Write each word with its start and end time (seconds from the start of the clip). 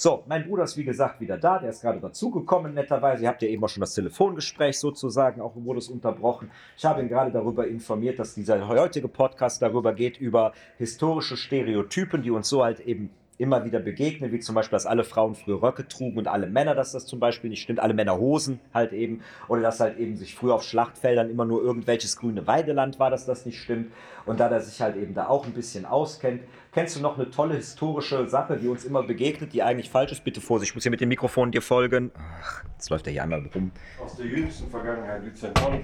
So, 0.00 0.22
mein 0.28 0.46
Bruder 0.46 0.62
ist 0.62 0.76
wie 0.76 0.84
gesagt 0.84 1.20
wieder 1.20 1.36
da, 1.38 1.58
der 1.58 1.70
ist 1.70 1.80
gerade 1.80 1.98
dazugekommen, 1.98 2.72
netterweise. 2.72 3.24
Ihr 3.24 3.28
habt 3.28 3.42
ja 3.42 3.48
eben 3.48 3.64
auch 3.64 3.68
schon 3.68 3.80
das 3.80 3.94
Telefongespräch 3.94 4.78
sozusagen, 4.78 5.40
auch 5.40 5.56
wurde 5.56 5.80
es 5.80 5.88
unterbrochen. 5.88 6.52
Ich 6.76 6.84
habe 6.84 7.02
ihn 7.02 7.08
gerade 7.08 7.32
darüber 7.32 7.66
informiert, 7.66 8.20
dass 8.20 8.36
dieser 8.36 8.68
heutige 8.68 9.08
Podcast 9.08 9.60
darüber 9.60 9.92
geht, 9.92 10.16
über 10.16 10.52
historische 10.76 11.36
Stereotypen, 11.36 12.22
die 12.22 12.30
uns 12.30 12.48
so 12.48 12.62
halt 12.62 12.78
eben 12.78 13.10
immer 13.38 13.64
wieder 13.64 13.78
begegnen, 13.78 14.32
wie 14.32 14.40
zum 14.40 14.54
Beispiel, 14.54 14.76
dass 14.76 14.86
alle 14.86 15.04
Frauen 15.04 15.34
früher 15.34 15.62
Röcke 15.62 15.86
trugen 15.86 16.18
und 16.18 16.28
alle 16.28 16.48
Männer, 16.48 16.74
dass 16.74 16.92
das 16.92 17.06
zum 17.06 17.20
Beispiel 17.20 17.50
nicht 17.50 17.62
stimmt, 17.62 17.80
alle 17.80 17.94
Männer 17.94 18.18
Hosen 18.18 18.60
halt 18.74 18.92
eben, 18.92 19.22
oder 19.46 19.62
dass 19.62 19.80
halt 19.80 19.98
eben 19.98 20.16
sich 20.16 20.34
früher 20.34 20.54
auf 20.54 20.64
Schlachtfeldern 20.64 21.30
immer 21.30 21.44
nur 21.44 21.62
irgendwelches 21.62 22.16
grüne 22.16 22.46
Weideland 22.46 22.98
war, 22.98 23.10
dass 23.10 23.26
das 23.26 23.46
nicht 23.46 23.60
stimmt. 23.60 23.92
Und 24.26 24.40
da 24.40 24.48
er 24.48 24.60
sich 24.60 24.80
halt 24.80 24.96
eben 24.96 25.14
da 25.14 25.28
auch 25.28 25.46
ein 25.46 25.52
bisschen 25.52 25.86
auskennt, 25.86 26.42
kennst 26.78 26.94
du 26.94 27.00
noch 27.00 27.18
eine 27.18 27.28
tolle 27.28 27.56
historische 27.56 28.28
Sache, 28.28 28.56
die 28.56 28.68
uns 28.68 28.84
immer 28.84 29.02
begegnet, 29.02 29.52
die 29.52 29.64
eigentlich 29.64 29.90
falsch 29.90 30.12
ist? 30.12 30.22
Bitte 30.22 30.40
Vorsicht, 30.40 30.70
ich 30.70 30.74
muss 30.76 30.84
hier 30.84 30.92
mit 30.92 31.00
dem 31.00 31.08
Mikrofon 31.08 31.50
dir 31.50 31.60
folgen. 31.60 32.12
Ach, 32.16 32.62
jetzt 32.74 32.88
läuft 32.88 33.06
der 33.06 33.12
hier 33.12 33.24
einmal 33.24 33.44
rum. 33.52 33.72
Aus 34.00 34.14
der 34.14 34.26
jüngsten 34.26 34.70
Vergangenheit, 34.70 35.22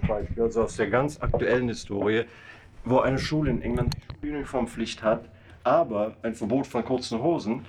Beispiel, 0.07 0.43
also 0.45 0.63
aus 0.63 0.77
der 0.77 0.87
ganz 0.91 1.21
aktuellen 1.21 1.67
Historie, 1.67 2.27
wo 2.85 3.01
eine 3.01 3.19
Schule 3.19 3.51
in 3.51 3.61
England 3.63 3.97
die 4.23 4.31
Uniformpflicht 4.31 5.03
hat, 5.03 5.29
aber 5.65 6.15
ein 6.23 6.37
Verbot 6.37 6.69
von 6.69 6.85
kurzen 6.85 7.21
Hosen, 7.21 7.67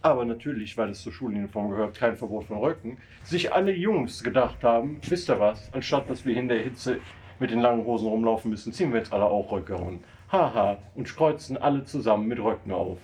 aber 0.00 0.24
natürlich, 0.24 0.78
weil 0.78 0.90
es 0.90 1.02
zur 1.02 1.12
Schuluniform 1.12 1.68
gehört, 1.68 1.98
kein 1.98 2.16
Verbot 2.16 2.44
von 2.44 2.58
Röcken, 2.58 2.96
sich 3.24 3.52
alle 3.52 3.72
Jungs 3.72 4.22
gedacht 4.22 4.62
haben, 4.62 5.00
wisst 5.08 5.28
ihr 5.28 5.40
was, 5.40 5.68
anstatt 5.72 6.08
dass 6.08 6.24
wir 6.24 6.36
in 6.36 6.46
der 6.46 6.60
Hitze 6.60 7.00
mit 7.40 7.50
den 7.50 7.58
langen 7.58 7.84
Hosen 7.84 8.06
rumlaufen 8.06 8.52
müssen, 8.52 8.72
ziehen 8.72 8.92
wir 8.92 9.00
jetzt 9.00 9.12
alle 9.12 9.24
auch 9.24 9.50
Röcke 9.50 9.74
an. 9.74 9.98
Haha, 10.32 10.78
und 10.94 11.14
kreuzen 11.14 11.58
alle 11.58 11.84
zusammen 11.84 12.26
mit 12.26 12.38
Röcken 12.38 12.72
auf. 12.72 12.98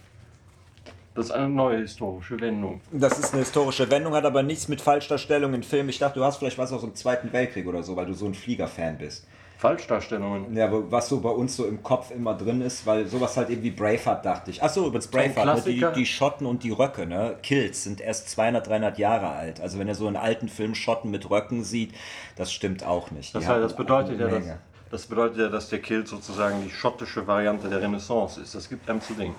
Das 1.14 1.26
ist 1.26 1.32
eine 1.32 1.48
neue 1.48 1.78
historische 1.78 2.40
Wendung. 2.40 2.80
Das 2.90 3.18
ist 3.18 3.32
eine 3.32 3.42
historische 3.42 3.90
Wendung, 3.90 4.14
hat 4.14 4.24
aber 4.24 4.42
nichts 4.42 4.68
mit 4.68 4.80
Falschdarstellung 4.80 5.52
in 5.52 5.62
Filmen. 5.62 5.90
Ich 5.90 5.98
dachte, 5.98 6.20
du 6.20 6.24
hast 6.24 6.38
vielleicht 6.38 6.56
was 6.56 6.72
aus 6.72 6.80
dem 6.80 6.94
Zweiten 6.94 7.32
Weltkrieg 7.32 7.66
oder 7.66 7.82
so, 7.82 7.96
weil 7.96 8.06
du 8.06 8.14
so 8.14 8.24
ein 8.24 8.34
Fliegerfan 8.34 8.96
bist. 8.96 9.26
Falschdarstellungen. 9.58 10.56
Ja, 10.56 10.70
was 10.70 11.08
so 11.08 11.20
bei 11.20 11.30
uns 11.30 11.56
so 11.56 11.66
im 11.66 11.82
Kopf 11.82 12.12
immer 12.12 12.34
drin 12.34 12.60
ist, 12.60 12.86
weil 12.86 13.08
sowas 13.08 13.36
halt 13.36 13.50
irgendwie 13.50 13.72
Braveheart 13.72 14.24
dachte 14.24 14.52
ich. 14.52 14.62
Achso, 14.62 14.86
übrigens 14.86 15.08
Braveheart, 15.08 15.66
ne? 15.66 15.72
die, 15.72 15.84
die 15.96 16.06
Schotten 16.06 16.46
und 16.46 16.62
die 16.62 16.70
Röcke, 16.70 17.06
ne? 17.06 17.36
Kills 17.42 17.82
sind 17.82 18.00
erst 18.00 18.30
200, 18.30 18.68
300 18.68 18.98
Jahre 18.98 19.30
alt. 19.30 19.60
Also 19.60 19.80
wenn 19.80 19.88
ihr 19.88 19.96
so 19.96 20.06
einen 20.06 20.16
alten 20.16 20.48
Film 20.48 20.76
Schotten 20.76 21.10
mit 21.10 21.28
Röcken 21.28 21.64
sieht, 21.64 21.92
das 22.36 22.52
stimmt 22.52 22.86
auch 22.86 23.10
nicht. 23.10 23.34
Das, 23.34 23.48
heißt, 23.48 23.64
das 23.64 23.74
bedeutet 23.74 24.20
ja, 24.20 24.28
dass, 24.28 24.44
das 24.90 25.06
bedeutet 25.06 25.38
ja, 25.38 25.48
dass 25.48 25.68
der 25.68 25.80
Kilt 25.80 26.08
sozusagen 26.08 26.62
die 26.64 26.70
schottische 26.70 27.26
Variante 27.26 27.68
der 27.68 27.80
Renaissance 27.80 28.40
ist. 28.40 28.54
Das 28.54 28.68
gibt 28.68 28.88
einem 28.88 29.00
zu 29.00 29.14
denken. 29.14 29.38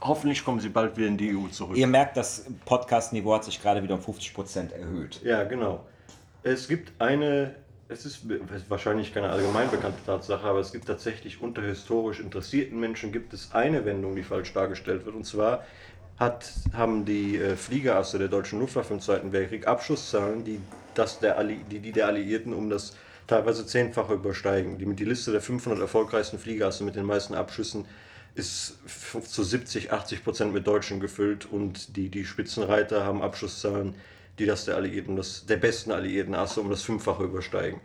Hoffentlich 0.00 0.44
kommen 0.44 0.60
sie 0.60 0.68
bald 0.68 0.96
wieder 0.96 1.08
in 1.08 1.16
die 1.16 1.34
EU 1.34 1.48
zurück. 1.48 1.76
Ihr 1.76 1.86
merkt, 1.86 2.16
das 2.16 2.44
Podcast-Niveau 2.66 3.34
hat 3.34 3.44
sich 3.44 3.62
gerade 3.62 3.82
wieder 3.82 3.94
um 3.94 4.02
50 4.02 4.34
Prozent 4.34 4.72
erhöht. 4.72 5.20
Ja, 5.24 5.44
genau. 5.44 5.86
Es 6.42 6.68
gibt 6.68 6.92
eine 7.00 7.54
es 7.88 8.06
ist 8.06 8.26
wahrscheinlich 8.68 9.12
keine 9.12 9.30
allgemein 9.30 9.70
bekannte 9.70 10.04
Tatsache, 10.04 10.46
aber 10.46 10.60
es 10.60 10.72
gibt 10.72 10.86
tatsächlich 10.86 11.42
unter 11.42 11.62
historisch 11.62 12.20
interessierten 12.20 12.80
Menschen 12.80 13.12
gibt 13.12 13.34
es 13.34 13.52
eine 13.52 13.84
Wendung, 13.84 14.16
die 14.16 14.22
falsch 14.22 14.52
dargestellt 14.52 15.04
wird. 15.04 15.14
Und 15.14 15.24
zwar 15.24 15.64
hat, 16.18 16.50
haben 16.72 17.04
die 17.04 17.36
äh, 17.36 17.56
Fliegerasse 17.56 18.18
der 18.18 18.28
deutschen 18.28 18.60
Luftwaffe 18.60 18.94
im 18.94 19.00
Zweiten 19.00 19.32
Weltkrieg 19.32 19.66
Abschusszahlen, 19.66 20.44
die, 20.44 20.60
das 20.94 21.18
der 21.18 21.36
Alli, 21.36 21.60
die, 21.70 21.80
die 21.80 21.92
der 21.92 22.06
Alliierten 22.06 22.54
um 22.54 22.70
das 22.70 22.96
teilweise 23.26 23.66
zehnfache 23.66 24.14
übersteigen. 24.14 24.78
Die, 24.78 24.86
die 24.94 25.04
Liste 25.04 25.32
der 25.32 25.40
500 25.40 25.80
erfolgreichsten 25.80 26.38
Fliegerasse 26.38 26.84
mit 26.84 26.96
den 26.96 27.06
meisten 27.06 27.34
Abschüssen 27.34 27.86
ist 28.34 28.78
zu 29.28 29.44
70, 29.44 29.92
80 29.92 30.24
Prozent 30.24 30.52
mit 30.52 30.66
Deutschen 30.66 31.00
gefüllt 31.00 31.46
und 31.46 31.96
die, 31.96 32.08
die 32.08 32.24
Spitzenreiter 32.24 33.04
haben 33.04 33.22
Abschusszahlen, 33.22 33.94
die 34.38 34.46
das 34.46 34.64
der 34.64 34.76
Alliierten, 34.76 35.16
das, 35.16 35.46
der 35.46 35.56
besten 35.56 35.92
Alliierten 35.92 36.34
Asse 36.34 36.60
um 36.60 36.68
das 36.68 36.82
Fünffache 36.82 37.22
übersteigen. 37.22 37.80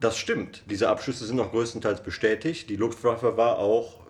Das 0.00 0.18
stimmt. 0.18 0.62
Diese 0.68 0.88
Abschüsse 0.88 1.26
sind 1.26 1.38
auch 1.38 1.50
größtenteils 1.50 2.02
bestätigt. 2.02 2.68
Die 2.68 2.76
Luftwaffe 2.76 3.36
war 3.36 3.58
auch 3.58 4.00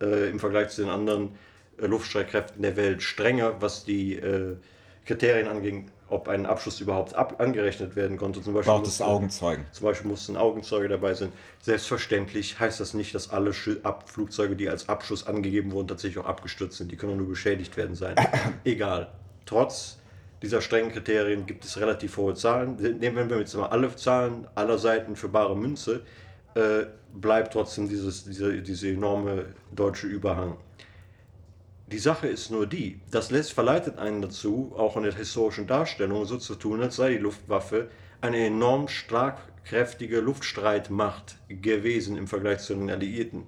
äh, 0.00 0.30
im 0.30 0.38
Vergleich 0.38 0.68
zu 0.68 0.82
den 0.82 0.90
anderen 0.90 1.36
äh, 1.78 1.86
Luftstreitkräften 1.86 2.62
der 2.62 2.76
Welt 2.76 3.02
strenger, 3.02 3.60
was 3.60 3.84
die 3.84 4.14
äh, 4.14 4.56
Kriterien 5.04 5.48
anging, 5.48 5.90
ob 6.10 6.28
ein 6.28 6.46
Abschuss 6.46 6.80
überhaupt 6.80 7.14
ab 7.14 7.36
angerechnet 7.38 7.96
werden 7.96 8.16
konnte. 8.16 8.42
Zum 8.42 8.54
Beispiel 8.54 8.72
Braucht 8.72 8.86
es 8.86 9.00
Augenzeugen. 9.00 9.64
Zum 9.72 9.86
Beispiel 9.86 10.10
mussten 10.10 10.36
Augenzeuge 10.36 10.88
dabei 10.88 11.14
sein. 11.14 11.32
Selbstverständlich 11.60 12.58
heißt 12.58 12.80
das 12.80 12.94
nicht, 12.94 13.14
dass 13.14 13.30
alle 13.30 13.52
Flugzeuge, 13.52 14.56
die 14.56 14.68
als 14.68 14.88
Abschuss 14.88 15.26
angegeben 15.26 15.72
wurden, 15.72 15.88
tatsächlich 15.88 16.18
auch 16.18 16.28
abgestürzt 16.28 16.78
sind. 16.78 16.90
Die 16.90 16.96
können 16.96 17.16
nur 17.16 17.28
beschädigt 17.28 17.76
werden 17.76 17.94
sein. 17.94 18.16
Egal. 18.64 19.08
Trotz 19.44 19.98
dieser 20.42 20.60
strengen 20.60 20.92
Kriterien 20.92 21.46
gibt 21.46 21.64
es 21.64 21.78
relativ 21.80 22.16
hohe 22.16 22.34
Zahlen. 22.34 22.76
Nehmen 22.76 23.28
wir 23.28 23.38
jetzt 23.38 23.54
mal 23.54 23.66
alle 23.66 23.94
Zahlen 23.96 24.46
aller 24.54 24.78
Seiten 24.78 25.16
für 25.16 25.28
bare 25.28 25.56
Münze, 25.56 26.02
äh, 26.54 26.86
bleibt 27.12 27.52
trotzdem 27.52 27.88
dieses, 27.88 28.24
diese, 28.24 28.62
diese 28.62 28.88
enorme 28.88 29.46
deutsche 29.74 30.06
Überhang. 30.06 30.56
Die 31.90 31.98
Sache 31.98 32.28
ist 32.28 32.50
nur 32.50 32.66
die, 32.66 33.00
das 33.10 33.28
verleitet 33.50 33.98
einen 33.98 34.20
dazu, 34.20 34.74
auch 34.76 34.98
in 34.98 35.04
der 35.04 35.14
historischen 35.14 35.66
Darstellung 35.66 36.26
so 36.26 36.36
zu 36.36 36.54
tun, 36.54 36.82
als 36.82 36.96
sei 36.96 37.12
die 37.12 37.16
Luftwaffe 37.16 37.88
eine 38.20 38.44
enorm 38.44 38.88
schlagkräftige 38.88 40.20
Luftstreitmacht 40.20 41.38
gewesen 41.48 42.18
im 42.18 42.26
Vergleich 42.26 42.58
zu 42.58 42.74
den 42.74 42.90
Alliierten. 42.90 43.44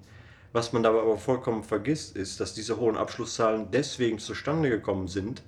Was 0.53 0.73
man 0.73 0.81
dabei 0.81 1.01
aber 1.01 1.19
vollkommen 1.19 1.63
vergisst, 1.63 2.17
ist, 2.17 2.39
dass 2.39 2.55
diese 2.55 2.77
hohen 2.77 2.97
Abschlusszahlen 2.97 3.67
deswegen 3.71 4.17
zustande 4.17 4.71
gekommen 4.71 5.07
sind, 5.07 5.43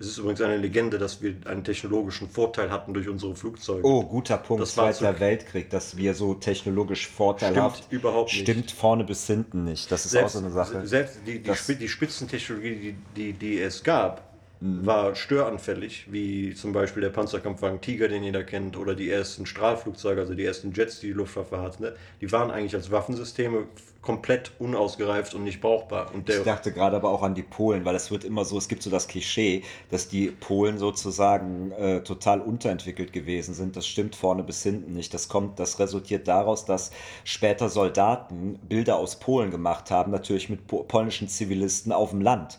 es 0.00 0.06
ist 0.06 0.18
übrigens 0.18 0.40
eine 0.40 0.56
Legende, 0.56 0.96
dass 0.98 1.20
wir 1.20 1.34
einen 1.44 1.62
technologischen 1.62 2.30
Vorteil 2.30 2.70
hatten 2.70 2.94
durch 2.94 3.06
unsere 3.06 3.36
Flugzeuge. 3.36 3.86
Oh, 3.86 4.02
guter 4.02 4.38
Punkt. 4.38 4.62
Das 4.62 4.72
Zweiter 4.72 5.12
so 5.12 5.20
Weltkrieg, 5.20 5.68
dass 5.68 5.94
wir 5.98 6.14
so 6.14 6.32
technologisch 6.32 7.06
vorteilhaft. 7.06 7.84
Stimmt 7.84 7.92
überhaupt 7.92 8.32
nicht. 8.32 8.42
Stimmt 8.42 8.70
vorne 8.70 9.04
bis 9.04 9.26
hinten 9.26 9.64
nicht. 9.64 9.92
Das 9.92 10.06
ist 10.06 10.12
selbst, 10.12 10.36
auch 10.36 10.40
so 10.40 10.46
eine 10.46 10.54
Sache. 10.54 10.86
Selbst 10.86 11.18
die, 11.26 11.42
die, 11.42 11.74
die 11.76 11.88
Spitzentechnologie, 11.88 12.76
die, 12.76 12.96
die, 13.14 13.32
die 13.34 13.60
es 13.60 13.82
gab, 13.84 14.29
Mhm. 14.62 14.84
war 14.84 15.14
störanfällig, 15.14 16.12
wie 16.12 16.54
zum 16.54 16.72
Beispiel 16.72 17.00
der 17.00 17.08
Panzerkampfwagen 17.08 17.80
Tiger, 17.80 18.08
den 18.08 18.22
jeder 18.22 18.44
kennt, 18.44 18.76
oder 18.76 18.94
die 18.94 19.10
ersten 19.10 19.46
Strahlflugzeuge, 19.46 20.20
also 20.20 20.34
die 20.34 20.44
ersten 20.44 20.72
Jets, 20.72 21.00
die 21.00 21.08
die 21.08 21.12
Luftwaffe 21.14 21.62
hatte. 21.62 21.82
Ne? 21.82 21.94
Die 22.20 22.30
waren 22.30 22.50
eigentlich 22.50 22.74
als 22.74 22.90
Waffensysteme 22.90 23.68
komplett 24.02 24.52
unausgereift 24.58 25.34
und 25.34 25.44
nicht 25.44 25.62
brauchbar. 25.62 26.14
Und 26.14 26.28
ich 26.28 26.42
dachte 26.42 26.72
gerade 26.72 26.96
aber 26.96 27.10
auch 27.10 27.22
an 27.22 27.34
die 27.34 27.42
Polen, 27.42 27.86
weil 27.86 27.94
es 27.94 28.10
wird 28.10 28.24
immer 28.24 28.44
so, 28.44 28.58
es 28.58 28.68
gibt 28.68 28.82
so 28.82 28.90
das 28.90 29.08
Klischee, 29.08 29.62
dass 29.90 30.08
die 30.08 30.30
Polen 30.30 30.78
sozusagen 30.78 31.72
äh, 31.72 32.02
total 32.02 32.40
unterentwickelt 32.40 33.14
gewesen 33.14 33.54
sind. 33.54 33.76
Das 33.76 33.86
stimmt 33.86 34.14
vorne 34.14 34.42
bis 34.42 34.62
hinten 34.62 34.92
nicht. 34.92 35.12
Das 35.14 35.28
kommt, 35.28 35.58
das 35.58 35.78
resultiert 35.78 36.28
daraus, 36.28 36.66
dass 36.66 36.90
später 37.24 37.70
Soldaten 37.70 38.58
Bilder 38.68 38.96
aus 38.96 39.18
Polen 39.20 39.50
gemacht 39.50 39.90
haben, 39.90 40.12
natürlich 40.12 40.50
mit 40.50 40.66
polnischen 40.66 41.28
Zivilisten 41.28 41.92
auf 41.92 42.10
dem 42.10 42.20
Land. 42.20 42.58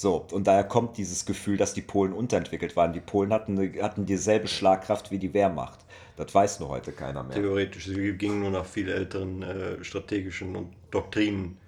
So, 0.00 0.24
und 0.30 0.46
daher 0.46 0.62
kommt 0.62 0.96
dieses 0.96 1.26
Gefühl, 1.26 1.56
dass 1.56 1.74
die 1.74 1.82
Polen 1.82 2.12
unterentwickelt 2.12 2.76
waren. 2.76 2.92
Die 2.92 3.00
Polen 3.00 3.32
hatten, 3.32 3.58
hatten 3.82 4.06
dieselbe 4.06 4.46
Schlagkraft 4.46 5.10
wie 5.10 5.18
die 5.18 5.34
Wehrmacht. 5.34 5.80
Das 6.16 6.32
weiß 6.32 6.60
nur 6.60 6.68
heute 6.68 6.92
keiner 6.92 7.24
mehr. 7.24 7.34
Theoretisch, 7.34 7.86
sie 7.86 8.12
gingen 8.12 8.38
nur 8.38 8.52
nach 8.52 8.64
viel 8.64 8.88
älteren 8.88 9.42
äh, 9.42 9.82
strategischen 9.82 10.54
und 10.54 10.72
Doktrinen 10.92 11.58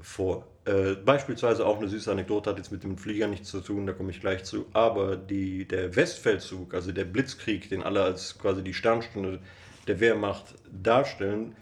vor. 0.00 0.48
Äh, 0.64 0.96
beispielsweise 0.96 1.64
auch 1.64 1.78
eine 1.78 1.88
süße 1.88 2.10
Anekdote 2.10 2.50
hat 2.50 2.58
jetzt 2.58 2.72
mit 2.72 2.82
dem 2.82 2.98
Flieger 2.98 3.28
nichts 3.28 3.50
zu 3.50 3.60
tun, 3.60 3.86
da 3.86 3.92
komme 3.92 4.10
ich 4.10 4.20
gleich 4.20 4.42
zu. 4.42 4.66
Aber 4.72 5.14
die, 5.14 5.64
der 5.64 5.94
Westfeldzug, 5.94 6.74
also 6.74 6.90
der 6.90 7.04
Blitzkrieg, 7.04 7.68
den 7.68 7.84
alle 7.84 8.02
als 8.02 8.36
quasi 8.36 8.64
die 8.64 8.74
Sternstunde 8.74 9.38
der 9.86 10.00
Wehrmacht 10.00 10.56
darstellen, 10.72 11.54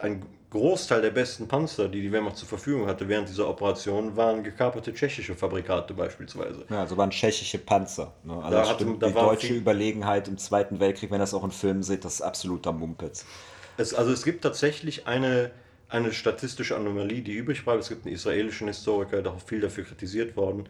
ein 0.00 0.24
Großteil 0.50 1.02
der 1.02 1.10
besten 1.10 1.46
Panzer, 1.46 1.88
die 1.88 2.00
die 2.00 2.10
Wehrmacht 2.10 2.38
zur 2.38 2.48
Verfügung 2.48 2.86
hatte 2.86 3.06
während 3.06 3.28
dieser 3.28 3.48
Operation, 3.48 4.16
waren 4.16 4.42
gekaperte 4.42 4.94
tschechische 4.94 5.34
Fabrikate 5.34 5.92
beispielsweise. 5.92 6.64
Ja, 6.70 6.80
also 6.80 6.96
waren 6.96 7.10
tschechische 7.10 7.58
Panzer. 7.58 8.14
Ne? 8.24 8.32
Also 8.42 8.50
da 8.50 8.68
hatte, 8.68 8.96
da 8.98 9.08
die 9.08 9.12
deutsche 9.12 9.54
Überlegenheit 9.54 10.26
im 10.26 10.38
Zweiten 10.38 10.80
Weltkrieg, 10.80 11.10
wenn 11.10 11.18
ihr 11.18 11.24
das 11.24 11.34
auch 11.34 11.44
in 11.44 11.50
Filmen 11.50 11.82
seht, 11.82 12.04
das 12.04 12.14
ist 12.14 12.20
absoluter 12.22 12.72
Mumpitz. 12.72 13.26
Es, 13.76 13.92
also 13.92 14.10
es 14.10 14.24
gibt 14.24 14.42
tatsächlich 14.42 15.06
eine, 15.06 15.50
eine 15.90 16.12
statistische 16.12 16.76
Anomalie, 16.76 17.20
die 17.20 17.34
übrig 17.34 17.64
bleibt. 17.64 17.82
Es 17.82 17.90
gibt 17.90 18.06
einen 18.06 18.14
israelischen 18.14 18.68
Historiker, 18.68 19.20
der 19.20 19.32
auch 19.32 19.40
viel 19.42 19.60
dafür 19.60 19.84
kritisiert 19.84 20.34
worden, 20.34 20.66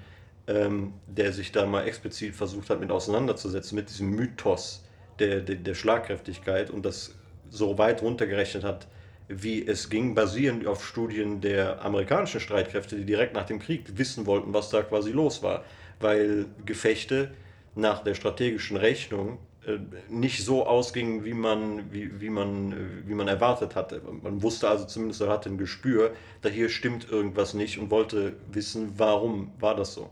ähm, 0.48 0.94
der 1.06 1.32
sich 1.32 1.52
da 1.52 1.66
mal 1.66 1.86
explizit 1.86 2.34
versucht 2.34 2.68
hat, 2.68 2.80
mit 2.80 2.90
auseinanderzusetzen, 2.90 3.76
mit 3.76 3.90
diesem 3.90 4.10
Mythos 4.10 4.84
der, 5.20 5.40
der, 5.40 5.54
der 5.54 5.74
Schlagkräftigkeit 5.74 6.70
und 6.70 6.84
das 6.84 7.14
so 7.48 7.78
weit 7.78 8.02
runtergerechnet 8.02 8.64
hat, 8.64 8.88
wie 9.28 9.66
es 9.66 9.90
ging, 9.90 10.14
basierend 10.14 10.66
auf 10.66 10.84
Studien 10.84 11.40
der 11.40 11.84
amerikanischen 11.84 12.40
Streitkräfte, 12.40 12.96
die 12.96 13.04
direkt 13.04 13.34
nach 13.34 13.46
dem 13.46 13.58
Krieg 13.58 13.98
wissen 13.98 14.26
wollten, 14.26 14.54
was 14.54 14.70
da 14.70 14.82
quasi 14.82 15.12
los 15.12 15.42
war. 15.42 15.64
Weil 16.00 16.46
Gefechte 16.64 17.30
nach 17.74 18.02
der 18.02 18.14
strategischen 18.14 18.76
Rechnung 18.76 19.38
äh, 19.66 19.78
nicht 20.08 20.44
so 20.44 20.66
ausgingen, 20.66 21.24
wie 21.24 21.34
man, 21.34 21.92
wie, 21.92 22.20
wie, 22.20 22.30
man, 22.30 22.74
wie 23.06 23.14
man 23.14 23.28
erwartet 23.28 23.76
hatte. 23.76 24.00
Man 24.22 24.42
wusste 24.42 24.68
also 24.68 24.86
zumindest, 24.86 25.20
er 25.20 25.28
hatte 25.28 25.50
ein 25.50 25.58
Gespür, 25.58 26.12
da 26.40 26.48
hier 26.48 26.70
stimmt 26.70 27.10
irgendwas 27.10 27.52
nicht 27.52 27.78
und 27.78 27.90
wollte 27.90 28.34
wissen, 28.50 28.94
warum 28.96 29.52
war 29.60 29.76
das 29.76 29.92
so. 29.92 30.10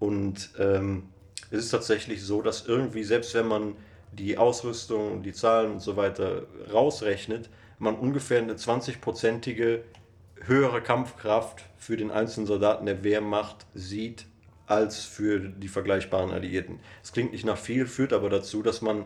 Und 0.00 0.50
ähm, 0.58 1.04
es 1.50 1.64
ist 1.64 1.70
tatsächlich 1.70 2.22
so, 2.22 2.42
dass 2.42 2.66
irgendwie, 2.66 3.04
selbst 3.04 3.32
wenn 3.34 3.46
man 3.46 3.76
die 4.12 4.38
Ausrüstung, 4.38 5.22
die 5.22 5.32
Zahlen 5.32 5.72
und 5.72 5.80
so 5.80 5.96
weiter 5.96 6.42
rausrechnet, 6.72 7.48
man 7.78 7.96
ungefähr 7.96 8.38
eine 8.38 8.54
20-prozentige 8.54 9.80
höhere 10.44 10.82
Kampfkraft 10.82 11.64
für 11.76 11.96
den 11.96 12.10
einzelnen 12.10 12.46
Soldaten 12.46 12.86
der 12.86 13.04
Wehrmacht 13.04 13.66
sieht 13.74 14.26
als 14.66 15.04
für 15.04 15.40
die 15.40 15.68
vergleichbaren 15.68 16.32
Alliierten. 16.32 16.80
Es 17.02 17.12
klingt 17.12 17.32
nicht 17.32 17.44
nach 17.44 17.58
viel, 17.58 17.86
führt 17.86 18.12
aber 18.12 18.28
dazu, 18.28 18.62
dass 18.62 18.82
man, 18.82 19.04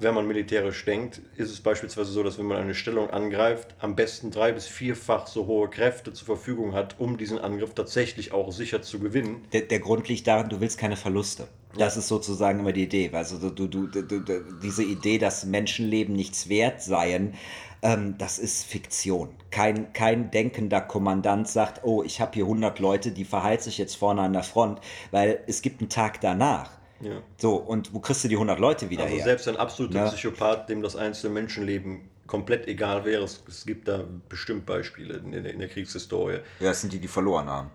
wenn 0.00 0.14
man 0.14 0.26
militärisch 0.26 0.84
denkt, 0.84 1.20
ist 1.36 1.52
es 1.52 1.60
beispielsweise 1.60 2.10
so, 2.10 2.22
dass 2.22 2.38
wenn 2.38 2.46
man 2.46 2.58
eine 2.58 2.74
Stellung 2.74 3.10
angreift, 3.10 3.76
am 3.78 3.94
besten 3.94 4.30
drei 4.30 4.52
bis 4.52 4.66
vierfach 4.66 5.26
so 5.28 5.46
hohe 5.46 5.70
Kräfte 5.70 6.12
zur 6.12 6.26
Verfügung 6.26 6.74
hat, 6.74 6.96
um 6.98 7.16
diesen 7.16 7.38
Angriff 7.38 7.74
tatsächlich 7.74 8.32
auch 8.32 8.52
sicher 8.52 8.82
zu 8.82 8.98
gewinnen. 8.98 9.44
Der, 9.52 9.62
der 9.62 9.78
Grund 9.78 10.08
liegt 10.08 10.26
darin, 10.26 10.48
du 10.48 10.60
willst 10.60 10.78
keine 10.78 10.96
Verluste. 10.96 11.46
Das 11.76 11.96
ist 11.96 12.08
sozusagen 12.08 12.60
immer 12.60 12.72
die 12.72 12.84
Idee. 12.84 13.10
Also 13.12 13.50
du, 13.50 13.68
du, 13.68 13.86
du, 13.86 14.40
diese 14.62 14.82
Idee, 14.82 15.18
dass 15.18 15.44
Menschenleben 15.44 16.16
nichts 16.16 16.48
wert 16.48 16.82
seien, 16.82 17.34
ähm, 17.82 18.16
das 18.18 18.38
ist 18.38 18.64
Fiktion. 18.64 19.30
Kein, 19.50 19.92
kein 19.92 20.30
denkender 20.30 20.80
Kommandant 20.80 21.48
sagt, 21.48 21.84
oh, 21.84 22.02
ich 22.02 22.20
habe 22.20 22.32
hier 22.34 22.44
100 22.44 22.78
Leute, 22.78 23.10
die 23.12 23.24
verheizt 23.24 23.64
sich 23.64 23.78
jetzt 23.78 23.96
vorne 23.96 24.22
an 24.22 24.32
der 24.32 24.42
Front, 24.42 24.80
weil 25.10 25.40
es 25.46 25.62
gibt 25.62 25.80
einen 25.80 25.88
Tag 25.88 26.20
danach. 26.20 26.70
Ja. 27.00 27.22
So, 27.36 27.56
und 27.56 27.94
wo 27.94 28.00
kriegst 28.00 28.24
du 28.24 28.28
die 28.28 28.34
100 28.34 28.58
Leute 28.58 28.90
wieder 28.90 29.04
also 29.04 29.14
her? 29.14 29.24
Selbst 29.24 29.48
ein 29.48 29.56
absoluter 29.56 29.98
ja. 29.98 30.08
Psychopath, 30.08 30.68
dem 30.68 30.82
das 30.82 30.96
einzelne 30.96 31.32
Menschenleben 31.32 32.08
komplett 32.26 32.68
egal 32.68 33.04
wäre, 33.04 33.24
es, 33.24 33.42
es 33.48 33.66
gibt 33.66 33.88
da 33.88 34.04
bestimmt 34.28 34.66
Beispiele 34.66 35.14
in 35.14 35.32
der, 35.32 35.44
in 35.52 35.58
der 35.58 35.68
Kriegshistorie. 35.68 36.40
Ja, 36.60 36.68
das 36.68 36.82
sind 36.82 36.92
die, 36.92 37.00
die 37.00 37.08
verloren 37.08 37.48
haben. 37.48 37.70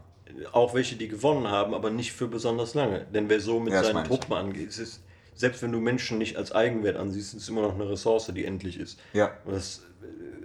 Auch 0.52 0.74
welche, 0.74 0.96
die 0.96 1.08
gewonnen 1.08 1.48
haben, 1.48 1.74
aber 1.74 1.90
nicht 1.90 2.14
für 2.14 2.28
besonders 2.28 2.74
lange. 2.74 3.06
Denn 3.14 3.30
wer 3.30 3.40
so 3.40 3.60
mit 3.60 3.74
ja, 3.74 3.84
seinen 3.84 4.06
Truppen 4.06 4.34
angeht, 4.34 4.70
es 4.70 4.78
ist, 4.78 5.04
selbst 5.36 5.62
wenn 5.62 5.72
du 5.72 5.80
Menschen 5.80 6.18
nicht 6.18 6.38
als 6.38 6.52
Eigenwert 6.52 6.98
ansiehst, 6.98 7.34
ist 7.34 7.44
es 7.44 7.50
immer 7.50 7.62
noch 7.62 7.76
eine 7.76 7.90
Ressource, 7.90 8.32
die 8.34 8.46
endlich 8.46 8.80
ist. 8.80 9.00
Ja. 9.14 9.32
Und 9.46 9.54
das 9.56 9.82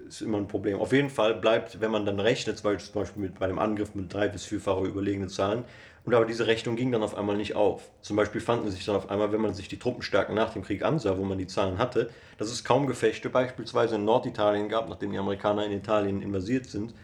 ist 0.09 0.23
immer 0.23 0.39
ein 0.39 0.49
Problem. 0.49 0.79
Auf 0.81 0.93
jeden 0.93 1.11
Fall 1.11 1.35
bleibt, 1.35 1.81
wenn 1.81 1.91
man 1.91 2.07
dann 2.07 2.19
rechnet, 2.19 2.59
zum 2.59 2.79
Beispiel 2.95 3.23
mit, 3.23 3.39
bei 3.39 3.47
einem 3.47 3.59
Angriff 3.59 3.95
mit 3.95 4.13
drei 4.13 4.29
bis 4.29 4.45
vierfacher 4.45 4.83
überlegene 4.83 5.29
Zahlen, 5.29 5.65
und 6.05 6.15
aber 6.15 6.25
diese 6.25 6.47
Rechnung 6.47 6.77
ging 6.77 6.91
dann 6.91 7.03
auf 7.03 7.15
einmal 7.15 7.37
nicht 7.37 7.55
auf. 7.55 7.91
Zum 8.01 8.17
Beispiel 8.17 8.41
fanden 8.41 8.71
sich 8.71 8.87
dann 8.87 8.97
auf 8.97 9.11
einmal, 9.11 9.31
wenn 9.31 9.43
man 9.43 9.53
sich 9.53 9.69
die 9.69 9.79
Truppenstärken 9.79 10.35
nach 10.35 10.55
dem 10.55 10.63
Krieg 10.63 10.83
ansah, 10.83 11.19
wo 11.19 11.25
man 11.25 11.37
die 11.37 11.47
Zahlen 11.47 11.77
hatte, 11.77 12.09
dass 12.39 12.49
es 12.49 12.65
kaum 12.65 12.87
Gefechte 12.87 13.29
beispielsweise 13.29 13.97
in 13.97 14.07
Norditalien 14.07 14.71
gab, 14.71 14.89
nachdem 14.89 15.13
die 15.13 15.19
Amerikaner 15.19 15.67
in 15.67 15.73
Italien 15.73 16.23
invasiert 16.23 16.65
sind, 16.65 16.95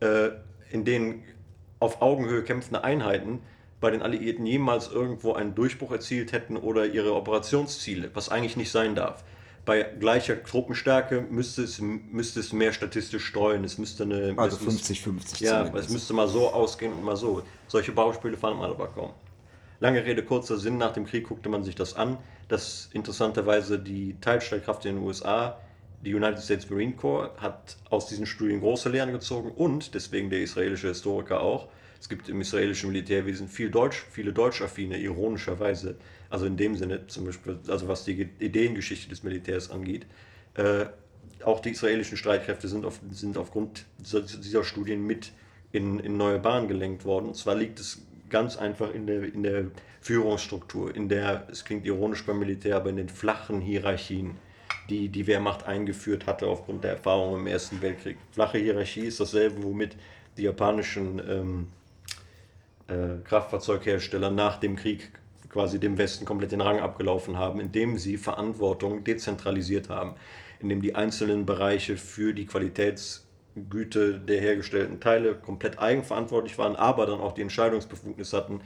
äh, 0.00 0.30
in 0.70 0.86
denen 0.86 1.24
auf 1.78 2.00
Augenhöhe 2.00 2.42
kämpfende 2.42 2.82
Einheiten 2.82 3.40
bei 3.82 3.90
den 3.90 4.00
Alliierten 4.00 4.46
jemals 4.46 4.90
irgendwo 4.90 5.34
einen 5.34 5.54
Durchbruch 5.54 5.92
erzielt 5.92 6.32
hätten 6.32 6.56
oder 6.56 6.86
ihre 6.86 7.14
Operationsziele, 7.14 8.12
was 8.14 8.30
eigentlich 8.30 8.56
nicht 8.56 8.70
sein 8.70 8.94
darf 8.94 9.24
bei 9.64 9.82
gleicher 9.82 10.42
Truppenstärke 10.42 11.22
müsste 11.22 11.62
es, 11.62 11.80
müsste 11.80 12.40
es 12.40 12.52
mehr 12.52 12.72
statistisch 12.72 13.24
streuen. 13.24 13.64
Es 13.64 13.78
müsste 13.78 14.04
eine. 14.04 14.34
Also 14.36 14.56
50-50. 14.58 15.42
Ja, 15.42 15.58
zumindest. 15.58 15.86
es 15.86 15.92
müsste 15.92 16.12
mal 16.12 16.28
so 16.28 16.50
ausgehen 16.50 16.92
und 16.92 17.04
mal 17.04 17.16
so. 17.16 17.42
Solche 17.68 17.92
Bauspiele 17.92 18.36
fand 18.36 18.58
man 18.58 18.70
aber 18.70 18.88
kaum. 18.88 19.10
Lange 19.80 20.04
Rede, 20.04 20.22
kurzer 20.22 20.58
Sinn. 20.58 20.76
Nach 20.76 20.92
dem 20.92 21.06
Krieg 21.06 21.28
guckte 21.28 21.48
man 21.48 21.64
sich 21.64 21.74
das 21.74 21.94
an, 21.94 22.18
dass 22.48 22.90
interessanterweise 22.92 23.78
die 23.78 24.16
Teilstreitkraft 24.20 24.84
in 24.84 24.96
den 24.96 25.04
USA, 25.04 25.58
die 26.02 26.14
United 26.14 26.42
States 26.42 26.68
Marine 26.68 26.92
Corps, 26.92 27.30
hat 27.38 27.76
aus 27.90 28.06
diesen 28.06 28.26
Studien 28.26 28.60
große 28.60 28.88
Lehren 28.90 29.12
gezogen 29.12 29.50
und 29.50 29.94
deswegen 29.94 30.30
der 30.30 30.40
israelische 30.40 30.88
Historiker 30.88 31.40
auch. 31.40 31.68
Es 32.00 32.08
gibt 32.10 32.28
im 32.28 32.42
israelischen 32.42 32.90
Militärwesen 32.90 33.48
viel 33.48 33.70
Deutsch, 33.70 34.04
viele 34.10 34.34
Deutschaffine, 34.34 34.98
ironischerweise 34.98 35.96
also 36.34 36.46
in 36.46 36.56
dem 36.56 36.74
Sinne, 36.74 37.06
zum 37.06 37.26
Beispiel, 37.26 37.60
also 37.68 37.86
was 37.86 38.04
die 38.04 38.28
Ideengeschichte 38.40 39.08
des 39.08 39.22
Militärs 39.22 39.70
angeht. 39.70 40.04
Äh, 40.54 40.86
auch 41.44 41.60
die 41.60 41.70
israelischen 41.70 42.16
Streitkräfte 42.16 42.66
sind, 42.66 42.84
auf, 42.84 42.98
sind 43.12 43.38
aufgrund 43.38 43.84
dieser 43.98 44.64
Studien 44.64 45.06
mit 45.06 45.30
in, 45.70 46.00
in 46.00 46.16
neue 46.16 46.40
Bahnen 46.40 46.66
gelenkt 46.66 47.04
worden. 47.04 47.26
Und 47.26 47.36
zwar 47.36 47.54
liegt 47.54 47.78
es 47.78 48.02
ganz 48.30 48.56
einfach 48.56 48.92
in 48.92 49.06
der, 49.06 49.22
in 49.22 49.44
der 49.44 49.66
Führungsstruktur, 50.00 50.92
in 50.94 51.08
der, 51.08 51.46
es 51.52 51.64
klingt 51.64 51.86
ironisch 51.86 52.26
beim 52.26 52.40
Militär, 52.40 52.76
aber 52.76 52.90
in 52.90 52.96
den 52.96 53.08
flachen 53.08 53.60
Hierarchien, 53.60 54.36
die 54.90 55.08
die 55.10 55.28
Wehrmacht 55.28 55.68
eingeführt 55.68 56.26
hatte 56.26 56.48
aufgrund 56.48 56.82
der 56.82 56.94
Erfahrung 56.94 57.38
im 57.38 57.46
Ersten 57.46 57.80
Weltkrieg. 57.80 58.16
Flache 58.32 58.58
Hierarchie 58.58 59.06
ist 59.06 59.20
dasselbe, 59.20 59.62
womit 59.62 59.96
die 60.36 60.42
japanischen 60.42 61.22
ähm, 61.28 61.68
äh, 62.88 63.22
Kraftfahrzeughersteller 63.22 64.32
nach 64.32 64.58
dem 64.58 64.74
Krieg 64.74 65.12
quasi 65.54 65.78
dem 65.78 65.96
Westen 65.98 66.24
komplett 66.24 66.50
den 66.50 66.60
Rang 66.60 66.80
abgelaufen 66.80 67.38
haben, 67.38 67.60
indem 67.60 67.96
sie 67.96 68.16
Verantwortung 68.16 69.04
dezentralisiert 69.04 69.88
haben, 69.88 70.16
indem 70.58 70.82
die 70.82 70.96
einzelnen 70.96 71.46
Bereiche 71.46 71.96
für 71.96 72.34
die 72.34 72.44
Qualitätsgüte 72.44 74.18
der 74.18 74.40
hergestellten 74.40 74.98
Teile 74.98 75.36
komplett 75.36 75.78
eigenverantwortlich 75.78 76.58
waren, 76.58 76.74
aber 76.74 77.06
dann 77.06 77.20
auch 77.20 77.32
die 77.32 77.42
Entscheidungsbefugnis 77.42 78.32
hatten, 78.32 78.62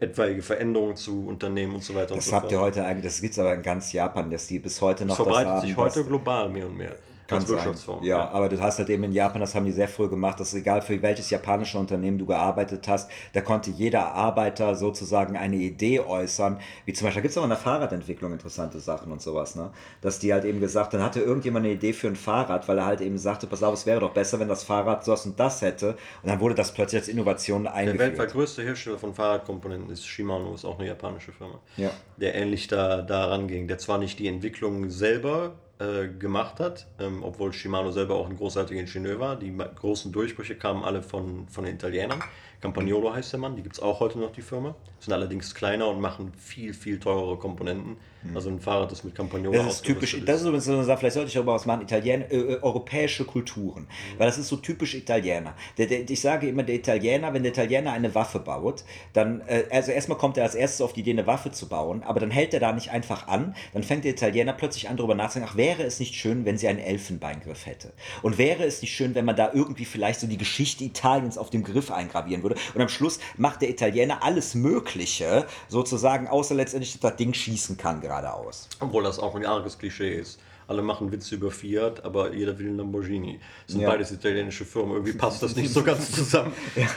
etwaige 0.00 0.42
Veränderungen 0.42 0.96
zu 0.96 1.28
unternehmen 1.28 1.76
und 1.76 1.84
so 1.84 1.94
weiter. 1.94 2.16
Das 2.16 2.26
und 2.26 2.30
so 2.30 2.36
habt 2.36 2.50
ihr 2.50 2.60
heute 2.60 2.84
eigentlich, 2.84 3.04
das 3.04 3.20
gibt 3.20 3.34
es 3.34 3.38
aber 3.38 3.54
in 3.54 3.62
ganz 3.62 3.92
Japan, 3.92 4.28
dass 4.28 4.48
die 4.48 4.58
bis 4.58 4.82
heute 4.82 5.04
noch 5.04 5.16
das 5.16 5.24
verbreitet 5.24 5.46
das 5.46 5.62
haben, 5.62 5.68
sich 5.68 5.76
heute 5.76 6.04
global 6.04 6.48
mehr 6.48 6.66
und 6.66 6.76
mehr. 6.76 6.96
Als 7.28 7.48
Wirtschaftsform. 7.48 8.04
Ja, 8.04 8.18
ja, 8.18 8.28
aber 8.30 8.48
du 8.48 8.60
hast 8.60 8.78
halt 8.78 8.88
eben 8.88 9.04
in 9.04 9.12
Japan, 9.12 9.40
das 9.40 9.54
haben 9.54 9.66
die 9.66 9.72
sehr 9.72 9.88
früh 9.88 10.08
gemacht, 10.08 10.38
dass 10.38 10.54
egal 10.54 10.82
für 10.82 11.00
welches 11.02 11.30
japanische 11.30 11.78
Unternehmen 11.78 12.18
du 12.18 12.26
gearbeitet 12.26 12.86
hast, 12.88 13.10
da 13.32 13.40
konnte 13.40 13.70
jeder 13.70 14.12
Arbeiter 14.12 14.74
sozusagen 14.74 15.36
eine 15.36 15.56
Idee 15.56 16.00
äußern. 16.00 16.60
Wie 16.84 16.92
zum 16.92 17.06
Beispiel, 17.06 17.20
da 17.20 17.22
gibt 17.22 17.32
es 17.32 17.38
auch 17.38 17.44
in 17.44 17.50
der 17.50 17.58
Fahrradentwicklung 17.58 18.32
interessante 18.32 18.78
Sachen 18.78 19.10
und 19.10 19.20
sowas, 19.20 19.56
ne? 19.56 19.70
Dass 20.00 20.18
die 20.18 20.32
halt 20.32 20.44
eben 20.44 20.60
gesagt, 20.60 20.94
dann 20.94 21.02
hatte 21.02 21.20
irgendjemand 21.20 21.64
eine 21.64 21.74
Idee 21.74 21.92
für 21.92 22.08
ein 22.08 22.16
Fahrrad, 22.16 22.68
weil 22.68 22.78
er 22.78 22.86
halt 22.86 23.00
eben 23.00 23.18
sagte, 23.18 23.46
pass 23.46 23.62
auf, 23.62 23.74
es 23.74 23.86
wäre 23.86 24.00
doch 24.00 24.12
besser, 24.12 24.38
wenn 24.38 24.48
das 24.48 24.64
Fahrrad 24.64 25.06
das 25.06 25.26
und 25.26 25.38
das 25.38 25.62
hätte. 25.62 25.96
Und 26.22 26.30
dann 26.30 26.40
wurde 26.40 26.54
das 26.54 26.72
plötzlich 26.72 27.00
als 27.00 27.08
Innovation 27.08 27.66
eingeführt. 27.66 28.00
Der 28.00 28.08
weltweit 28.08 28.32
größte 28.32 28.62
Hersteller 28.62 28.98
von 28.98 29.14
Fahrradkomponenten 29.14 29.90
ist 29.90 30.06
Shimano, 30.06 30.54
ist 30.54 30.64
auch 30.64 30.78
eine 30.78 30.88
japanische 30.88 31.32
Firma. 31.32 31.60
Ja. 31.76 31.90
Der 32.16 32.34
ähnlich 32.34 32.68
da, 32.68 33.02
da 33.02 33.26
ranging. 33.26 33.68
Der 33.68 33.78
zwar 33.78 33.98
nicht 33.98 34.18
die 34.18 34.28
Entwicklung 34.28 34.90
selber 34.90 35.54
äh, 35.78 36.08
gemacht 36.08 36.58
hat, 36.60 36.86
ähm, 36.98 37.22
obwohl 37.22 37.52
Shimano 37.52 37.90
selber 37.90 38.14
auch 38.14 38.28
ein 38.28 38.36
großartiger 38.36 38.80
Ingenieur 38.80 39.20
war. 39.20 39.36
Die 39.36 39.54
großen 39.54 40.10
Durchbrüche 40.12 40.56
kamen 40.56 40.84
alle 40.84 41.02
von, 41.02 41.48
von 41.48 41.64
den 41.64 41.74
Italienern. 41.74 42.22
Campagnolo 42.60 43.12
heißt 43.12 43.32
der 43.32 43.40
Mann, 43.40 43.56
die 43.56 43.62
gibt 43.62 43.76
es 43.76 43.82
auch 43.82 44.00
heute 44.00 44.18
noch, 44.18 44.32
die 44.32 44.42
Firma. 44.42 44.74
Sind 44.98 45.12
allerdings 45.12 45.54
kleiner 45.54 45.88
und 45.88 46.00
machen 46.00 46.32
viel, 46.36 46.72
viel 46.72 46.98
teurere 46.98 47.36
Komponenten. 47.36 47.96
Mhm. 48.22 48.36
Also 48.36 48.48
ein 48.48 48.60
Fahrrad, 48.60 48.90
das 48.90 49.04
mit 49.04 49.14
Campagnolo 49.14 49.56
Das 49.56 49.74
ist 49.74 49.84
typisch, 49.84 50.16
das 50.24 50.40
ist 50.40 50.46
übrigens 50.46 50.64
so 50.64 50.72
eine 50.72 50.84
Sache, 50.84 50.98
vielleicht 50.98 51.14
sollte 51.14 51.28
ich 51.28 51.34
darüber 51.34 51.54
was 51.54 51.66
machen, 51.66 51.82
Italien, 51.82 52.22
äh, 52.22 52.36
äh, 52.36 52.62
europäische 52.62 53.24
Kulturen. 53.24 53.82
Mhm. 53.82 54.18
Weil 54.18 54.26
das 54.26 54.38
ist 54.38 54.48
so 54.48 54.56
typisch 54.56 54.94
Italiener. 54.94 55.54
Der, 55.76 55.86
der, 55.86 56.08
ich 56.08 56.20
sage 56.20 56.48
immer, 56.48 56.62
der 56.62 56.76
Italiener, 56.76 57.32
wenn 57.34 57.42
der 57.42 57.52
Italiener 57.52 57.92
eine 57.92 58.14
Waffe 58.14 58.40
baut, 58.40 58.84
dann, 59.12 59.42
äh, 59.46 59.64
also 59.70 59.92
erstmal 59.92 60.18
kommt 60.18 60.38
er 60.38 60.44
als 60.44 60.54
erstes 60.54 60.80
auf 60.80 60.92
die 60.92 61.00
Idee, 61.00 61.10
eine 61.10 61.26
Waffe 61.26 61.52
zu 61.52 61.68
bauen, 61.68 62.02
aber 62.02 62.20
dann 62.20 62.30
hält 62.30 62.54
er 62.54 62.60
da 62.60 62.72
nicht 62.72 62.90
einfach 62.90 63.28
an, 63.28 63.54
dann 63.74 63.82
fängt 63.82 64.04
der 64.04 64.12
Italiener 64.12 64.54
plötzlich 64.54 64.88
an, 64.88 64.96
darüber 64.96 65.14
nachzudenken, 65.14 65.52
ach, 65.52 65.56
wäre 65.56 65.82
es 65.82 66.00
nicht 66.00 66.14
schön, 66.14 66.44
wenn 66.44 66.56
sie 66.56 66.68
einen 66.68 66.78
Elfenbeingriff 66.78 67.66
hätte? 67.66 67.92
Und 68.22 68.38
wäre 68.38 68.64
es 68.64 68.80
nicht 68.80 68.94
schön, 68.94 69.14
wenn 69.14 69.24
man 69.24 69.36
da 69.36 69.52
irgendwie 69.52 69.84
vielleicht 69.84 70.20
so 70.20 70.26
die 70.26 70.38
Geschichte 70.38 70.84
Italiens 70.84 71.38
auf 71.38 71.50
dem 71.50 71.62
Griff 71.62 71.90
eingravieren 71.90 72.42
würde? 72.42 72.45
Und 72.74 72.80
am 72.80 72.88
Schluss 72.88 73.18
macht 73.36 73.62
der 73.62 73.70
Italiener 73.70 74.22
alles 74.22 74.54
Mögliche, 74.54 75.46
sozusagen, 75.68 76.28
außer 76.28 76.54
letztendlich, 76.54 76.92
dass 76.92 77.00
das 77.00 77.16
Ding 77.16 77.34
schießen 77.34 77.76
kann 77.76 78.00
geradeaus. 78.00 78.68
Obwohl 78.80 79.02
das 79.02 79.18
auch 79.18 79.34
ein 79.34 79.44
arges 79.44 79.78
Klischee 79.78 80.14
ist. 80.14 80.38
Alle 80.68 80.82
machen 80.82 81.12
Witze 81.12 81.36
über 81.36 81.52
Fiat, 81.52 82.04
aber 82.04 82.32
jeder 82.32 82.58
will 82.58 82.66
einen 82.66 82.78
Lamborghini. 82.78 83.38
Das 83.66 83.72
sind 83.74 83.82
ja. 83.82 83.88
beides 83.88 84.10
italienische 84.10 84.64
Firmen. 84.64 84.94
Irgendwie 84.94 85.12
passt 85.12 85.40
das 85.40 85.54
nicht 85.54 85.72
so 85.72 85.84
ganz 85.84 86.10
zusammen. 86.12 86.52
Ja. 86.74 86.88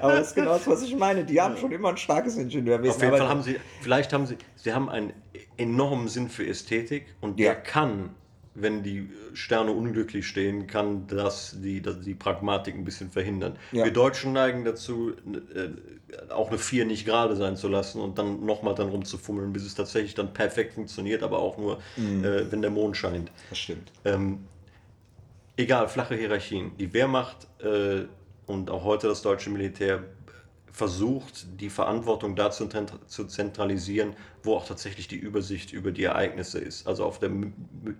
Aber 0.00 0.12
das 0.12 0.28
ist 0.28 0.34
genau 0.36 0.52
das, 0.52 0.68
was 0.68 0.82
ich 0.82 0.94
meine. 0.96 1.24
Die 1.24 1.40
haben 1.40 1.56
schon 1.56 1.72
immer 1.72 1.88
ein 1.88 1.96
starkes 1.96 2.36
Ingenieurwesen. 2.36 2.94
Auf 2.94 3.02
jeden 3.02 3.16
Fall 3.16 3.28
haben 3.28 3.42
sie, 3.42 3.56
vielleicht 3.80 4.12
haben 4.12 4.26
sie, 4.26 4.36
sie 4.54 4.72
haben 4.72 4.88
einen 4.88 5.12
enormen 5.56 6.06
Sinn 6.06 6.28
für 6.28 6.46
Ästhetik 6.46 7.06
und 7.20 7.40
der 7.40 7.56
kann 7.56 8.10
wenn 8.54 8.82
die 8.82 9.08
Sterne 9.32 9.72
unglücklich 9.72 10.26
stehen, 10.26 10.66
kann 10.66 11.06
das 11.06 11.56
die, 11.60 11.80
das 11.80 12.00
die 12.00 12.14
Pragmatik 12.14 12.74
ein 12.74 12.84
bisschen 12.84 13.10
verhindern. 13.10 13.56
Ja. 13.72 13.84
Wir 13.84 13.92
Deutschen 13.92 14.32
neigen 14.32 14.64
dazu, 14.64 15.12
äh, 15.54 16.30
auch 16.30 16.48
eine 16.48 16.58
4 16.58 16.84
nicht 16.84 17.06
gerade 17.06 17.36
sein 17.36 17.56
zu 17.56 17.68
lassen 17.68 18.00
und 18.00 18.18
dann 18.18 18.44
nochmal 18.44 18.74
dann 18.74 18.88
rumzufummeln, 18.88 19.52
bis 19.52 19.64
es 19.64 19.74
tatsächlich 19.74 20.14
dann 20.14 20.34
perfekt 20.34 20.74
funktioniert, 20.74 21.22
aber 21.22 21.38
auch 21.38 21.56
nur, 21.56 21.78
mhm. 21.96 22.24
äh, 22.24 22.52
wenn 22.52 22.60
der 22.60 22.70
Mond 22.70 22.96
scheint. 22.96 23.30
Das 23.48 23.58
stimmt. 23.58 23.90
Ähm, 24.04 24.40
egal, 25.56 25.88
flache 25.88 26.14
Hierarchien. 26.14 26.72
Die 26.78 26.92
Wehrmacht 26.92 27.46
äh, 27.62 28.02
und 28.46 28.70
auch 28.70 28.84
heute 28.84 29.08
das 29.08 29.22
deutsche 29.22 29.48
Militär 29.48 30.04
versucht, 30.72 31.60
die 31.60 31.68
Verantwortung 31.68 32.34
dazu 32.34 32.66
zu 33.06 33.26
zentralisieren, 33.26 34.14
wo 34.42 34.56
auch 34.56 34.66
tatsächlich 34.66 35.06
die 35.06 35.16
Übersicht 35.16 35.72
über 35.72 35.92
die 35.92 36.04
Ereignisse 36.04 36.58
ist, 36.58 36.86
also 36.86 37.04
auf 37.04 37.18
der 37.18 37.30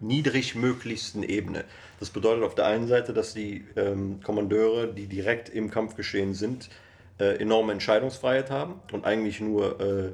niedrigmöglichsten 0.01 1.23
Ebene. 1.23 1.65
Das 2.01 2.11
bedeutet 2.11 2.45
auf 2.45 2.55
der 2.55 2.67
einen 2.67 2.89
Seite, 2.89 3.13
dass 3.13 3.35
die 3.35 3.67
ähm, 3.77 4.21
Kommandeure, 4.23 4.93
die 4.93 5.07
direkt 5.07 5.51
im 5.51 5.71
Kampfgeschehen 5.71 6.33
sind, 6.33 6.71
äh, 7.21 7.37
enorme 7.37 7.73
Entscheidungsfreiheit 7.73 8.51
haben 8.51 8.81
und 8.91 9.05
eigentlich 9.05 9.41
nur 9.41 9.81
äh, 9.81 10.13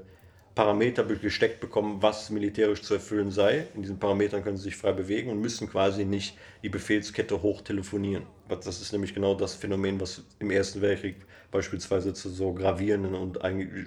Parameter 0.59 1.05
gesteckt 1.05 1.61
bekommen, 1.61 2.03
was 2.03 2.31
militärisch 2.31 2.83
zu 2.83 2.95
erfüllen 2.95 3.31
sei. 3.31 3.69
In 3.77 3.83
diesen 3.83 4.01
Parametern 4.01 4.43
können 4.43 4.57
sie 4.57 4.65
sich 4.65 4.77
frei 4.77 4.91
bewegen 4.91 5.31
und 5.31 5.41
müssen 5.41 5.71
quasi 5.71 6.05
nicht 6.05 6.37
die 6.65 6.69
Befehlskette 6.69 7.43
hoch 7.43 7.61
telefonieren. 7.61 8.25
Das 8.49 8.67
ist 8.67 8.91
nämlich 8.91 9.15
genau 9.15 9.37
das 9.37 9.55
Phänomen, 9.55 10.01
was 10.01 10.25
im 10.41 10.51
Ersten 10.51 10.81
Weltkrieg 10.81 11.15
beispielsweise 11.53 12.13
zu 12.13 12.29
so 12.29 12.55
gravierenden 12.55 13.15
und 13.15 13.39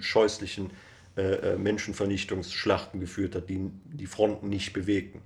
scheußlichen 0.02 0.70
äh, 1.18 1.20
äh 1.20 1.58
Menschenvernichtungsschlachten 1.58 3.00
geführt 3.00 3.34
hat, 3.34 3.50
die 3.50 3.70
die 3.92 4.06
Fronten 4.06 4.48
nicht 4.48 4.72
bewegten. 4.72 5.20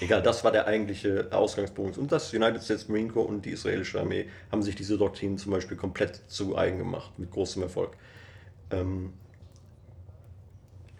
Egal, 0.00 0.22
das 0.22 0.42
war 0.42 0.50
der 0.50 0.66
eigentliche 0.66 1.28
Ausgangspunkt. 1.30 1.98
Und 1.98 2.10
das 2.10 2.34
United 2.34 2.64
States 2.64 2.88
Marine 2.88 3.10
Corps 3.10 3.28
und 3.28 3.44
die 3.44 3.50
israelische 3.50 4.00
Armee 4.00 4.26
haben 4.50 4.64
sich 4.64 4.74
diese 4.74 4.98
Doktrinen 4.98 5.38
zum 5.38 5.52
Beispiel 5.52 5.76
komplett 5.76 6.20
zu 6.26 6.58
eigen 6.58 6.78
gemacht, 6.78 7.16
mit 7.16 7.30
großem 7.30 7.62
Erfolg. 7.62 7.96
Ähm, 8.72 9.12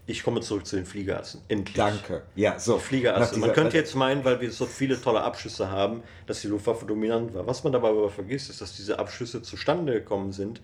ich 0.09 0.23
komme 0.23 0.41
zurück 0.41 0.65
zu 0.67 0.77
den 0.77 0.87
Fliegerassen. 0.87 1.43
Endlich. 1.49 1.77
Danke. 1.77 2.23
Ja, 2.35 2.59
so. 2.59 2.79
Fliegerasse. 2.79 3.39
Man 3.39 3.53
könnte 3.53 3.77
jetzt 3.77 3.95
meinen, 3.95 4.25
weil 4.25 4.41
wir 4.41 4.51
so 4.51 4.65
viele 4.65 4.99
tolle 4.99 5.21
Abschüsse 5.21 5.71
haben, 5.71 6.03
dass 6.27 6.41
die 6.41 6.49
Luftwaffe 6.49 6.87
dominant 6.87 7.35
war. 7.35 7.47
Was 7.47 7.63
man 7.63 7.75
dabei 7.75 7.91
aber 7.91 8.09
vergisst, 8.09 8.49
ist, 8.49 8.63
dass 8.63 8.75
diese 8.75 8.99
Abschüsse 8.99 9.43
zustande 9.43 9.93
gekommen 9.93 10.33
sind, 10.33 10.63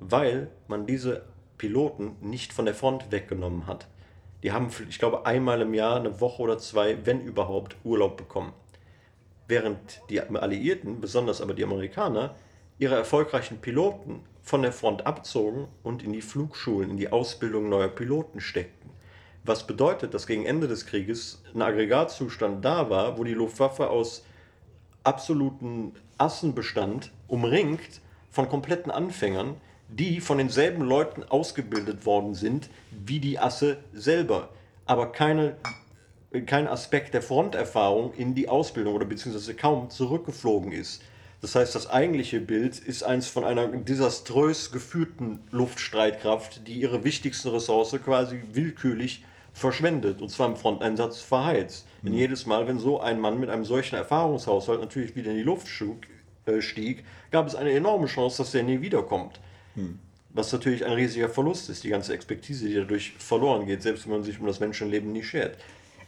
weil 0.00 0.48
man 0.66 0.86
diese 0.86 1.26
Piloten 1.58 2.16
nicht 2.22 2.54
von 2.54 2.64
der 2.64 2.74
Front 2.74 3.12
weggenommen 3.12 3.66
hat. 3.66 3.86
Die 4.42 4.52
haben, 4.52 4.70
ich 4.88 4.98
glaube, 4.98 5.26
einmal 5.26 5.60
im 5.60 5.74
Jahr 5.74 5.96
eine 5.96 6.18
Woche 6.22 6.40
oder 6.40 6.56
zwei, 6.56 7.04
wenn 7.04 7.20
überhaupt, 7.20 7.76
Urlaub 7.84 8.16
bekommen. 8.16 8.54
Während 9.46 10.00
die 10.08 10.22
Alliierten, 10.22 11.02
besonders 11.02 11.42
aber 11.42 11.52
die 11.52 11.64
Amerikaner, 11.64 12.34
ihre 12.78 12.94
erfolgreichen 12.94 13.58
Piloten 13.58 14.24
von 14.46 14.62
der 14.62 14.72
Front 14.72 15.06
abzogen 15.06 15.66
und 15.82 16.04
in 16.04 16.12
die 16.12 16.22
Flugschulen, 16.22 16.90
in 16.90 16.96
die 16.96 17.10
Ausbildung 17.10 17.68
neuer 17.68 17.88
Piloten 17.88 18.40
steckten. 18.40 18.90
Was 19.44 19.66
bedeutet, 19.66 20.14
dass 20.14 20.28
gegen 20.28 20.46
Ende 20.46 20.68
des 20.68 20.86
Krieges 20.86 21.42
ein 21.52 21.62
Aggregatzustand 21.62 22.64
da 22.64 22.88
war, 22.88 23.18
wo 23.18 23.24
die 23.24 23.34
Luftwaffe 23.34 23.90
aus 23.90 24.24
absoluten 25.02 25.94
Assen 26.16 26.54
bestand, 26.54 27.10
umringt 27.26 28.00
von 28.30 28.48
kompletten 28.48 28.92
Anfängern, 28.92 29.56
die 29.88 30.20
von 30.20 30.38
denselben 30.38 30.82
Leuten 30.82 31.24
ausgebildet 31.24 32.06
worden 32.06 32.34
sind 32.34 32.70
wie 32.90 33.18
die 33.18 33.40
Asse 33.40 33.78
selber, 33.92 34.50
aber 34.84 35.10
keine, 35.10 35.56
kein 36.46 36.68
Aspekt 36.68 37.14
der 37.14 37.22
Fronterfahrung 37.22 38.14
in 38.14 38.36
die 38.36 38.48
Ausbildung 38.48 38.94
oder 38.94 39.06
beziehungsweise 39.06 39.54
kaum 39.54 39.90
zurückgeflogen 39.90 40.70
ist. 40.70 41.02
Das 41.40 41.54
heißt, 41.54 41.74
das 41.74 41.88
eigentliche 41.88 42.40
Bild 42.40 42.78
ist 42.78 43.02
eins 43.02 43.28
von 43.28 43.44
einer 43.44 43.68
desaströs 43.68 44.72
geführten 44.72 45.40
Luftstreitkraft, 45.50 46.66
die 46.66 46.80
ihre 46.80 47.04
wichtigste 47.04 47.52
Ressource 47.52 47.96
quasi 48.04 48.42
willkürlich 48.52 49.22
verschwendet, 49.52 50.20
und 50.20 50.28
zwar 50.28 50.48
im 50.48 50.56
Fronteinsatz 50.56 51.20
verheizt. 51.20 51.86
Mhm. 52.02 52.06
Denn 52.06 52.14
jedes 52.18 52.46
Mal, 52.46 52.66
wenn 52.66 52.78
so 52.78 53.00
ein 53.00 53.20
Mann 53.20 53.40
mit 53.40 53.48
einem 53.48 53.64
solchen 53.64 53.96
Erfahrungshaushalt 53.96 54.80
natürlich 54.80 55.16
wieder 55.16 55.30
in 55.30 55.38
die 55.38 55.42
Luft 55.42 55.66
äh, 56.46 56.60
stieg, 56.60 57.04
gab 57.30 57.46
es 57.46 57.54
eine 57.54 57.72
enorme 57.72 58.06
Chance, 58.06 58.38
dass 58.38 58.54
er 58.54 58.62
nie 58.62 58.80
wiederkommt. 58.80 59.40
Mhm. 59.74 59.98
Was 60.30 60.52
natürlich 60.52 60.84
ein 60.84 60.92
riesiger 60.92 61.30
Verlust 61.30 61.70
ist, 61.70 61.84
die 61.84 61.88
ganze 61.88 62.12
Expertise, 62.12 62.68
die 62.68 62.74
dadurch 62.74 63.14
verloren 63.18 63.66
geht, 63.66 63.82
selbst 63.82 64.04
wenn 64.04 64.12
man 64.12 64.22
sich 64.24 64.38
um 64.38 64.46
das 64.46 64.60
Menschenleben 64.60 65.12
nie 65.12 65.22
schert. 65.22 65.56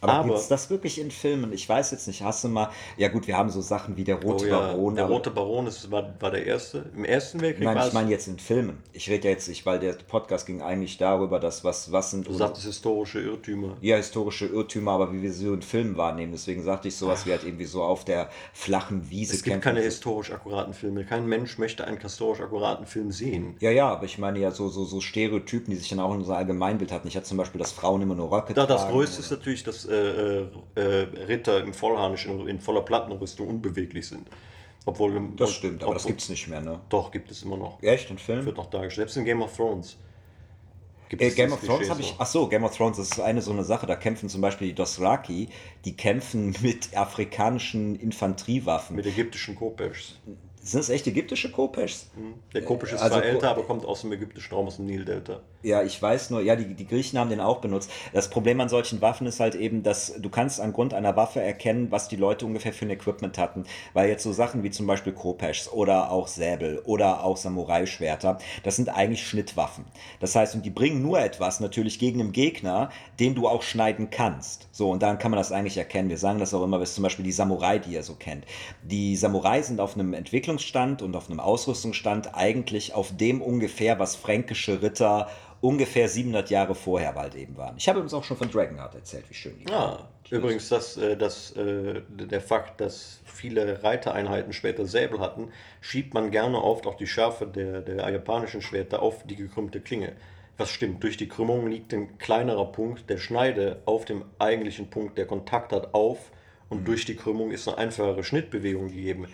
Aber, 0.00 0.12
aber 0.12 0.28
gibt 0.28 0.38
es 0.38 0.48
das 0.48 0.70
wirklich 0.70 1.00
in 1.00 1.10
Filmen? 1.10 1.52
Ich 1.52 1.68
weiß 1.68 1.90
jetzt 1.90 2.06
nicht, 2.06 2.22
hast 2.22 2.44
du 2.44 2.48
mal, 2.48 2.70
ja 2.96 3.08
gut, 3.08 3.26
wir 3.26 3.36
haben 3.36 3.50
so 3.50 3.60
Sachen 3.60 3.96
wie 3.96 4.04
der 4.04 4.16
Rote 4.16 4.44
oh 4.44 4.48
ja, 4.48 4.58
Baron. 4.58 4.94
Der 4.94 5.06
Rote 5.06 5.30
Baron 5.30 5.66
ist, 5.66 5.90
war, 5.90 6.14
war 6.20 6.30
der 6.30 6.46
erste, 6.46 6.84
im 6.94 7.04
Ersten 7.04 7.40
Weltkrieg 7.40 7.64
Nein, 7.64 7.86
ich 7.86 7.92
meine 7.92 8.10
jetzt 8.10 8.28
in 8.28 8.38
Filmen. 8.38 8.78
Ich 8.92 9.10
rede 9.10 9.24
ja 9.24 9.30
jetzt 9.32 9.48
nicht, 9.48 9.66
weil 9.66 9.80
der 9.80 9.94
Podcast 9.94 10.46
ging 10.46 10.62
eigentlich 10.62 10.98
darüber, 10.98 11.40
dass 11.40 11.64
was, 11.64 11.90
was 11.90 12.12
sind... 12.12 12.28
Du 12.28 12.32
sagtest 12.32 12.66
historische 12.66 13.20
Irrtümer. 13.20 13.76
Ja, 13.80 13.96
historische 13.96 14.46
Irrtümer, 14.46 14.92
aber 14.92 15.12
wie 15.12 15.22
wir 15.22 15.32
sie 15.32 15.46
so 15.46 15.54
in 15.54 15.62
Filmen 15.62 15.96
wahrnehmen. 15.96 16.32
Deswegen 16.32 16.62
sagte 16.62 16.88
ich 16.88 16.96
sowas 16.96 17.26
wie 17.26 17.32
halt 17.32 17.44
irgendwie 17.44 17.64
so 17.64 17.82
auf 17.82 18.04
der 18.04 18.30
flachen 18.52 19.10
Wiese 19.10 19.34
Es 19.34 19.42
gibt 19.42 19.62
keine 19.62 19.80
historisch 19.80 20.30
akkuraten 20.30 20.74
Filme. 20.74 21.04
Kein 21.04 21.26
Mensch 21.26 21.58
möchte 21.58 21.84
einen 21.84 21.98
historisch 21.98 22.40
akkuraten 22.40 22.86
Film 22.86 23.10
sehen. 23.10 23.56
Ja, 23.60 23.70
ja, 23.70 23.88
aber 23.88 24.04
ich 24.04 24.18
meine 24.18 24.38
ja 24.38 24.52
so, 24.52 24.68
so, 24.68 24.84
so 24.84 25.00
Stereotypen, 25.00 25.72
die 25.72 25.76
sich 25.76 25.88
dann 25.88 26.00
auch 26.00 26.12
in 26.12 26.18
unser 26.18 26.36
Allgemeinbild 26.36 26.92
hatten. 26.92 27.08
Ich 27.08 27.16
hatte 27.16 27.26
zum 27.26 27.38
Beispiel, 27.38 27.58
dass 27.58 27.72
Frauen 27.72 28.02
immer 28.02 28.14
nur 28.14 28.30
Röcke 28.30 28.54
da, 28.54 28.66
Das 28.66 28.88
Größte 28.88 29.16
oder? 29.16 29.24
ist 29.24 29.30
natürlich, 29.30 29.64
dass... 29.64 29.87
Äh, 29.88 30.40
äh 30.40 30.46
äh, 30.74 31.24
Ritter 31.24 31.62
im 31.62 31.74
Vollharnisch 31.74 32.26
in, 32.26 32.46
in, 32.46 32.60
voller 32.60 32.82
Plattenrüstung 32.82 33.48
unbeweglich 33.48 34.06
sind. 34.08 34.28
Obwohl, 34.86 35.20
das 35.36 35.52
stimmt, 35.52 35.82
aber 35.82 35.90
ob, 35.90 35.96
das 35.96 36.06
gibt 36.06 36.20
es 36.20 36.28
nicht 36.28 36.48
mehr, 36.48 36.60
ne? 36.60 36.80
Doch, 36.88 37.10
gibt 37.10 37.30
es 37.30 37.42
immer 37.42 37.56
noch. 37.56 37.82
Echt, 37.82 38.10
in 38.10 38.18
Film? 38.18 38.46
Wird 38.46 38.56
noch 38.56 38.70
dargestellt. 38.70 39.08
Selbst 39.08 39.16
in 39.16 39.24
Game 39.24 39.42
of 39.42 39.54
Thrones. 39.54 39.98
Gibt 41.08 41.22
äh, 41.22 41.30
Game 41.30 41.52
of 41.52 41.60
Thrones 41.60 41.90
habe 41.90 42.00
ich. 42.00 42.14
Ach 42.18 42.26
so, 42.26 42.48
Game 42.48 42.64
of 42.64 42.76
Thrones 42.76 42.96
das 42.98 43.10
ist 43.10 43.20
eine 43.20 43.42
so 43.42 43.52
eine 43.52 43.64
Sache. 43.64 43.86
Da 43.86 43.96
kämpfen 43.96 44.28
zum 44.28 44.40
Beispiel 44.40 44.68
die 44.68 44.74
Dothraki, 44.74 45.48
die 45.84 45.96
kämpfen 45.96 46.54
mit 46.62 46.96
afrikanischen 46.96 47.96
Infanteriewaffen. 47.96 48.96
Mit 48.96 49.06
ägyptischen 49.06 49.54
Kopeshs. 49.54 50.18
Sind 50.68 50.80
das 50.80 50.90
echt 50.90 51.06
ägyptische 51.06 51.50
Kopeshs? 51.50 52.10
Mhm. 52.14 52.34
Der 52.52 52.62
Kopesh 52.62 52.92
ist 52.92 53.00
also, 53.00 53.16
zwar 53.16 53.24
älter, 53.24 53.50
aber 53.50 53.62
kommt 53.62 53.86
aus 53.86 54.02
dem 54.02 54.12
ägyptischen 54.12 54.54
Raum, 54.54 54.66
aus 54.66 54.76
dem 54.76 54.84
Nildelta. 54.84 55.40
Ja, 55.62 55.82
ich 55.82 56.00
weiß 56.00 56.30
nur, 56.30 56.40
ja, 56.42 56.56
die, 56.56 56.74
die 56.74 56.86
Griechen 56.86 57.18
haben 57.18 57.30
den 57.30 57.40
auch 57.40 57.60
benutzt. 57.60 57.90
Das 58.12 58.28
Problem 58.28 58.60
an 58.60 58.68
solchen 58.68 59.00
Waffen 59.00 59.26
ist 59.26 59.40
halt 59.40 59.54
eben, 59.54 59.82
dass 59.82 60.14
du 60.18 60.28
kannst 60.28 60.60
angrund 60.60 60.94
einer 60.94 61.16
Waffe 61.16 61.40
erkennen, 61.40 61.90
was 61.90 62.08
die 62.08 62.16
Leute 62.16 62.44
ungefähr 62.44 62.72
für 62.72 62.84
ein 62.84 62.90
Equipment 62.90 63.38
hatten. 63.38 63.64
Weil 63.94 64.08
jetzt 64.08 64.22
so 64.22 64.32
Sachen 64.32 64.62
wie 64.62 64.70
zum 64.70 64.86
Beispiel 64.86 65.12
Kopeshs 65.12 65.72
oder 65.72 66.10
auch 66.10 66.28
Säbel 66.28 66.80
oder 66.84 67.24
auch 67.24 67.36
Samurai-Schwerter, 67.36 68.38
das 68.62 68.76
sind 68.76 68.90
eigentlich 68.90 69.26
Schnittwaffen. 69.26 69.86
Das 70.20 70.36
heißt, 70.36 70.54
und 70.54 70.66
die 70.66 70.70
bringen 70.70 71.02
nur 71.02 71.18
etwas 71.18 71.60
natürlich 71.60 71.98
gegen 71.98 72.20
einen 72.20 72.32
Gegner, 72.32 72.90
den 73.18 73.34
du 73.34 73.48
auch 73.48 73.62
schneiden 73.62 74.10
kannst. 74.10 74.68
So, 74.70 74.90
und 74.90 75.02
dann 75.02 75.18
kann 75.18 75.30
man 75.30 75.38
das 75.38 75.50
eigentlich 75.50 75.78
erkennen. 75.78 76.10
Wir 76.10 76.18
sagen 76.18 76.38
das 76.38 76.52
auch 76.54 76.62
immer, 76.62 76.78
bis 76.78 76.94
zum 76.94 77.02
Beispiel 77.02 77.24
die 77.24 77.32
Samurai, 77.32 77.78
die 77.78 77.94
ihr 77.94 78.02
so 78.02 78.14
kennt. 78.14 78.44
Die 78.82 79.16
Samurai 79.16 79.62
sind 79.62 79.80
auf 79.80 79.94
einem 79.94 80.14
Entwicklungsstand 80.58 81.02
und 81.02 81.14
auf 81.14 81.30
einem 81.30 81.40
Ausrüstungsstand 81.40 82.34
eigentlich 82.34 82.94
auf 82.94 83.16
dem 83.16 83.40
ungefähr, 83.40 83.98
was 83.98 84.16
fränkische 84.16 84.82
Ritter 84.82 85.28
ungefähr 85.60 86.08
700 86.08 86.50
Jahre 86.50 86.74
vorher 86.74 87.12
bald 87.12 87.34
eben 87.34 87.56
waren. 87.56 87.76
Ich 87.76 87.88
habe 87.88 88.00
uns 88.00 88.14
auch 88.14 88.24
schon 88.24 88.36
von 88.36 88.50
Dragonheart 88.50 88.94
erzählt, 88.94 89.24
wie 89.28 89.34
schön 89.34 89.58
die 89.58 89.68
waren. 89.68 89.98
Ja, 90.30 90.36
übrigens, 90.36 90.68
das, 90.68 90.96
äh, 90.96 91.16
das, 91.16 91.52
äh, 91.52 92.02
der 92.10 92.40
Fakt, 92.40 92.80
dass 92.80 93.20
viele 93.24 93.82
Reitereinheiten 93.82 94.52
später 94.52 94.86
Säbel 94.86 95.20
hatten, 95.20 95.50
schiebt 95.80 96.14
man 96.14 96.30
gerne 96.30 96.62
oft 96.62 96.86
auch 96.86 96.96
die 96.96 97.06
Schärfe 97.06 97.46
der, 97.46 97.80
der 97.80 98.08
japanischen 98.10 98.62
Schwerter 98.62 99.02
auf 99.02 99.24
die 99.24 99.36
gekrümmte 99.36 99.80
Klinge. 99.80 100.12
Was 100.56 100.70
stimmt, 100.70 101.02
durch 101.04 101.16
die 101.16 101.28
Krümmung 101.28 101.68
liegt 101.68 101.92
ein 101.92 102.18
kleinerer 102.18 102.66
Punkt 102.66 103.08
der 103.10 103.18
Schneide 103.18 103.80
auf 103.84 104.04
dem 104.04 104.24
eigentlichen 104.38 104.90
Punkt, 104.90 105.16
der 105.18 105.26
Kontakt 105.26 105.72
hat, 105.72 105.94
auf 105.94 106.32
und 106.68 106.80
mhm. 106.80 106.84
durch 106.84 107.04
die 107.04 107.16
Krümmung 107.16 107.50
ist 107.50 107.66
eine 107.68 107.78
einfachere 107.78 108.22
Schnittbewegung 108.22 108.88
gegeben. 108.88 109.26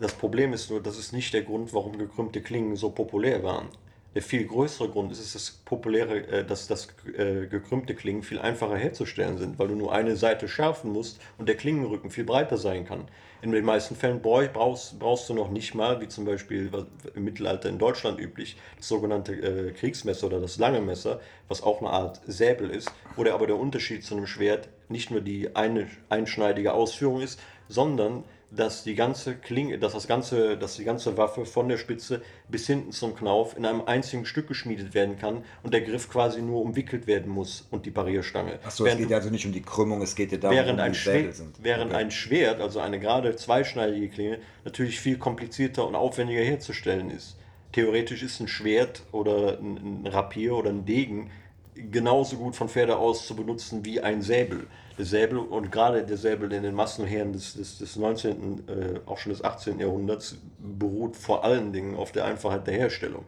Das 0.00 0.12
Problem 0.12 0.52
ist 0.52 0.70
nur, 0.70 0.82
das 0.82 0.98
ist 0.98 1.12
nicht 1.12 1.32
der 1.32 1.42
Grund, 1.42 1.72
warum 1.72 1.98
gekrümmte 1.98 2.42
Klingen 2.42 2.76
so 2.76 2.90
populär 2.90 3.42
waren. 3.42 3.68
Der 4.14 4.22
viel 4.22 4.46
größere 4.46 4.88
Grund 4.88 5.10
ist, 5.10 5.20
ist 5.20 5.34
das 5.34 5.50
populäre, 5.50 6.26
äh, 6.28 6.44
dass 6.44 6.68
das 6.68 6.88
äh, 7.16 7.46
gekrümmte 7.46 7.94
Klingen 7.94 8.22
viel 8.22 8.38
einfacher 8.38 8.76
herzustellen 8.76 9.38
sind, 9.38 9.58
weil 9.58 9.68
du 9.68 9.74
nur 9.74 9.92
eine 9.92 10.16
Seite 10.16 10.46
schärfen 10.46 10.92
musst 10.92 11.20
und 11.36 11.48
der 11.48 11.56
Klingenrücken 11.56 12.10
viel 12.10 12.24
breiter 12.24 12.56
sein 12.56 12.84
kann. 12.84 13.08
In 13.42 13.52
den 13.52 13.64
meisten 13.64 13.96
Fällen 13.96 14.22
brauchst, 14.22 14.98
brauchst 14.98 15.28
du 15.28 15.34
noch 15.34 15.50
nicht 15.50 15.74
mal, 15.74 16.00
wie 16.00 16.08
zum 16.08 16.24
Beispiel 16.24 16.70
im 17.14 17.24
Mittelalter 17.24 17.68
in 17.68 17.78
Deutschland 17.78 18.18
üblich, 18.18 18.56
das 18.76 18.88
sogenannte 18.88 19.34
äh, 19.34 19.72
Kriegsmesser 19.72 20.28
oder 20.28 20.40
das 20.40 20.58
lange 20.58 20.80
Messer, 20.80 21.20
was 21.48 21.62
auch 21.62 21.80
eine 21.80 21.90
Art 21.90 22.20
Säbel 22.26 22.70
ist, 22.70 22.90
wo 23.16 23.24
der 23.24 23.34
aber 23.34 23.46
der 23.46 23.56
Unterschied 23.56 24.04
zu 24.04 24.16
einem 24.16 24.26
Schwert 24.26 24.68
nicht 24.88 25.10
nur 25.10 25.20
die 25.20 25.54
eine 25.56 25.88
einschneidige 26.08 26.72
Ausführung 26.72 27.20
ist, 27.20 27.40
sondern 27.68 28.24
dass 28.56 28.84
die 28.84 28.94
ganze 28.94 29.34
Klinge, 29.36 29.78
dass 29.78 29.92
das 29.92 30.06
ganze, 30.06 30.56
dass 30.56 30.76
die 30.76 30.84
ganze 30.84 31.16
Waffe 31.16 31.44
von 31.44 31.68
der 31.68 31.78
Spitze 31.78 32.22
bis 32.48 32.66
hinten 32.66 32.92
zum 32.92 33.14
Knauf 33.14 33.56
in 33.56 33.66
einem 33.66 33.82
einzigen 33.82 34.26
Stück 34.26 34.48
geschmiedet 34.48 34.94
werden 34.94 35.18
kann 35.18 35.44
und 35.62 35.74
der 35.74 35.80
Griff 35.80 36.08
quasi 36.08 36.40
nur 36.40 36.62
umwickelt 36.62 37.06
werden 37.06 37.30
muss 37.30 37.66
und 37.70 37.86
die 37.86 37.90
Parierstange. 37.90 38.58
Achso, 38.64 38.86
es 38.86 38.96
geht 38.96 39.10
ja 39.10 39.16
also 39.16 39.30
nicht 39.30 39.46
um 39.46 39.52
die 39.52 39.62
Krümmung, 39.62 40.02
es 40.02 40.14
geht 40.14 40.32
ja 40.32 40.38
darum, 40.38 40.56
während 40.56 40.78
um 40.78 40.84
ein 40.84 40.94
Schwert, 40.94 41.34
sind. 41.34 41.56
Während 41.62 41.90
okay. 41.92 42.00
ein 42.00 42.10
Schwert, 42.10 42.60
also 42.60 42.80
eine 42.80 43.00
gerade 43.00 43.34
zweischneidige 43.36 44.08
Klinge, 44.08 44.38
natürlich 44.64 45.00
viel 45.00 45.18
komplizierter 45.18 45.86
und 45.86 45.94
aufwendiger 45.94 46.42
herzustellen 46.42 47.10
ist. 47.10 47.36
Theoretisch 47.72 48.22
ist 48.22 48.40
ein 48.40 48.48
Schwert 48.48 49.02
oder 49.10 49.58
ein 49.58 50.06
Rapier 50.06 50.54
oder 50.54 50.70
ein 50.70 50.84
Degen 50.84 51.30
genauso 51.74 52.36
gut 52.36 52.54
von 52.54 52.68
Pferde 52.68 52.96
aus 52.96 53.26
zu 53.26 53.34
benutzen 53.34 53.84
wie 53.84 54.00
ein 54.00 54.22
Säbel 54.22 54.68
Säbel 54.98 55.38
und 55.38 55.72
gerade 55.72 56.04
der 56.04 56.16
Säbel 56.16 56.52
in 56.52 56.62
den 56.62 56.74
Massenheeren 56.74 57.32
des, 57.32 57.54
des, 57.54 57.78
des 57.78 57.96
19., 57.96 58.68
äh, 58.68 59.00
auch 59.06 59.18
schon 59.18 59.32
des 59.32 59.42
18. 59.42 59.80
Jahrhunderts 59.80 60.36
beruht 60.58 61.16
vor 61.16 61.44
allen 61.44 61.72
Dingen 61.72 61.96
auf 61.96 62.12
der 62.12 62.24
Einfachheit 62.24 62.66
der 62.66 62.74
Herstellung. 62.74 63.24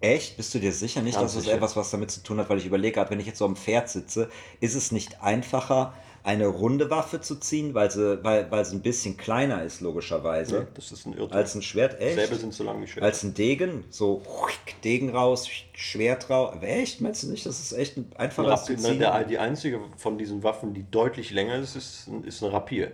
Echt? 0.00 0.36
Bist 0.36 0.54
du 0.54 0.58
dir 0.60 0.72
sicher 0.72 1.02
nicht, 1.02 1.18
Ganz 1.18 1.34
dass 1.34 1.42
sicher. 1.42 1.56
etwas, 1.56 1.76
was 1.76 1.90
damit 1.90 2.10
zu 2.10 2.22
tun 2.22 2.38
hat? 2.38 2.48
Weil 2.48 2.58
ich 2.58 2.66
überlege 2.66 2.94
gerade, 2.94 3.10
wenn 3.10 3.20
ich 3.20 3.26
jetzt 3.26 3.38
so 3.38 3.44
am 3.44 3.56
Pferd 3.56 3.88
sitze, 3.90 4.30
ist 4.60 4.74
es 4.74 4.92
nicht 4.92 5.22
einfacher, 5.22 5.92
eine 6.22 6.46
runde 6.46 6.90
Waffe 6.90 7.20
zu 7.20 7.36
ziehen, 7.36 7.72
weil 7.74 7.90
sie, 7.90 8.22
weil, 8.22 8.50
weil 8.50 8.64
sie 8.64 8.76
ein 8.76 8.82
bisschen 8.82 9.16
kleiner 9.16 9.62
ist, 9.62 9.80
logischerweise, 9.80 10.68
Das 10.74 10.92
ist 10.92 11.06
ein 11.06 11.14
Irrtum. 11.14 11.32
als 11.36 11.54
ein 11.54 11.62
Schwert? 11.62 11.98
Echt? 12.00 12.14
Säbel 12.20 12.38
sind 12.38 12.52
so 12.52 12.62
lang 12.64 12.80
wie 12.82 12.86
Schwert. 12.86 13.04
Als 13.04 13.22
ein 13.22 13.32
Degen? 13.34 13.84
So 13.90 14.22
Degen 14.84 15.10
raus, 15.16 15.48
Schwert 15.72 16.28
raus. 16.28 16.52
Aber 16.54 16.68
echt? 16.68 17.00
Meinst 17.00 17.22
du 17.22 17.28
nicht, 17.30 17.46
das 17.46 17.58
ist 17.60 17.72
echt 17.72 17.96
ein 17.96 18.10
einfacher 18.16 18.48
Rapier, 18.50 18.76
zu 18.76 18.82
ne, 18.82 18.88
ziehen? 18.90 18.98
der, 18.98 19.24
die 19.24 19.38
einzige 19.38 19.80
von 19.96 20.18
diesen 20.18 20.42
Waffen, 20.42 20.74
die 20.74 20.84
deutlich 20.90 21.30
länger 21.30 21.56
ist, 21.56 21.74
ist, 21.76 22.06
ein- 22.08 22.24
ist 22.24 22.42
ein 22.42 22.50
Rapier. 22.50 22.92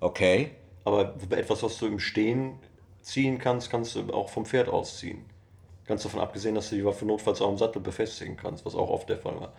Okay. 0.00 0.50
Aber 0.84 1.14
etwas, 1.30 1.62
was 1.62 1.78
du 1.78 1.86
im 1.86 1.98
Stehen 1.98 2.58
ziehen 3.00 3.38
kannst, 3.38 3.70
kannst 3.70 3.94
du 3.96 4.12
auch 4.12 4.28
vom 4.28 4.44
Pferd 4.46 4.68
aus 4.68 4.98
ziehen. 4.98 5.24
Ganz 5.86 6.02
davon 6.02 6.20
abgesehen, 6.20 6.54
dass 6.54 6.70
du 6.70 6.76
die 6.76 6.84
Waffe 6.84 7.04
notfalls 7.04 7.42
auch 7.42 7.50
im 7.50 7.58
Sattel 7.58 7.80
befestigen 7.82 8.36
kannst, 8.36 8.64
was 8.64 8.74
auch 8.74 8.88
oft 8.90 9.08
der 9.08 9.18
Fall 9.18 9.38
war. 9.40 9.52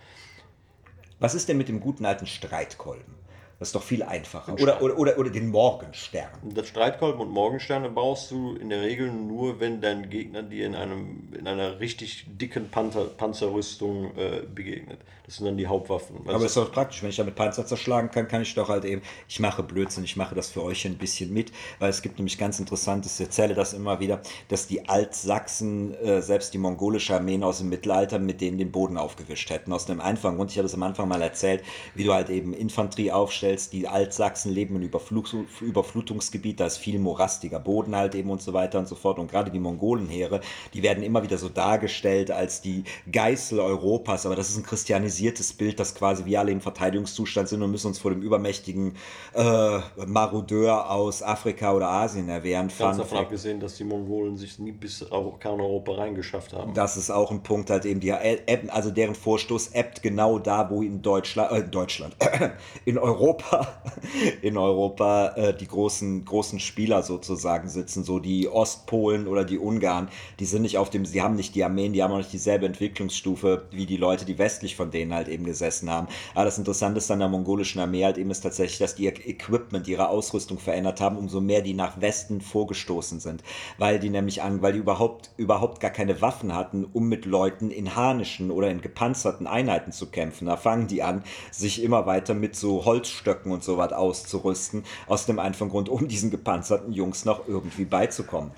Was 1.18 1.34
ist 1.34 1.48
denn 1.48 1.56
mit 1.56 1.68
dem 1.68 1.80
guten 1.80 2.04
alten 2.04 2.26
Streitkolben? 2.26 3.14
Das 3.58 3.68
ist 3.68 3.74
doch 3.74 3.82
viel 3.82 4.02
einfacher. 4.02 4.52
Ein 4.52 4.62
Oder, 4.62 4.82
oder, 4.82 4.98
oder, 4.98 5.18
oder 5.18 5.30
den 5.30 5.48
Morgenstern. 5.48 6.28
Das 6.42 6.68
Streitkolben 6.68 7.22
und 7.22 7.30
Morgensterne 7.30 7.88
brauchst 7.88 8.30
du 8.30 8.54
in 8.54 8.68
der 8.68 8.82
Regel 8.82 9.10
nur, 9.10 9.60
wenn 9.60 9.80
dein 9.80 10.10
Gegner 10.10 10.42
dir 10.42 10.66
in, 10.66 10.74
einem, 10.74 11.32
in 11.32 11.48
einer 11.48 11.80
richtig 11.80 12.26
dicken 12.28 12.68
Panzer, 12.70 13.06
Panzerrüstung 13.06 14.14
äh, 14.16 14.42
begegnet. 14.54 14.98
Das 15.24 15.36
sind 15.36 15.46
dann 15.46 15.56
die 15.56 15.66
Hauptwaffen. 15.66 16.16
Weil 16.24 16.34
Aber 16.34 16.44
es- 16.44 16.50
ist 16.50 16.56
doch 16.58 16.70
praktisch, 16.70 17.02
wenn 17.02 17.08
ich 17.08 17.16
damit 17.16 17.34
Panzer 17.34 17.66
zerschlagen 17.66 18.10
kann, 18.10 18.28
kann 18.28 18.42
ich 18.42 18.54
doch 18.54 18.68
halt 18.68 18.84
eben, 18.84 19.00
ich 19.26 19.40
mache 19.40 19.62
Blödsinn, 19.62 20.04
ich 20.04 20.16
mache 20.16 20.34
das 20.34 20.50
für 20.50 20.62
euch 20.62 20.84
ein 20.84 20.98
bisschen 20.98 21.32
mit, 21.32 21.50
weil 21.78 21.88
es 21.90 22.02
gibt 22.02 22.18
nämlich 22.18 22.36
ganz 22.38 22.60
interessantes, 22.60 23.18
ich 23.18 23.26
erzähle 23.26 23.54
das 23.54 23.72
immer 23.72 24.00
wieder, 24.00 24.20
dass 24.48 24.66
die 24.68 24.86
Altsachsen, 24.88 25.94
äh, 25.94 26.20
selbst 26.22 26.52
die 26.54 26.58
mongolische 26.58 27.14
Armeen 27.14 27.42
aus 27.42 27.58
dem 27.58 27.70
Mittelalter, 27.70 28.18
mit 28.18 28.40
denen 28.40 28.58
den 28.58 28.70
Boden 28.70 28.98
aufgewischt 28.98 29.50
hätten. 29.50 29.72
Aus 29.72 29.86
dem 29.86 30.00
einfachen 30.00 30.36
Grund, 30.36 30.50
ich 30.52 30.58
habe 30.58 30.64
das 30.66 30.74
am 30.74 30.82
Anfang 30.84 31.08
mal 31.08 31.22
erzählt, 31.22 31.64
wie 31.94 32.04
du 32.04 32.12
halt 32.14 32.28
eben 32.30 32.52
Infanterie 32.52 33.10
aufstellst, 33.12 33.45
die 33.72 33.88
Altsachsen 33.88 34.52
leben 34.52 34.76
in 34.76 34.82
Überflug, 34.82 35.28
Überflutungsgebiet, 35.60 36.60
da 36.60 36.66
ist 36.66 36.78
viel 36.78 36.98
morastiger 36.98 37.60
Boden 37.60 37.96
halt 37.96 38.14
eben 38.14 38.30
und 38.30 38.42
so 38.42 38.52
weiter 38.52 38.78
und 38.78 38.88
so 38.88 38.94
fort. 38.94 39.18
Und 39.18 39.30
gerade 39.30 39.50
die 39.50 39.58
Mongolenheere, 39.58 40.40
die 40.74 40.82
werden 40.82 41.02
immer 41.02 41.22
wieder 41.22 41.38
so 41.38 41.48
dargestellt 41.48 42.30
als 42.30 42.60
die 42.60 42.84
Geißel 43.10 43.60
Europas, 43.60 44.26
aber 44.26 44.36
das 44.36 44.50
ist 44.50 44.56
ein 44.56 44.64
christianisiertes 44.64 45.52
Bild, 45.52 45.80
das 45.80 45.94
quasi 45.94 46.24
wir 46.24 46.40
alle 46.40 46.52
im 46.52 46.60
Verteidigungszustand 46.60 47.48
sind 47.48 47.62
und 47.62 47.70
müssen 47.70 47.88
uns 47.88 47.98
vor 47.98 48.10
dem 48.10 48.22
übermächtigen 48.22 48.94
äh, 49.34 49.78
Marodeur 50.06 50.90
aus 50.90 51.22
Afrika 51.22 51.72
oder 51.72 51.88
Asien 51.88 52.28
erwehren. 52.28 52.70
Ganz 52.78 52.98
davon 52.98 53.18
abgesehen, 53.18 53.60
dass 53.60 53.76
die 53.76 53.84
Mongolen 53.84 54.36
sich 54.36 54.58
nie 54.58 54.72
bis 54.72 55.02
Euro- 55.10 55.36
Kerneuropa 55.38 55.92
reingeschafft 55.92 56.52
haben. 56.52 56.74
Das 56.74 56.96
ist 56.96 57.10
auch 57.10 57.30
ein 57.30 57.42
Punkt, 57.42 57.70
halt 57.70 57.84
eben, 57.84 58.00
die 58.00 58.12
also 58.12 58.90
deren 58.90 59.14
Vorstoß 59.14 59.68
ebbt 59.68 60.02
genau 60.02 60.38
da, 60.38 60.70
wo 60.70 60.82
in 60.82 61.02
Deutschland, 61.02 61.52
äh, 61.52 61.62
Deutschland, 61.62 62.16
in 62.84 62.98
Europa, 62.98 63.35
in 64.42 64.56
Europa 64.56 65.28
äh, 65.36 65.56
die 65.56 65.66
großen, 65.66 66.24
großen 66.24 66.60
Spieler 66.60 67.02
sozusagen 67.02 67.68
sitzen, 67.68 68.04
so 68.04 68.18
die 68.18 68.48
Ostpolen 68.48 69.26
oder 69.26 69.44
die 69.44 69.58
Ungarn, 69.58 70.08
die 70.38 70.44
sind 70.44 70.62
nicht 70.62 70.78
auf 70.78 70.90
dem, 70.90 71.04
sie 71.04 71.22
haben 71.22 71.34
nicht 71.34 71.54
die 71.54 71.64
Armeen, 71.64 71.92
die 71.92 72.02
haben 72.02 72.12
auch 72.12 72.18
nicht 72.18 72.32
dieselbe 72.32 72.66
Entwicklungsstufe 72.66 73.66
wie 73.70 73.86
die 73.86 73.96
Leute, 73.96 74.24
die 74.24 74.38
westlich 74.38 74.76
von 74.76 74.90
denen 74.90 75.14
halt 75.14 75.28
eben 75.28 75.44
gesessen 75.44 75.90
haben. 75.90 76.08
Aber 76.34 76.44
das 76.44 76.58
Interessante 76.58 76.98
ist 76.98 77.10
an 77.10 77.18
der 77.18 77.28
mongolischen 77.28 77.80
Armee 77.80 78.04
halt 78.04 78.18
eben 78.18 78.30
ist 78.30 78.40
tatsächlich, 78.40 78.78
dass 78.78 78.94
die 78.94 79.04
ihr 79.04 79.26
Equipment, 79.26 79.88
ihre 79.88 80.08
Ausrüstung 80.08 80.58
verändert 80.58 81.00
haben, 81.00 81.16
umso 81.16 81.40
mehr 81.40 81.62
die 81.62 81.74
nach 81.74 82.00
Westen 82.00 82.40
vorgestoßen 82.40 83.20
sind, 83.20 83.42
weil 83.78 83.98
die 83.98 84.10
nämlich 84.10 84.42
an, 84.42 84.62
weil 84.62 84.72
die 84.72 84.78
überhaupt, 84.78 85.30
überhaupt 85.36 85.80
gar 85.80 85.90
keine 85.90 86.20
Waffen 86.20 86.54
hatten, 86.54 86.84
um 86.84 87.08
mit 87.08 87.24
Leuten 87.24 87.70
in 87.70 87.96
harnischen 87.96 88.50
oder 88.50 88.70
in 88.70 88.80
gepanzerten 88.80 89.46
Einheiten 89.46 89.92
zu 89.92 90.06
kämpfen. 90.06 90.46
Da 90.46 90.56
fangen 90.56 90.86
die 90.86 91.02
an, 91.02 91.22
sich 91.50 91.82
immer 91.82 92.06
weiter 92.06 92.34
mit 92.34 92.56
so 92.56 92.84
Holzstöcken 93.26 93.52
und 93.52 93.64
so 93.64 93.76
was 93.78 93.92
auszurüsten, 93.92 94.84
aus 95.06 95.26
dem 95.26 95.38
einfachen 95.38 95.68
Grund, 95.68 95.88
um 95.88 96.08
diesen 96.08 96.30
gepanzerten 96.30 96.92
Jungs 96.92 97.24
noch 97.24 97.46
irgendwie 97.46 97.84
beizukommen. 97.84 98.52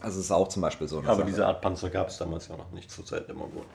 Also 0.00 0.20
ist 0.20 0.30
auch 0.30 0.48
zum 0.48 0.62
Beispiel 0.62 0.88
so 0.88 0.98
eine 0.98 1.08
Aber 1.08 1.18
Sache. 1.18 1.26
diese 1.26 1.46
Art 1.46 1.60
Panzer 1.60 1.90
gab 1.90 2.08
es 2.08 2.18
damals 2.18 2.48
ja 2.48 2.56
noch 2.56 2.70
nicht 2.72 2.90
zur 2.90 3.04
Zeit 3.04 3.28
der 3.28 3.34
Mongolen. 3.34 3.66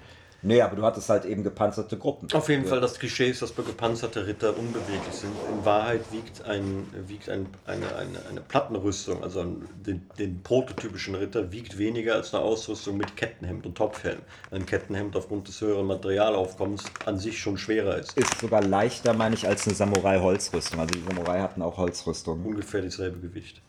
Nee, 0.41 0.61
aber 0.61 0.75
du 0.75 0.83
hattest 0.83 1.09
halt 1.09 1.25
eben 1.25 1.43
gepanzerte 1.43 1.97
Gruppen. 1.97 2.27
Auf 2.33 2.49
jeden 2.49 2.65
Fall, 2.65 2.81
das 2.81 2.99
Klischee 2.99 3.29
ist, 3.29 3.41
dass 3.41 3.55
gepanzerte 3.55 4.25
Ritter 4.25 4.57
unbeweglich 4.57 5.13
sind. 5.13 5.31
In 5.49 5.65
Wahrheit 5.65 6.01
wiegt, 6.11 6.43
ein, 6.45 6.87
wiegt 7.07 7.29
ein, 7.29 7.47
eine, 7.65 7.95
eine, 7.95 8.25
eine 8.29 8.41
Plattenrüstung, 8.41 9.23
also 9.23 9.41
ein, 9.41 9.67
den, 9.85 10.09
den 10.17 10.41
prototypischen 10.43 11.15
Ritter, 11.15 11.51
wiegt 11.51 11.77
weniger 11.77 12.15
als 12.15 12.33
eine 12.33 12.43
Ausrüstung 12.43 12.97
mit 12.97 13.15
Kettenhemd 13.15 13.65
und 13.65 13.75
Topfhelm. 13.75 14.19
Ein 14.51 14.65
Kettenhemd 14.65 15.15
aufgrund 15.15 15.47
des 15.47 15.61
höheren 15.61 15.85
Materialaufkommens 15.85 16.83
an 17.05 17.17
sich 17.17 17.39
schon 17.39 17.57
schwerer 17.57 17.97
ist. 17.97 18.17
Ist 18.17 18.39
sogar 18.39 18.61
leichter, 18.61 19.13
meine 19.13 19.35
ich, 19.35 19.47
als 19.47 19.65
eine 19.67 19.75
Samurai-Holzrüstung. 19.75 20.79
Also 20.79 20.91
die 20.93 21.03
Samurai 21.03 21.39
hatten 21.39 21.61
auch 21.61 21.77
Holzrüstungen. 21.77 22.45
Ungefähr 22.45 22.81
dasselbe 22.81 23.19
Gewicht. 23.19 23.61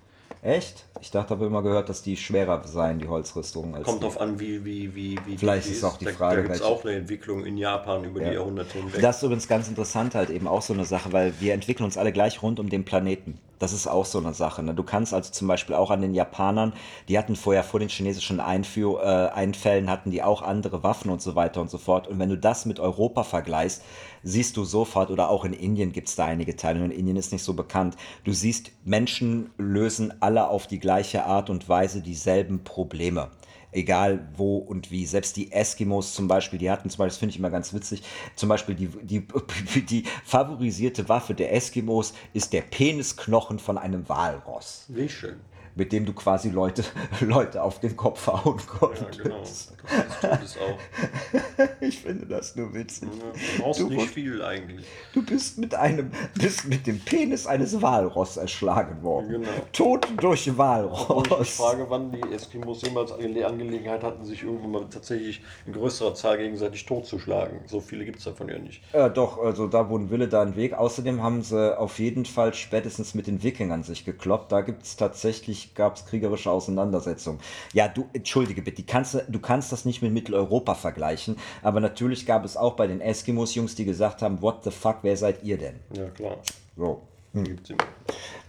Echt? 0.42 0.86
Ich 1.00 1.12
dachte, 1.12 1.30
habe 1.30 1.46
immer 1.46 1.62
gehört, 1.62 1.88
dass 1.88 2.02
die 2.02 2.16
schwerer 2.16 2.60
seien, 2.66 2.98
die 2.98 3.06
Holzrüstungen. 3.06 3.76
Als 3.76 3.84
Kommt 3.84 4.02
drauf 4.02 4.20
an, 4.20 4.40
wie, 4.40 4.64
wie, 4.64 4.92
wie, 4.92 5.16
wie 5.24 5.38
Vielleicht 5.38 5.68
die 5.68 5.72
ist 5.72 5.84
auch 5.84 5.96
die 5.98 6.04
Da- 6.06 6.10
Frage, 6.10 6.36
Da 6.38 6.42
gibt 6.42 6.56
es 6.56 6.62
auch 6.62 6.84
eine 6.84 6.94
Entwicklung 6.96 7.46
in 7.46 7.56
Japan 7.56 8.02
über 8.04 8.20
Ja. 8.20 8.30
die 8.30 8.34
Jahrhunderte 8.34 8.78
hinweg. 8.78 9.00
Das 9.00 9.18
ist 9.18 9.22
übrigens 9.22 9.46
ganz 9.46 9.68
interessant 9.68 10.16
halt 10.16 10.30
eben 10.30 10.48
auch 10.48 10.62
so 10.62 10.74
eine 10.74 10.84
Sache, 10.84 11.12
weil 11.12 11.32
wir 11.38 11.54
entwickeln 11.54 11.84
uns 11.84 11.96
alle 11.96 12.10
gleich 12.12 12.42
rund 12.42 12.58
um 12.58 12.68
den 12.68 12.84
Planeten. 12.84 13.38
Das 13.62 13.72
ist 13.72 13.86
auch 13.86 14.06
so 14.06 14.18
eine 14.18 14.34
Sache. 14.34 14.60
Ne? 14.60 14.74
Du 14.74 14.82
kannst 14.82 15.14
also 15.14 15.30
zum 15.30 15.46
Beispiel 15.46 15.76
auch 15.76 15.92
an 15.92 16.00
den 16.00 16.14
Japanern, 16.14 16.72
die 17.06 17.16
hatten 17.16 17.36
vorher 17.36 17.62
vor 17.62 17.78
den 17.78 17.88
chinesischen 17.88 18.40
Einführ 18.40 19.00
äh, 19.00 19.38
Einfällen, 19.38 19.88
hatten 19.88 20.10
die 20.10 20.20
auch 20.20 20.42
andere 20.42 20.82
Waffen 20.82 21.12
und 21.12 21.22
so 21.22 21.36
weiter 21.36 21.60
und 21.60 21.70
so 21.70 21.78
fort. 21.78 22.08
Und 22.08 22.18
wenn 22.18 22.28
du 22.28 22.36
das 22.36 22.66
mit 22.66 22.80
Europa 22.80 23.22
vergleichst, 23.22 23.84
siehst 24.24 24.56
du 24.56 24.64
sofort, 24.64 25.12
oder 25.12 25.30
auch 25.30 25.44
in 25.44 25.52
Indien 25.52 25.92
gibt 25.92 26.08
es 26.08 26.16
da 26.16 26.24
einige 26.24 26.56
Teile, 26.56 26.82
und 26.82 26.90
Indien 26.90 27.16
ist 27.16 27.30
nicht 27.30 27.44
so 27.44 27.54
bekannt, 27.54 27.96
du 28.24 28.32
siehst, 28.32 28.72
Menschen 28.84 29.50
lösen 29.58 30.12
alle 30.18 30.48
auf 30.48 30.66
die 30.66 30.80
gleiche 30.80 31.24
Art 31.24 31.48
und 31.48 31.68
Weise 31.68 32.00
dieselben 32.00 32.64
Probleme 32.64 33.30
egal 33.72 34.28
wo 34.36 34.58
und 34.58 34.90
wie. 34.90 35.06
Selbst 35.06 35.36
die 35.36 35.50
Eskimos 35.50 36.14
zum 36.14 36.28
Beispiel, 36.28 36.58
die 36.58 36.70
hatten 36.70 36.90
zum 36.90 36.98
Beispiel, 36.98 37.08
das 37.08 37.18
finde 37.18 37.30
ich 37.30 37.38
immer 37.38 37.50
ganz 37.50 37.72
witzig, 37.74 38.02
zum 38.36 38.48
Beispiel 38.48 38.74
die, 38.74 38.88
die, 39.02 39.26
die 39.88 40.04
favorisierte 40.24 41.08
Waffe 41.08 41.34
der 41.34 41.52
Eskimos 41.52 42.14
ist 42.32 42.52
der 42.52 42.62
Penisknochen 42.62 43.58
von 43.58 43.78
einem 43.78 44.08
Walross, 44.08 44.84
Wie 44.88 45.08
schön. 45.08 45.40
Mit 45.74 45.92
dem 45.92 46.04
du 46.06 46.12
quasi 46.12 46.50
Leute, 46.50 46.84
Leute 47.20 47.62
auf 47.62 47.80
den 47.80 47.96
Kopf 47.96 48.26
hauen 48.26 48.58
Ja, 48.58 48.78
konntest. 48.78 49.22
genau. 49.22 49.38
Das, 49.40 49.72
tut 50.20 50.42
es 50.44 50.56
auch. 50.58 50.78
Ich 51.80 51.98
finde 52.00 52.26
das 52.26 52.54
nur 52.56 52.72
witzig. 52.74 53.08
Du 53.56 53.62
brauchst 53.62 53.80
Du 53.80 53.88
nicht 53.88 54.08
viel 54.10 54.42
eigentlich. 54.42 54.86
Du 55.12 55.24
bist 55.24 55.58
mit 55.58 55.74
einem, 55.74 56.10
bist 56.34 56.66
mit 56.68 56.86
dem 56.86 57.00
Penis 57.00 57.46
eines 57.46 57.80
Walross 57.82 58.36
erschlagen 58.36 59.02
worden. 59.02 59.28
Genau. 59.28 59.48
Tot 59.72 60.06
durch 60.20 60.46
Und 60.48 60.52
ich 60.54 60.58
Walross. 60.58 61.56
frage, 61.56 61.86
wann 61.88 62.12
die 62.12 62.20
Eskimos 62.32 62.82
jemals 62.82 63.12
die 63.18 63.44
Angelegenheit 63.44 64.02
hatten, 64.02 64.24
sich 64.24 64.42
irgendwann 64.42 64.70
mal 64.70 64.86
tatsächlich 64.90 65.42
in 65.66 65.72
größerer 65.72 66.14
Zahl 66.14 66.38
gegenseitig 66.38 66.86
totzuschlagen. 66.86 67.60
So 67.66 67.80
viele 67.80 68.04
gibt 68.04 68.18
es 68.18 68.24
davon 68.24 68.48
ja 68.48 68.58
nicht. 68.58 68.82
Ja, 68.92 69.08
doch, 69.08 69.38
also 69.38 69.66
da 69.66 69.88
wo 69.88 69.96
ein 69.98 70.10
Wille, 70.10 70.28
da 70.28 70.42
ein 70.42 70.56
Weg. 70.56 70.74
Außerdem 70.74 71.22
haben 71.22 71.42
sie 71.42 71.76
auf 71.78 71.98
jeden 71.98 72.24
Fall 72.24 72.54
spätestens 72.54 73.14
mit 73.14 73.26
den 73.26 73.42
Wikingern 73.42 73.82
sich 73.82 74.04
gekloppt. 74.04 74.52
Da 74.52 74.60
gibt 74.60 74.82
es 74.84 74.96
tatsächlich, 74.96 75.61
gab 75.74 75.96
es 75.96 76.06
kriegerische 76.06 76.50
Auseinandersetzungen. 76.50 77.40
Ja, 77.72 77.88
du, 77.88 78.08
entschuldige 78.12 78.62
bitte, 78.62 78.76
die 78.76 78.86
kannst, 78.86 79.14
du- 79.28 79.40
kannst 79.40 79.72
das 79.72 79.84
nicht 79.84 80.02
mit 80.02 80.12
Mitteleuropa 80.12 80.74
vergleichen, 80.74 81.36
aber 81.62 81.80
natürlich 81.80 82.26
gab 82.26 82.44
es 82.44 82.56
auch 82.56 82.74
bei 82.74 82.86
den 82.86 83.00
Eskimos-Jungs, 83.00 83.74
die 83.74 83.84
gesagt 83.84 84.22
haben, 84.22 84.42
what 84.42 84.64
the 84.64 84.70
fuck, 84.70 84.98
wer 85.02 85.16
seid 85.16 85.42
ihr 85.42 85.58
denn? 85.58 85.76
Ja, 85.96 86.08
klar. 86.10 86.36
So. 86.76 87.02
Gibt's 87.34 87.70
immer. 87.70 87.78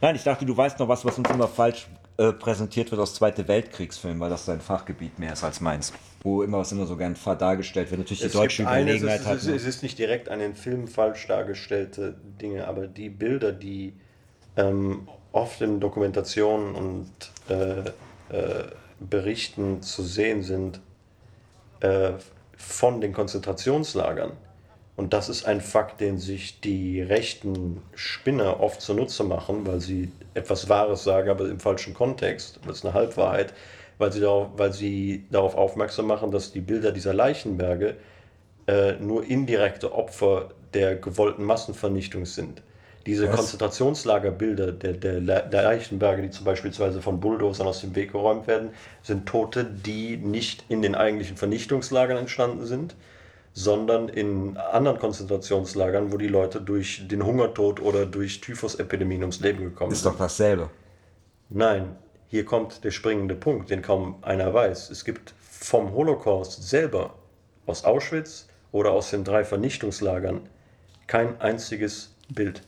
Nein, 0.01 0.15
ich 0.17 0.23
dachte, 0.23 0.45
du 0.45 0.55
weißt 0.57 0.77
noch 0.79 0.89
was, 0.89 1.05
was 1.05 1.17
uns 1.17 1.29
immer 1.29 1.47
falsch 1.47 1.87
äh, 2.17 2.33
präsentiert 2.33 2.91
wird 2.91 2.99
aus 2.99 3.13
Zweite 3.15 3.47
Weltkriegsfilmen, 3.47 4.19
weil 4.19 4.29
das 4.29 4.45
dein 4.45 4.59
Fachgebiet 4.59 5.19
mehr 5.19 5.31
ist 5.33 5.43
als 5.43 5.61
meins. 5.61 5.93
Wo 6.21 6.43
immer 6.43 6.59
was 6.59 6.71
immer 6.73 6.85
so 6.85 6.97
gern 6.97 7.15
dargestellt 7.39 7.89
wird. 7.91 7.99
Natürlich 7.99 8.19
die 8.19 8.25
Es 8.27 8.33
deutsche 8.33 8.67
eines, 8.67 8.95
Überlegenheit 9.01 9.21
es, 9.21 9.25
hat. 9.25 9.37
ist, 9.37 9.47
ne? 9.47 9.55
es 9.55 9.65
ist 9.65 9.83
nicht 9.83 9.97
direkt 9.97 10.27
an 10.29 10.39
den 10.39 10.53
Film 10.53 10.87
falsch 10.87 11.25
dargestellte 11.27 12.15
Dinge, 12.41 12.67
aber 12.67 12.87
die 12.87 13.09
Bilder, 13.09 13.51
die 13.53 13.93
ähm, 14.57 15.07
oft 15.33 15.59
in 15.61 15.81
Dokumentationen 15.81 16.75
und 16.75 17.09
äh, 17.49 17.79
äh, 18.29 18.63
Berichten 18.99 19.81
zu 19.81 20.03
sehen 20.03 20.43
sind 20.43 20.79
äh, 21.81 22.11
von 22.55 23.01
den 23.01 23.11
Konzentrationslagern. 23.11 24.31
Und 24.95 25.11
das 25.13 25.27
ist 25.27 25.45
ein 25.45 25.59
Fakt, 25.59 26.01
den 26.01 26.19
sich 26.19 26.61
die 26.61 27.01
rechten 27.01 27.81
Spinner 27.95 28.59
oft 28.59 28.79
zunutze 28.79 29.23
machen, 29.23 29.65
weil 29.65 29.81
sie 29.81 30.11
etwas 30.35 30.69
Wahres 30.69 31.03
sagen, 31.03 31.29
aber 31.29 31.49
im 31.49 31.59
falschen 31.59 31.95
Kontext. 31.95 32.59
Das 32.65 32.77
ist 32.77 32.85
eine 32.85 32.93
Halbwahrheit, 32.93 33.53
weil 33.97 34.11
sie 34.11 34.21
darauf, 34.21 34.49
weil 34.55 34.71
sie 34.71 35.25
darauf 35.31 35.55
aufmerksam 35.55 36.05
machen, 36.05 36.29
dass 36.29 36.51
die 36.51 36.61
Bilder 36.61 36.91
dieser 36.91 37.13
Leichenberge 37.13 37.95
äh, 38.67 38.93
nur 38.93 39.25
indirekte 39.25 39.93
Opfer 39.93 40.49
der 40.75 40.95
gewollten 40.95 41.43
Massenvernichtung 41.43 42.25
sind. 42.27 42.61
Diese 43.05 43.27
Was? 43.27 43.35
Konzentrationslagerbilder 43.35 44.71
der, 44.71 44.93
der, 44.93 45.19
der 45.19 45.63
Leichenberge, 45.63 46.21
die 46.21 46.29
zum 46.29 46.45
beispielsweise 46.45 47.01
von 47.01 47.19
Bulldozern 47.19 47.67
aus 47.67 47.81
dem 47.81 47.95
Weg 47.95 48.13
geräumt 48.13 48.47
werden, 48.47 48.69
sind 49.01 49.25
Tote, 49.25 49.65
die 49.65 50.17
nicht 50.17 50.65
in 50.69 50.81
den 50.81 50.95
eigentlichen 50.95 51.35
Vernichtungslagern 51.35 52.17
entstanden 52.17 52.65
sind, 52.65 52.95
sondern 53.53 54.09
in 54.09 54.57
anderen 54.57 54.99
Konzentrationslagern, 54.99 56.11
wo 56.11 56.17
die 56.17 56.27
Leute 56.27 56.61
durch 56.61 57.07
den 57.07 57.25
Hungertod 57.25 57.81
oder 57.81 58.05
durch 58.05 58.41
Typhusepidemien 58.41 59.21
ums 59.21 59.41
Leben 59.41 59.65
gekommen 59.65 59.91
Ist 59.91 60.03
sind. 60.03 60.13
doch 60.13 60.17
dasselbe. 60.17 60.69
Nein, 61.49 61.95
hier 62.27 62.45
kommt 62.45 62.83
der 62.83 62.91
springende 62.91 63.35
Punkt, 63.35 63.69
den 63.69 63.81
kaum 63.81 64.15
einer 64.23 64.53
weiß. 64.53 64.89
Es 64.89 65.05
gibt 65.05 65.33
vom 65.41 65.93
Holocaust 65.93 66.67
selber 66.67 67.13
aus 67.65 67.83
Auschwitz 67.83 68.47
oder 68.71 68.91
aus 68.91 69.11
den 69.11 69.23
drei 69.23 69.43
Vernichtungslagern 69.43 70.41
kein 71.05 71.39
einziges 71.39 72.15
Bild. 72.29 72.63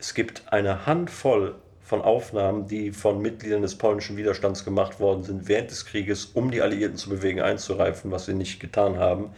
Es 0.00 0.14
gibt 0.14 0.44
eine 0.50 0.86
Handvoll 0.86 1.56
von 1.82 2.00
Aufnahmen, 2.00 2.66
die 2.66 2.90
von 2.90 3.20
Mitgliedern 3.20 3.60
des 3.60 3.76
polnischen 3.76 4.16
Widerstands 4.16 4.64
gemacht 4.64 4.98
worden 4.98 5.22
sind 5.24 5.46
während 5.46 5.70
des 5.70 5.84
Krieges, 5.84 6.24
um 6.32 6.50
die 6.50 6.62
Alliierten 6.62 6.96
zu 6.96 7.10
bewegen, 7.10 7.42
einzureifen, 7.42 8.10
was 8.10 8.24
sie 8.24 8.32
nicht 8.32 8.60
getan 8.60 8.96
haben, 8.96 9.28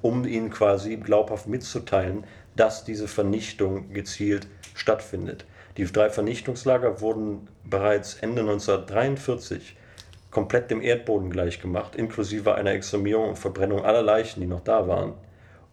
um 0.00 0.24
ihnen 0.24 0.50
quasi 0.50 0.94
glaubhaft 0.94 1.48
mitzuteilen, 1.48 2.22
dass 2.54 2.84
diese 2.84 3.08
Vernichtung 3.08 3.92
gezielt 3.92 4.46
stattfindet. 4.74 5.44
Die 5.76 5.86
drei 5.86 6.08
Vernichtungslager 6.08 7.00
wurden 7.00 7.48
bereits 7.64 8.14
Ende 8.14 8.42
1943 8.42 9.74
komplett 10.30 10.70
dem 10.70 10.82
Erdboden 10.82 11.30
gleichgemacht, 11.30 11.96
inklusive 11.96 12.54
einer 12.54 12.70
Exhumierung 12.70 13.30
und 13.30 13.38
Verbrennung 13.40 13.84
aller 13.84 14.02
Leichen, 14.02 14.40
die 14.40 14.46
noch 14.46 14.62
da 14.62 14.86
waren. 14.86 15.14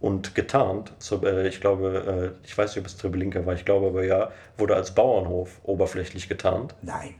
Und 0.02 0.34
getarnt, 0.34 0.94
äh, 1.24 1.48
ich 1.48 1.60
glaube, 1.60 2.34
äh, 2.42 2.48
ich 2.48 2.58
weiß 2.58 2.72
nicht, 2.76 2.80
ob 2.82 2.86
es 2.88 2.96
Treblinka 2.98 3.46
war, 3.46 3.54
ich 3.54 3.66
glaube 3.66 3.88
aber 3.88 4.04
ja, 4.06 4.32
wurde 4.58 4.76
als 4.76 4.96
Bauernhof 4.96 5.60
oberflächlich 5.64 6.30
getarnt. 6.30 6.74
Nein. 6.82 7.16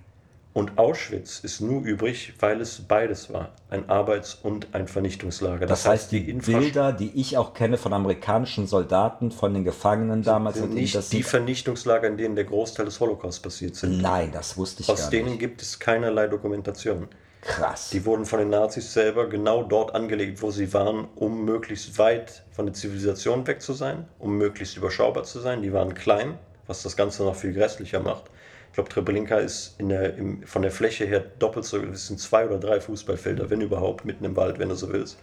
Und 0.54 0.78
Auschwitz 0.80 1.40
ist 1.42 1.62
nur 1.62 1.84
übrig, 1.84 2.34
weil 2.40 2.60
es 2.60 2.82
beides 2.82 3.32
war. 3.32 3.50
Ein 3.70 3.88
Arbeits- 3.88 4.34
und 4.42 4.68
ein 4.74 4.88
Vernichtungslager. 4.88 5.68
Das, 5.68 5.86
heißt, 5.88 6.12
die 6.12 6.28
Infrastruktur 6.30 6.60
Bilder, 6.62 6.92
die 6.94 7.12
ich 7.20 7.38
auch 7.38 7.54
kenne 7.54 7.78
von 7.78 7.94
amerikanischen 7.94 8.66
Soldaten, 8.66 9.30
von 9.32 9.54
den 9.54 9.64
Gefangenen 9.64 10.24
damals, 10.24 10.58
sind 10.58 10.72
die- 10.72 10.82
nicht 10.82 10.96
das 10.96 11.10
die 11.10 11.22
Vernichtungslager, 11.22 12.08
in 12.08 12.18
denen 12.18 12.36
der 12.36 12.46
Großteil 12.46 12.86
des 12.86 13.00
Holocaust 13.00 13.44
passiert 13.44 13.76
sind. 13.76 14.02
nein, 14.02 14.32
das 14.34 14.58
wusste 14.58 14.82
ich 14.82 14.90
Aus 14.90 15.02
gar 15.02 15.10
denen 15.12 15.30
nicht. 15.32 15.40
gibt 15.40 15.62
es 15.62 15.78
keinerlei 15.80 16.28
Dokumentation. 16.28 17.08
Krass. 17.42 17.90
Die 17.92 18.06
wurden 18.06 18.26
von 18.26 18.40
den 18.40 18.50
Nazis 18.50 18.94
selber 18.94 19.30
genau 19.30 19.64
dort 19.64 19.96
angelegt, 19.96 20.42
wo 20.42 20.52
sie 20.52 20.74
waren, 20.74 21.08
um 21.16 21.46
möglichst 21.46 21.98
weit 21.98 22.44
von 22.52 22.66
der 22.66 22.74
Zivilisation 22.74 23.48
weg 23.48 23.62
zu 23.62 23.74
sein, 23.74 24.06
um 24.20 24.38
möglichst 24.38 24.76
überschaubar 24.76 25.24
zu 25.24 25.40
sein. 25.40 25.62
Die 25.62 25.72
waren 25.72 25.94
klein, 25.94 26.38
was 26.68 26.84
das 26.84 26.98
Ganze 26.98 27.24
noch 27.24 27.36
viel 27.36 27.54
grässlicher 27.54 28.02
macht. 28.02 28.26
Ich 28.68 28.74
glaube, 28.74 28.90
Treblinka 28.90 29.38
ist 29.38 29.78
der, 29.80 30.16
im, 30.16 30.44
von 30.46 30.62
der 30.62 30.72
Fläche 30.72 31.06
her 31.06 31.22
doppelt 31.40 31.66
so, 31.66 31.78
es 31.78 32.08
sind 32.08 32.20
zwei 32.20 32.46
oder 32.46 32.60
drei 32.60 32.82
Fußballfelder, 32.82 33.50
wenn 33.50 33.62
überhaupt, 33.62 34.06
mitten 34.06 34.26
im 34.26 34.36
Wald, 34.36 34.60
wenn 34.60 34.70
du 34.70 34.76
so 34.76 34.92
willst, 34.92 35.18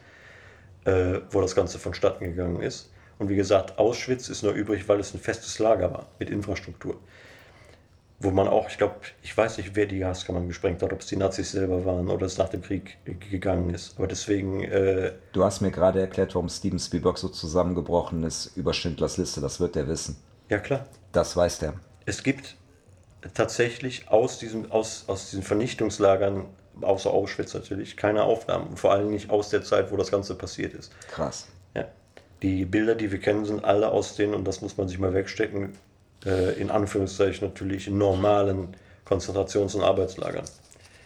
äh, 0.85 1.20
wo 1.31 1.40
das 1.40 1.55
Ganze 1.55 1.79
vonstatten 1.79 2.24
gegangen 2.24 2.61
ist. 2.61 2.90
Und 3.18 3.29
wie 3.29 3.37
gesagt, 3.37 3.79
Auschwitz 3.79 4.29
ist 4.29 4.42
nur 4.42 4.52
übrig, 4.52 4.88
weil 4.88 5.00
es 5.00 5.14
ein 5.14 5.20
festes 5.20 5.59
Lager 5.59 5.92
war 5.92 6.07
mit 6.18 6.29
Infrastruktur. 6.29 6.98
Wo 8.18 8.31
man 8.31 8.48
auch, 8.48 8.68
ich 8.70 8.79
glaube, 8.79 8.94
ich 9.22 9.37
weiß 9.37 9.59
nicht, 9.59 9.76
wer 9.76 9.85
die 9.87 9.98
Gaskammern 9.98 10.48
gesprengt 10.48 10.83
hat, 10.83 10.90
ob 10.92 11.00
es 11.00 11.07
die 11.07 11.16
Nazis 11.16 11.52
selber 11.52 11.85
waren 11.85 12.09
oder 12.09 12.24
es 12.24 12.38
nach 12.38 12.48
dem 12.48 12.62
Krieg 12.62 12.96
gegangen 13.31 13.68
ist. 13.74 13.98
Aber 13.98 14.07
deswegen, 14.07 14.62
äh, 14.64 15.12
Du 15.33 15.44
hast 15.44 15.61
mir 15.61 15.70
gerade 15.70 16.00
erklärt, 16.00 16.35
warum 16.35 16.48
Steven 16.48 16.79
Spielberg 16.79 17.18
so 17.18 17.29
zusammengebrochen 17.29 18.24
ist 18.24 18.57
über 18.57 18.72
Schindlers 18.72 19.18
Liste. 19.18 19.42
Das 19.42 19.61
wird 19.61 19.76
er 19.76 19.87
wissen. 19.87 20.16
ja 20.48 20.59
klar, 20.59 20.87
Das 21.12 21.37
weiß 21.37 21.59
der. 21.59 21.74
es 22.07 22.22
gibt 22.22 22.57
tatsächlich 23.35 24.09
aus, 24.09 24.38
diesem, 24.38 24.70
aus, 24.72 25.05
aus 25.09 25.31
diesen 25.31 25.42
Vernichtungslagern, 25.42 26.44
außer 26.81 27.11
Auschwitz 27.11 27.55
natürlich, 27.55 27.96
keine 27.96 28.22
Aufnahmen. 28.22 28.68
Und 28.68 28.79
vor 28.79 28.92
allem 28.92 29.11
nicht 29.11 29.31
aus 29.31 29.50
der 29.50 29.62
Zeit, 29.62 29.90
wo 29.92 29.96
das 29.96 30.11
Ganze 30.11 30.35
passiert 30.35 30.74
ist. 30.74 30.92
Krass. 31.11 31.48
Ja. 31.74 31.85
Die 32.42 32.64
Bilder, 32.64 32.94
die 32.94 33.11
wir 33.12 33.18
kennen, 33.20 33.44
sind 33.44 33.64
alle 33.64 33.90
aus 33.90 34.14
den, 34.16 34.35
und 34.35 34.44
das 34.46 34.61
muss 34.61 34.76
man 34.76 34.88
sich 34.88 34.98
mal 34.98 35.12
wegstecken, 35.14 35.72
äh, 36.24 36.61
in 36.61 36.70
Anführungszeichen 36.70 37.46
natürlich 37.46 37.88
normalen 37.88 38.76
Konzentrations- 39.05 39.74
und 39.74 39.83
Arbeitslagern. 39.83 40.44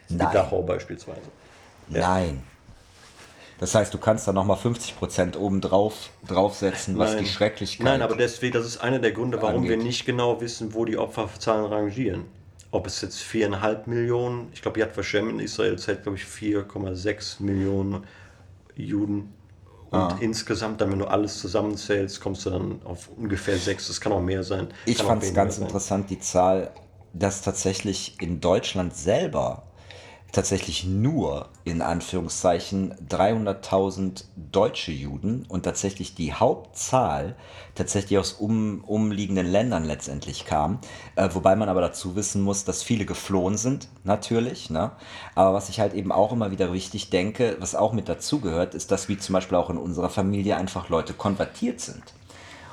Wie 0.09 0.14
Nein. 0.14 0.33
Dachau 0.33 0.62
beispielsweise. 0.62 1.20
Nein. 1.88 2.42
Das 3.61 3.75
heißt, 3.75 3.92
du 3.92 3.99
kannst 3.99 4.27
da 4.27 4.33
nochmal 4.33 4.57
50% 4.57 5.37
oben 5.37 5.61
drauf 5.61 6.09
draufsetzen, 6.27 6.96
was 6.96 7.18
die 7.18 7.27
Schrecklichkeit 7.27 7.85
Nein, 7.85 8.01
aber 8.01 8.16
deswegen, 8.16 8.55
das 8.55 8.64
ist 8.64 8.79
einer 8.79 8.99
der 8.99 9.12
Gründe, 9.12 9.42
warum 9.42 9.64
wir 9.64 9.73
angeht. 9.75 9.87
nicht 9.87 10.07
genau 10.07 10.40
wissen, 10.40 10.73
wo 10.73 10.87
die 10.87 10.96
Opferzahlen 10.96 11.66
rangieren. 11.66 12.25
Ob 12.70 12.87
es 12.87 13.03
jetzt 13.03 13.20
4,5 13.20 13.81
Millionen, 13.87 14.49
ich 14.55 14.62
glaube, 14.62 14.81
Yad 14.81 14.96
Vashem 14.96 15.29
in 15.29 15.40
Israel 15.40 15.79
zählt, 15.79 16.05
glaube 16.05 16.16
ich, 16.16 16.25
4,6 16.25 17.42
Millionen 17.42 18.07
Juden. 18.77 19.35
Und 19.90 20.12
Ah. 20.12 20.16
insgesamt, 20.20 20.81
dann, 20.81 20.92
wenn 20.92 21.00
du 21.00 21.07
alles 21.07 21.38
zusammenzählst, 21.40 22.20
kommst 22.20 22.46
du 22.46 22.50
dann 22.50 22.83
auf 22.85 23.09
ungefähr 23.09 23.59
6. 23.59 23.88
Das 23.88 24.00
kann 24.00 24.12
auch 24.12 24.20
mehr 24.22 24.42
sein. 24.44 24.72
Ich 24.85 25.03
fand 25.03 25.22
es 25.22 25.33
ganz 25.35 25.57
sein. 25.57 25.62
interessant, 25.62 26.11
die 26.11 26.18
Zahl, 26.18 26.74
dass 27.12 27.42
tatsächlich 27.42 28.20
in 28.20 28.40
Deutschland 28.40 28.94
selber 28.94 29.69
tatsächlich 30.33 30.85
nur 30.85 31.49
in 31.64 31.83
Anführungszeichen 31.83 32.95
300.000 33.09 34.25
deutsche 34.37 34.93
Juden 34.93 35.45
und 35.49 35.64
tatsächlich 35.64 36.14
die 36.14 36.33
Hauptzahl 36.33 37.37
tatsächlich 37.75 38.19
aus 38.19 38.33
um, 38.33 38.85
umliegenden 38.85 39.47
Ländern 39.47 39.85
letztendlich 39.85 40.45
kam. 40.45 40.79
Äh, 41.16 41.29
wobei 41.33 41.57
man 41.57 41.69
aber 41.69 41.81
dazu 41.81 42.16
wissen 42.16 42.43
muss, 42.43 42.64
dass 42.64 42.83
viele 42.83 43.07
geflohen 43.07 43.57
sind, 43.57 43.88
natürlich. 44.05 44.71
Ne? 44.71 44.93
Aber 45.35 45.55
was 45.55 45.69
ich 45.69 45.81
halt 45.81 45.95
eben 45.95 46.12
auch 46.12 46.33
immer 46.33 46.51
wieder 46.51 46.73
wichtig 46.73 47.11
denke, 47.11 47.57
was 47.61 47.75
auch 47.75 47.93
mit 47.93 48.09
dazugehört, 48.09 48.75
ist, 48.75 48.90
dass 48.90 49.09
wie 49.09 49.19
zum 49.19 49.33
Beispiel 49.33 49.57
auch 49.57 49.71
in 49.71 49.79
unserer 49.79 50.11
Familie 50.11 50.57
einfach 50.57 50.88
Leute 50.88 51.12
konvertiert 51.12 51.81
sind 51.81 52.03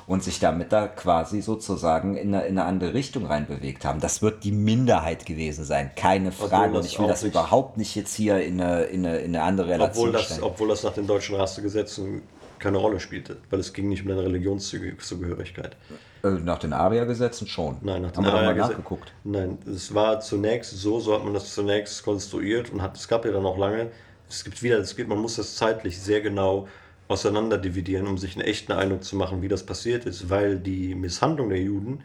und 0.08 0.24
sich 0.24 0.40
damit 0.40 0.72
da 0.72 0.88
quasi 0.88 1.42
sozusagen 1.42 2.16
in 2.16 2.34
eine, 2.34 2.46
in 2.48 2.58
eine 2.58 2.68
andere 2.68 2.94
Richtung 2.94 3.26
reinbewegt 3.26 3.84
haben. 3.86 4.00
Das 4.00 4.22
wird 4.22 4.44
die 4.46 4.54
Minderheit 4.54 5.26
gewesen 5.26 5.66
sein, 5.66 5.92
keine 5.96 6.32
Frage. 6.32 6.72
das 6.74 6.80
Und 6.80 6.86
ich 6.86 7.00
will 7.00 7.08
das 7.08 7.24
nicht- 7.24 7.34
überhaupt 7.34 7.78
nicht 7.78 7.94
jetzt 7.96 8.14
hier 8.16 8.42
in 8.42 8.62
eine, 8.62 8.84
in 8.84 9.06
eine, 9.06 9.18
in 9.20 9.36
eine 9.36 9.44
andere 9.44 9.68
Relation 9.68 10.08
Obwohl 10.08 10.14
das, 10.14 10.26
stellen. 10.26 10.44
obwohl 10.44 10.68
das 10.70 10.84
nach 10.84 10.94
den 10.94 11.06
deutschen 11.08 11.36
Rassegesetzen 11.36 12.22
keine 12.58 12.78
Rolle 12.78 13.00
spielte, 13.00 13.38
weil 13.52 13.60
es 13.60 13.72
ging 13.74 13.90
nicht 13.90 14.02
um 14.04 14.08
deine 14.08 14.24
Religionszugehörigkeit. 14.24 15.76
Äh, 16.24 16.30
nach 16.30 16.58
den 16.60 16.74
Aria-Gesetzen 16.74 17.48
schon. 17.48 17.78
Nein, 17.82 18.02
nach 18.02 18.14
Haben 18.16 18.24
den 18.24 18.34
wir 18.34 18.40
doch 18.40 18.42
mal 18.46 18.56
nachgeguckt. 18.56 19.14
Nein, 19.24 19.58
es 19.68 19.94
war 19.94 20.20
zunächst 20.22 20.72
so, 20.72 21.00
so 21.00 21.14
hat 21.14 21.24
man 21.24 21.34
das 21.34 21.54
zunächst 21.54 22.04
konstruiert 22.04 22.72
und 22.72 22.82
hat, 22.82 22.98
es 22.98 23.08
gab 23.08 23.26
ja 23.26 23.32
dann 23.32 23.46
auch 23.46 23.58
lange, 23.58 23.92
es 24.30 24.44
gibt 24.44 24.64
wieder, 24.64 24.80
es 24.80 24.96
gibt, 24.96 25.10
man 25.10 25.20
muss 25.20 25.36
das 25.36 25.56
zeitlich 25.56 26.00
sehr 26.00 26.22
genau 26.22 26.68
auseinander 27.08 27.58
dividieren, 27.58 28.08
um 28.08 28.18
sich 28.18 28.36
einen 28.36 28.46
echten 28.46 28.72
Eindruck 28.72 29.04
zu 29.04 29.16
machen, 29.16 29.42
wie 29.42 29.48
das 29.48 29.66
passiert 29.66 30.06
ist, 30.06 30.30
weil 30.30 30.60
die 30.60 30.96
Misshandlung 30.96 31.50
der 31.50 31.62
Juden 31.62 32.04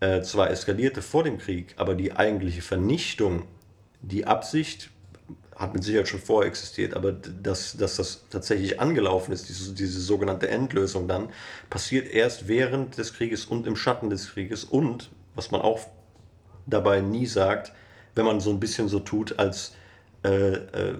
äh, 0.00 0.22
zwar 0.22 0.50
eskalierte 0.50 1.02
vor 1.02 1.24
dem 1.24 1.38
Krieg, 1.38 1.74
aber 1.76 1.94
die 1.94 2.12
eigentliche 2.12 2.62
Vernichtung, 2.62 3.44
die 4.00 4.26
Absicht 4.26 4.90
hat 5.58 5.74
mit 5.74 5.82
Sicherheit 5.82 6.06
schon 6.06 6.20
vorher 6.20 6.48
existiert, 6.48 6.94
aber 6.94 7.10
dass, 7.10 7.76
dass 7.76 7.96
das 7.96 8.24
tatsächlich 8.30 8.80
angelaufen 8.80 9.32
ist, 9.32 9.48
diese, 9.48 9.74
diese 9.74 10.00
sogenannte 10.00 10.48
Endlösung 10.48 11.08
dann, 11.08 11.30
passiert 11.68 12.08
erst 12.08 12.46
während 12.46 12.96
des 12.96 13.12
Krieges 13.14 13.44
und 13.44 13.66
im 13.66 13.74
Schatten 13.74 14.08
des 14.08 14.30
Krieges 14.30 14.62
und, 14.62 15.10
was 15.34 15.50
man 15.50 15.60
auch 15.60 15.80
dabei 16.66 17.00
nie 17.00 17.26
sagt, 17.26 17.72
wenn 18.14 18.24
man 18.24 18.40
so 18.40 18.50
ein 18.50 18.60
bisschen 18.60 18.88
so 18.88 19.00
tut, 19.00 19.38
als 19.40 19.74
äh, 20.24 20.28
äh, 20.28 20.98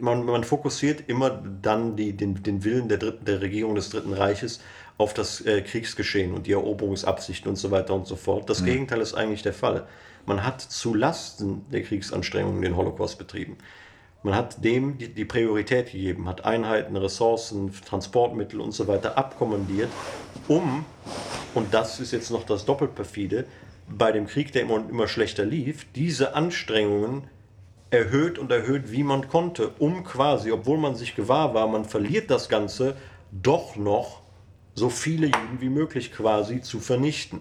man, 0.00 0.24
man 0.24 0.44
fokussiert 0.44 1.08
immer 1.08 1.30
dann 1.30 1.96
die, 1.96 2.16
den, 2.16 2.42
den 2.42 2.64
Willen 2.64 2.88
der, 2.88 2.98
dritten, 2.98 3.24
der 3.24 3.40
Regierung 3.40 3.74
des 3.74 3.90
Dritten 3.90 4.12
Reiches 4.12 4.60
auf 4.96 5.14
das 5.14 5.40
äh, 5.40 5.62
Kriegsgeschehen 5.62 6.32
und 6.32 6.46
die 6.46 6.52
Eroberungsabsichten 6.52 7.48
und 7.48 7.56
so 7.56 7.70
weiter 7.70 7.94
und 7.94 8.06
so 8.06 8.16
fort. 8.16 8.48
Das 8.48 8.64
Gegenteil 8.64 9.00
ist 9.00 9.14
eigentlich 9.14 9.42
der 9.42 9.52
Fall. 9.52 9.86
Man 10.26 10.44
hat 10.44 10.60
zu 10.60 10.94
Lasten 10.94 11.66
der 11.70 11.82
Kriegsanstrengungen 11.82 12.62
den 12.62 12.76
Holocaust 12.76 13.18
betrieben. 13.18 13.58
Man 14.22 14.34
hat 14.34 14.64
dem 14.64 14.96
die, 14.96 15.12
die 15.12 15.26
Priorität 15.26 15.92
gegeben, 15.92 16.28
hat 16.28 16.46
Einheiten, 16.46 16.96
Ressourcen, 16.96 17.72
Transportmittel 17.84 18.60
und 18.60 18.72
so 18.72 18.86
weiter 18.86 19.18
abkommandiert, 19.18 19.90
um, 20.48 20.86
und 21.54 21.74
das 21.74 22.00
ist 22.00 22.12
jetzt 22.12 22.30
noch 22.30 22.44
das 22.44 22.64
Doppelperfide, 22.64 23.44
bei 23.86 24.12
dem 24.12 24.26
Krieg, 24.26 24.52
der 24.52 24.62
immer 24.62 24.74
und 24.74 24.88
immer 24.88 25.08
schlechter 25.08 25.44
lief, 25.44 25.86
diese 25.94 26.34
Anstrengungen 26.34 27.24
erhöht 27.94 28.38
und 28.38 28.50
erhöht, 28.50 28.90
wie 28.90 29.04
man 29.04 29.28
konnte, 29.28 29.70
um 29.78 30.04
quasi, 30.04 30.50
obwohl 30.50 30.78
man 30.78 30.94
sich 30.94 31.14
gewahr 31.14 31.54
war, 31.54 31.66
man 31.68 31.84
verliert 31.84 32.30
das 32.30 32.48
Ganze, 32.48 32.96
doch 33.30 33.76
noch 33.76 34.22
so 34.74 34.90
viele 34.90 35.26
Juden 35.26 35.60
wie 35.60 35.68
möglich 35.68 36.12
quasi 36.12 36.60
zu 36.60 36.80
vernichten. 36.80 37.40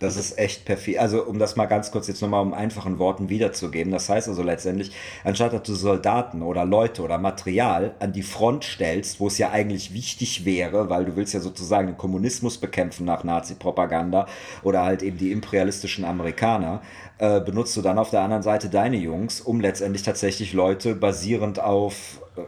Das 0.00 0.16
ist 0.16 0.38
echt 0.38 0.64
perfid. 0.64 0.98
Also, 0.98 1.22
um 1.24 1.38
das 1.38 1.56
mal 1.56 1.66
ganz 1.66 1.90
kurz 1.90 2.08
jetzt 2.08 2.22
nochmal 2.22 2.40
um 2.40 2.54
einfachen 2.54 2.98
Worten 2.98 3.28
wiederzugeben. 3.28 3.92
Das 3.92 4.08
heißt 4.08 4.28
also 4.28 4.42
letztendlich, 4.42 4.92
anstatt 5.24 5.52
dass 5.52 5.62
du 5.62 5.74
Soldaten 5.74 6.40
oder 6.40 6.64
Leute 6.64 7.02
oder 7.02 7.18
Material 7.18 7.94
an 7.98 8.14
die 8.14 8.22
Front 8.22 8.64
stellst, 8.64 9.20
wo 9.20 9.26
es 9.26 9.36
ja 9.36 9.50
eigentlich 9.50 9.92
wichtig 9.92 10.46
wäre, 10.46 10.88
weil 10.88 11.04
du 11.04 11.16
willst 11.16 11.34
ja 11.34 11.40
sozusagen 11.40 11.88
den 11.88 11.98
Kommunismus 11.98 12.56
bekämpfen 12.56 13.04
nach 13.04 13.24
Nazi-Propaganda 13.24 14.26
oder 14.62 14.84
halt 14.84 15.02
eben 15.02 15.18
die 15.18 15.32
imperialistischen 15.32 16.06
Amerikaner, 16.06 16.80
äh, 17.18 17.38
benutzt 17.42 17.76
du 17.76 17.82
dann 17.82 17.98
auf 17.98 18.08
der 18.08 18.22
anderen 18.22 18.42
Seite 18.42 18.70
deine 18.70 18.96
Jungs, 18.96 19.42
um 19.42 19.60
letztendlich 19.60 20.02
tatsächlich 20.02 20.54
Leute 20.54 20.94
basierend 20.94 21.60
auf 21.60 22.22
äh, 22.36 22.40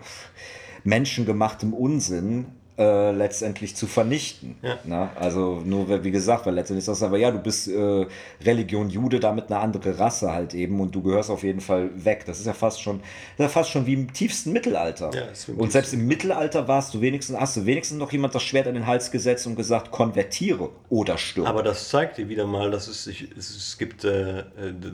menschengemachtem 0.84 1.74
Unsinn 1.74 2.46
äh, 2.78 3.10
letztendlich 3.10 3.76
zu 3.76 3.86
vernichten. 3.86 4.56
Ja. 4.62 4.78
Na, 4.84 5.10
also 5.16 5.60
nur, 5.62 6.04
wie 6.04 6.10
gesagt, 6.10 6.46
weil 6.46 6.54
letztendlich 6.54 6.82
ist 6.82 6.88
das 6.88 7.02
aber, 7.02 7.18
ja, 7.18 7.30
du 7.30 7.38
bist 7.38 7.68
äh, 7.68 8.06
Religion 8.42 8.88
Jude, 8.88 9.20
damit 9.20 9.50
eine 9.50 9.60
andere 9.60 9.98
Rasse 9.98 10.32
halt 10.32 10.54
eben 10.54 10.80
und 10.80 10.94
du 10.94 11.02
gehörst 11.02 11.28
auf 11.28 11.42
jeden 11.42 11.60
Fall 11.60 11.90
weg. 12.02 12.24
Das 12.24 12.40
ist 12.40 12.46
ja 12.46 12.54
fast 12.54 12.80
schon, 12.80 13.00
ja 13.36 13.48
fast 13.48 13.68
schon 13.68 13.84
wie 13.84 13.92
im 13.92 14.12
tiefsten 14.14 14.52
Mittelalter. 14.52 15.10
Ja, 15.12 15.24
und 15.54 15.70
selbst 15.70 15.92
im 15.92 16.06
Mittelalter 16.06 16.66
warst 16.66 16.94
du 16.94 17.02
wenigstens, 17.02 17.38
hast 17.38 17.58
du 17.58 17.66
wenigstens 17.66 17.98
noch 17.98 18.10
jemand 18.10 18.34
das 18.34 18.42
Schwert 18.42 18.66
an 18.66 18.72
den 18.72 18.86
Hals 18.86 19.10
gesetzt 19.10 19.46
und 19.46 19.54
gesagt, 19.56 19.90
konvertiere 19.90 20.70
oder 20.88 21.18
stirb. 21.18 21.46
Aber 21.46 21.62
das 21.62 21.90
zeigt 21.90 22.16
dir 22.16 22.30
wieder 22.30 22.46
mal, 22.46 22.70
dass 22.70 22.88
es, 22.88 23.04
sich, 23.04 23.28
es 23.36 23.76
gibt 23.76 24.04
äh, 24.04 24.44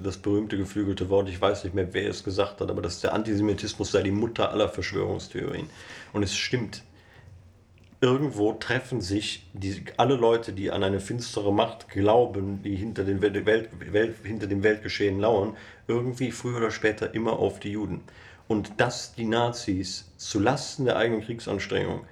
das 0.02 0.16
berühmte 0.16 0.58
geflügelte 0.58 1.08
Wort, 1.10 1.28
ich 1.28 1.40
weiß 1.40 1.62
nicht 1.62 1.74
mehr, 1.74 1.94
wer 1.94 2.10
es 2.10 2.24
gesagt 2.24 2.60
hat, 2.60 2.70
aber 2.70 2.82
dass 2.82 3.00
der 3.00 3.12
Antisemitismus 3.12 3.92
sei 3.92 4.02
die 4.02 4.10
Mutter 4.10 4.50
aller 4.50 4.68
Verschwörungstheorien. 4.68 5.68
Und 6.12 6.22
es 6.24 6.36
stimmt 6.36 6.82
irgendwo 8.00 8.52
treffen 8.52 9.00
sich 9.00 9.46
die, 9.52 9.84
alle 9.96 10.14
Leute, 10.14 10.52
die 10.52 10.70
an 10.70 10.84
eine 10.84 11.00
finstere 11.00 11.52
Macht 11.52 11.88
glauben, 11.88 12.62
die 12.62 12.76
hinter, 12.76 13.04
den 13.04 13.20
Welt, 13.20 13.46
Welt, 13.46 14.14
hinter 14.22 14.46
dem 14.46 14.62
Weltgeschehen 14.62 15.18
lauern, 15.18 15.56
irgendwie 15.88 16.30
früher 16.30 16.58
oder 16.58 16.70
später 16.70 17.14
immer 17.14 17.38
auf 17.38 17.58
die 17.60 17.72
Juden. 17.72 18.02
Und 18.46 18.80
dass 18.80 19.14
die 19.14 19.26
Nazis 19.26 20.10
zu 20.16 20.38
Lasten 20.38 20.84
der 20.84 20.96
eigenen 20.96 21.22
Kriegsanstrengung 21.22 22.04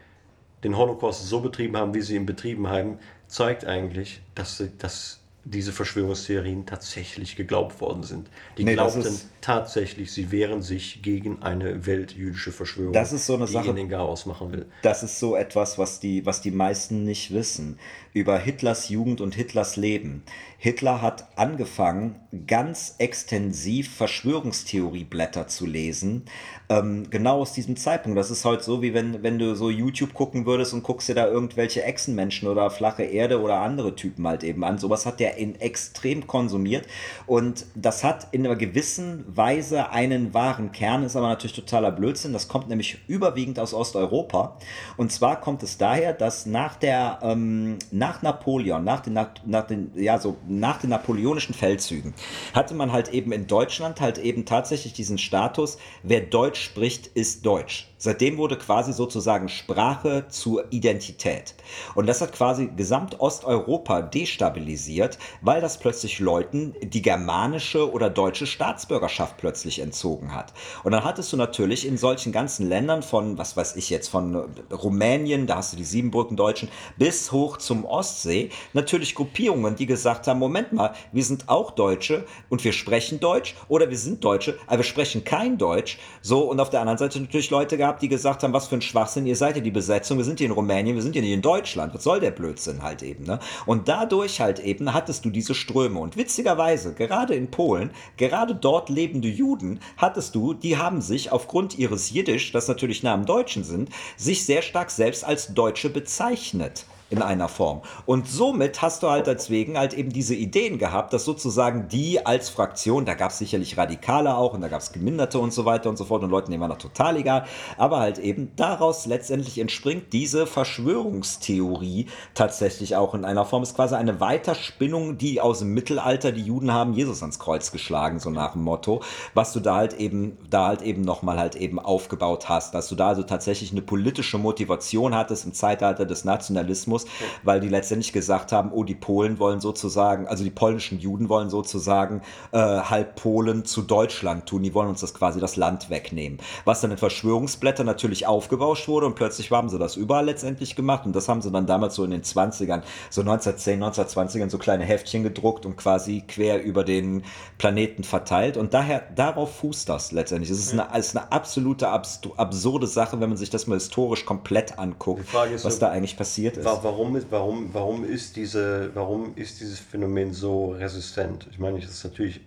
den 0.65 0.77
Holocaust 0.77 1.29
so 1.29 1.41
betrieben 1.41 1.77
haben, 1.77 1.95
wie 1.95 2.03
sie 2.03 2.17
ihn 2.17 2.27
betrieben 2.27 2.69
haben, 2.69 2.99
zeigt 3.29 3.65
eigentlich, 3.65 4.21
dass, 4.35 4.63
dass 4.79 5.21
diese 5.49 5.73
Verschwörungstheorien 5.73 6.67
tatsächlich 6.67 7.37
geglaubt 7.37 7.81
worden 7.81 8.03
sind. 8.03 8.29
Die 8.59 8.65
nee, 8.65 8.75
glaubten 8.75 9.17
tatsächlich, 9.41 10.11
sie 10.11 10.33
wehren 10.33 10.61
sich 10.61 11.03
gegen 11.03 11.41
eine 11.41 11.87
weltjüdische 11.87 12.51
Verschwörung, 12.51 12.93
das 12.93 13.13
ist 13.13 13.27
so 13.27 13.37
eine 13.37 13.47
die 13.47 13.53
Sache, 13.53 13.73
den 13.73 13.89
Chaos 13.89 14.27
machen 14.27 14.51
will. 14.51 14.67
Das 14.83 15.05
ist 15.05 15.21
so 15.21 15.37
etwas, 15.37 15.79
was 15.79 16.01
die, 16.01 16.27
was 16.27 16.41
die 16.41 16.51
meisten 16.51 17.05
nicht 17.05 17.33
wissen 17.33 17.79
über 18.13 18.39
Hitlers 18.39 18.89
Jugend 18.89 19.21
und 19.21 19.35
Hitlers 19.35 19.77
Leben. 19.77 20.25
Hitler 20.59 21.01
hat 21.03 21.29
angefangen, 21.37 22.17
ganz 22.47 22.97
extensiv 22.99 23.95
Verschwörungstheorieblätter 23.95 25.47
zu 25.47 25.67
lesen, 25.67 26.25
ähm, 26.69 27.09
genau 27.11 27.41
aus 27.41 27.53
diesem 27.53 27.77
Zeitpunkt. 27.77 28.19
Das 28.19 28.31
ist 28.31 28.45
heute 28.45 28.65
so, 28.65 28.83
wie 28.83 28.95
wenn, 28.95 29.23
wenn 29.23 29.39
du 29.39 29.55
so 29.55 29.71
YouTube 29.71 30.15
gucken 30.15 30.47
würdest 30.47 30.73
und 30.73 30.83
guckst 30.83 31.09
dir 31.09 31.15
da 31.15 31.29
irgendwelche 31.29 31.85
Echsenmenschen 31.85 32.49
oder 32.49 32.71
flache 32.71 33.05
Erde 33.05 33.41
oder 33.41 33.61
andere 33.61 33.95
Typen 33.95 34.27
halt 34.27 34.43
eben 34.43 34.65
an. 34.65 34.79
Sowas 34.79 35.07
hat 35.07 35.21
der 35.21 35.36
in 35.37 35.61
extrem 35.61 36.27
konsumiert 36.27 36.87
und 37.27 37.67
das 37.75 38.05
hat 38.05 38.29
in 38.33 38.47
einer 38.47 38.57
gewissen 38.57 39.25
Weise 39.27 39.91
einen 39.91 40.35
wahren 40.35 40.73
Kern, 40.73 41.03
ist 41.03 41.17
aber 41.17 41.29
natürlich 41.29 41.57
totaler 41.57 41.93
Blödsinn. 41.93 42.33
Das 42.33 42.49
kommt 42.49 42.69
nämlich 42.69 42.99
überwiegend 43.09 43.59
aus 43.59 43.75
Osteuropa 43.75 44.57
und 44.97 45.13
zwar 45.13 45.41
kommt 45.41 45.63
es 45.63 45.79
daher, 45.79 46.13
dass 46.13 46.47
nach 46.47 46.77
der 46.77 47.19
ähm, 47.23 47.79
nach 47.91 48.23
Napoleon, 48.23 48.83
nach 48.85 49.01
den, 49.01 49.19
nach 49.45 49.67
den 49.67 49.93
ja 49.95 50.19
so 50.19 50.37
nach 50.47 50.81
den 50.81 50.91
napoleonischen 50.91 51.55
Feldzügen 51.55 52.15
hatte 52.55 52.75
man 52.75 52.93
halt 52.93 53.09
eben 53.13 53.33
in 53.33 53.47
Deutschland 53.47 54.01
halt 54.01 54.19
eben 54.19 54.45
tatsächlich 54.45 54.93
diesen 54.93 55.19
Status, 55.19 55.79
wer 56.03 56.21
Deutsch 56.21 56.63
spricht, 56.63 57.07
ist 57.09 57.45
Deutsch. 57.45 57.89
Seitdem 57.99 58.37
wurde 58.37 58.59
quasi 58.59 58.93
sozusagen 58.93 59.49
Sprache 59.49 60.27
zur 60.29 60.67
Identität. 60.71 61.55
Und 61.95 62.07
das 62.07 62.21
hat 62.21 62.33
quasi 62.33 62.71
gesamt 62.77 63.21
Osteuropa 63.21 64.03
destabilisiert, 64.03 65.19
weil 65.41 65.63
das 65.63 65.79
plötzlich 65.79 66.19
Leuten 66.19 66.75
die 66.83 67.01
germanische 67.01 67.91
oder 67.91 68.11
deutsche 68.11 68.47
Staatsbürgerschaft 68.47 69.39
plötzlich 69.39 69.79
entzogen 69.79 70.35
hat. 70.35 70.53
Und 70.85 70.93
dann 70.93 71.05
hattest 71.05 71.33
du 71.33 71.39
natürlich 71.39 71.87
in 71.87 71.97
solchen 71.97 72.33
ganzen 72.33 72.69
Ländern 72.69 73.03
von, 73.03 73.39
was 73.39 73.57
weiß 73.57 73.77
ich 73.77 73.89
jetzt, 73.89 74.09
von 74.09 74.45
Rumänien, 74.71 75.47
da 75.47 75.57
hast 75.57 75.73
du 75.73 75.79
die 75.79 75.85
Siebenbrücken-Deutschen, 75.85 76.69
bis 76.99 77.33
hoch 77.33 77.57
zum 77.57 77.87
Ostsee, 77.87 78.51
natürlich 78.75 79.15
Gruppierungen, 79.15 79.75
die 79.75 79.87
gesagt 79.87 80.27
haben, 80.27 80.39
Moment 80.39 80.73
mal, 80.75 80.95
wir 81.13 81.25
sind 81.25 81.49
auch 81.49 81.71
Deutsche 81.71 82.27
und 82.51 82.63
wir 82.63 82.73
sprechen 82.73 83.21
Deutsch 83.21 83.55
oder 83.69 83.89
wir 83.89 83.99
sind 83.99 84.23
Deutsche, 84.23 84.59
aber 84.67 84.79
wir 84.79 84.85
sprechen 84.85 85.25
kein 85.25 85.57
Deutsch. 85.57 85.99
So, 86.21 86.51
und 86.51 86.61
auf 86.61 86.69
der 86.69 86.81
anderen 86.81 86.99
Seite 86.99 87.21
natürlich 87.21 87.51
Leute 87.51 87.79
gehabt, 87.87 88.03
die 88.03 88.09
gesagt 88.09 88.43
haben, 88.43 88.53
was 88.53 88.67
für 88.67 88.75
ein 88.75 88.83
Schwachsinn, 88.83 89.27
ihr 89.27 89.37
seid 89.37 89.57
ja 89.57 89.63
die 89.63 89.71
Besetzung, 89.71 90.19
wir 90.19 90.25
sind 90.25 90.39
hier 90.39 90.47
in 90.47 90.53
Rumänien, 90.53 90.97
wir 90.97 91.03
sind 91.03 91.13
hier 91.13 91.23
nicht 91.23 91.33
in 91.33 91.43
Deutschland, 91.43 91.95
was 91.95 92.03
soll 92.03 92.19
der 92.19 92.33
Blödsinn 92.33 92.83
halt 92.83 93.03
eben, 93.03 93.25
ne? 93.25 93.39
Und 93.65 93.87
dadurch 93.87 94.41
halt 94.41 94.59
eben 94.59 94.93
hattest 94.93 95.25
du 95.25 95.31
diese 95.31 95.55
Ströme 95.55 96.01
und 96.01 96.17
witzigerweise, 96.17 96.95
gerade 96.95 97.35
in 97.35 97.51
Polen, 97.51 97.91
gerade 98.17 98.57
dort 98.57 98.89
lebende 98.89 99.29
Juden 99.29 99.79
hattest 99.97 100.35
du, 100.35 100.53
die 100.53 100.77
haben 100.77 101.01
sich 101.01 101.31
aufgrund 101.31 101.79
ihres 101.79 102.11
Jiddisch, 102.11 102.51
das 102.51 102.67
natürlich 102.67 103.05
Namen 103.05 103.25
Deutschen 103.25 103.63
sind, 103.63 103.91
sich 104.17 104.45
sehr 104.45 104.63
stark 104.63 104.91
selbst 104.91 105.25
als 105.25 105.55
Deutsche 105.55 105.89
bezeichnet 105.89 106.87
in 107.09 107.23
einer 107.23 107.49
Form. 107.49 107.83
Und 108.05 108.29
somit 108.29 108.83
hast 108.83 109.03
du 109.03 109.11
halt 109.11 109.29
deswegen 109.29 109.79
halt 109.79 109.95
eben 109.95 110.13
diese 110.13 110.35
Ideen 110.35 110.79
gehabt, 110.79 111.13
dass 111.13 111.25
sozusagen 111.25 111.87
die 111.89 112.27
als 112.27 112.49
Fraktion, 112.49 113.05
da 113.05 113.15
gab 113.15 113.31
es 113.31 113.39
sicherlich 113.39 113.79
Radikale 113.79 114.37
auch 114.37 114.55
und 114.55 114.61
da 114.61 114.69
gab 114.69 114.81
es 114.81 114.91
Geminderte 114.91 115.39
und 115.39 115.53
so 115.53 115.65
weiter 115.65 115.89
und 115.89 115.97
so 115.97 116.05
fort 116.05 116.25
und 116.25 116.31
Leuten, 116.31 116.51
denen 116.51 116.61
war 116.61 116.69
noch 116.69 116.79
total 116.79 117.17
egal, 117.17 117.47
aber 117.79 118.01
halt 118.01 118.19
eben 118.19 118.51
daraus 118.57 119.07
letztendlich 119.07 119.59
entspringt 119.59 120.13
diese 120.13 120.47
Verschwörungstheorie 120.47 122.07
tatsächlich 122.35 122.97
auch 122.97 123.15
in 123.15 123.25
einer 123.25 123.45
Form. 123.45 123.63
Es 123.63 123.71
ist 123.71 123.77
quasi 123.77 123.95
eine 123.95 124.19
Weiterspinnung, 124.19 125.17
die 125.17 125.41
aus 125.41 125.61
dem 125.61 125.75
Mittelalter, 125.75 126.33
die 126.33 126.43
Juden 126.43 126.73
haben 126.73 126.93
Jesus 126.93 127.23
ans 127.23 127.39
Kreuz 127.39 127.71
geschlagen, 127.71 128.19
so 128.19 128.31
nach 128.31 128.53
dem 128.53 128.63
Motto, 128.63 129.01
was 129.33 129.53
du 129.53 129.61
da 129.61 129.77
halt 129.77 129.95
eben, 129.95 130.39
da 130.51 130.67
halt 130.67 130.83
eben 130.83 131.03
nochmal 131.03 131.39
halt 131.39 131.55
eben 131.55 131.79
aufgebaut 131.79 132.49
hast, 132.49 132.75
dass 132.75 132.89
du 132.89 132.97
da 132.97 133.09
also 133.09 133.23
tatsächlich 133.23 133.71
eine 133.71 133.83
politische 133.83 134.39
Motivation 134.39 135.15
hattest 135.15 135.47
im 135.47 135.53
Zeitalter 135.53 136.05
des 136.05 136.25
Nationalismus 136.25 136.96
Rassismus, 136.97 137.07
weil 137.43 137.61
die 137.61 137.69
letztendlich 137.69 138.13
gesagt 138.13 138.53
haben, 138.53 138.71
oh, 138.73 138.85
die 138.85 138.95
Polen 138.95 139.39
wollen 139.39 139.61
sozusagen, 139.61 140.27
also 140.27 140.45
die 140.45 140.51
polnischen 140.51 140.99
Juden 140.99 141.29
wollen 141.29 141.51
sozusagen 141.51 142.23
äh, 142.53 142.59
halb 142.59 143.17
Polen 143.17 143.65
zu 143.65 143.83
Deutschland 143.83 144.47
tun. 144.47 144.63
Die 144.63 144.75
wollen 144.75 144.89
uns 144.89 145.01
das 145.01 145.15
quasi 145.15 145.41
das 145.41 145.57
Land 145.57 145.91
wegnehmen. 145.91 146.39
Was 146.65 146.81
dann 146.81 146.91
in 146.91 146.99
Verschwörungsblättern 146.99 147.87
natürlich 147.87 148.27
aufgebauscht 148.27 148.89
wurde 148.89 149.07
und 149.07 149.15
plötzlich 149.15 149.51
haben 149.51 149.69
sie 149.69 149.79
das 149.79 149.97
überall 149.97 150.25
letztendlich 150.27 150.77
gemacht 150.77 151.07
und 151.07 151.15
das 151.15 151.29
haben 151.29 151.43
sie 151.43 151.51
dann 151.51 151.67
damals 151.67 151.95
so 151.95 152.05
in 152.05 152.11
den 152.11 152.23
20ern, 152.23 152.83
so 153.11 153.21
1910, 153.21 153.83
1920ern 153.83 154.51
so 154.51 154.59
kleine 154.59 154.85
Heftchen 154.85 155.23
gedruckt 155.23 155.67
und 155.67 155.77
quasi 155.77 156.23
quer 156.27 156.63
über 156.63 156.85
den 156.85 157.25
Planeten 157.59 158.05
verteilt 158.05 158.57
und 158.57 158.75
daher, 158.75 159.03
darauf 159.15 159.57
fußt 159.57 159.89
das 159.89 160.13
letztendlich. 160.13 160.51
Es 160.51 160.59
ist, 160.59 160.73
eine, 160.73 160.89
es 160.95 161.09
ist 161.09 161.17
eine 161.17 161.33
absolute 161.33 161.89
absurde 161.89 162.87
Sache, 162.87 163.21
wenn 163.21 163.29
man 163.29 163.39
sich 163.39 163.51
das 163.51 163.67
mal 163.67 163.75
historisch 163.77 164.25
komplett 164.25 164.79
anguckt, 164.79 165.33
was 165.33 165.63
so, 165.63 165.81
da 165.81 165.91
eigentlich 165.91 166.17
passiert 166.17 166.57
ist 166.57 166.67
warum, 166.87 167.17
ist, 167.17 167.27
warum, 167.31 167.75
warum, 167.75 168.05
ist 168.05 168.37
diese, 168.37 168.93
warum 168.95 169.35
ist 169.35 169.61
dieses 169.61 169.81
Phänomen 169.81 170.33
so 170.33 170.71
resistent? 170.71 171.49
Ich 171.51 171.59
meine, 171.59 171.81
das 171.81 171.91
ist 171.91 172.05
natürlich 172.05 172.41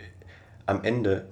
am 0.65 0.83
Ende 0.83 1.25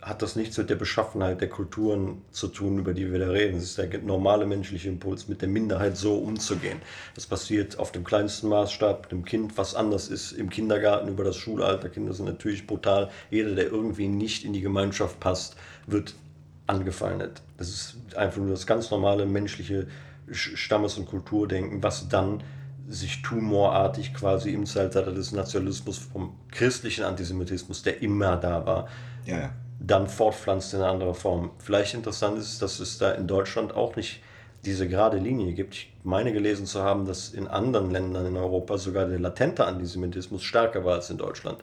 hat 0.00 0.20
das 0.20 0.36
nichts 0.36 0.58
mit 0.58 0.68
der 0.68 0.76
Beschaffenheit 0.76 1.40
der 1.40 1.48
Kulturen 1.48 2.22
zu 2.30 2.48
tun, 2.48 2.78
über 2.78 2.92
die 2.92 3.10
wir 3.10 3.18
da 3.18 3.30
reden. 3.30 3.56
Es 3.56 3.64
ist 3.64 3.78
der 3.78 3.98
normale 4.00 4.46
menschliche 4.46 4.88
Impuls, 4.88 5.28
mit 5.28 5.40
der 5.40 5.48
Minderheit 5.48 5.96
so 5.96 6.16
umzugehen. 6.16 6.80
Das 7.14 7.26
passiert 7.26 7.78
auf 7.78 7.90
dem 7.90 8.04
kleinsten 8.04 8.48
Maßstab, 8.48 9.08
dem 9.08 9.24
Kind, 9.24 9.56
was 9.56 9.74
anders 9.74 10.08
ist, 10.08 10.32
im 10.32 10.50
Kindergarten 10.50 11.08
über 11.08 11.24
das 11.24 11.36
Schulalter. 11.36 11.88
Kinder 11.88 12.12
sind 12.12 12.26
natürlich 12.26 12.66
brutal. 12.66 13.10
Jeder, 13.30 13.54
der 13.54 13.66
irgendwie 13.66 14.08
nicht 14.08 14.44
in 14.44 14.52
die 14.52 14.60
Gemeinschaft 14.60 15.20
passt, 15.20 15.56
wird 15.86 16.14
angefeindet. 16.66 17.40
Das 17.56 17.68
ist 17.68 18.16
einfach 18.16 18.38
nur 18.38 18.50
das 18.50 18.66
ganz 18.66 18.90
normale 18.90 19.24
menschliche 19.24 19.86
Stammes- 20.30 20.98
und 20.98 21.06
Kulturdenken, 21.06 21.82
was 21.82 22.08
dann 22.08 22.42
sich 22.88 23.22
tumorartig 23.22 24.14
quasi 24.14 24.52
im 24.52 24.66
Zeitalter 24.66 25.12
des 25.12 25.32
Nationalismus 25.32 25.98
vom 25.98 26.34
christlichen 26.50 27.04
Antisemitismus, 27.04 27.82
der 27.82 28.02
immer 28.02 28.36
da 28.36 28.66
war, 28.66 28.88
ja, 29.24 29.38
ja. 29.38 29.50
dann 29.80 30.06
fortpflanzt 30.06 30.74
in 30.74 30.80
einer 30.80 30.90
anderen 30.90 31.14
Form. 31.14 31.50
Vielleicht 31.58 31.94
interessant 31.94 32.38
ist, 32.38 32.60
dass 32.60 32.80
es 32.80 32.98
da 32.98 33.12
in 33.12 33.26
Deutschland 33.26 33.74
auch 33.74 33.96
nicht 33.96 34.20
diese 34.64 34.88
gerade 34.88 35.18
Linie 35.18 35.52
gibt. 35.52 35.74
Ich 35.74 35.92
meine 36.04 36.32
gelesen 36.32 36.66
zu 36.66 36.82
haben, 36.82 37.06
dass 37.06 37.30
in 37.30 37.46
anderen 37.46 37.90
Ländern 37.90 38.26
in 38.26 38.36
Europa 38.36 38.78
sogar 38.78 39.06
der 39.06 39.18
latente 39.18 39.66
Antisemitismus 39.66 40.42
stärker 40.42 40.84
war 40.84 40.94
als 40.94 41.10
in 41.10 41.18
Deutschland. 41.18 41.58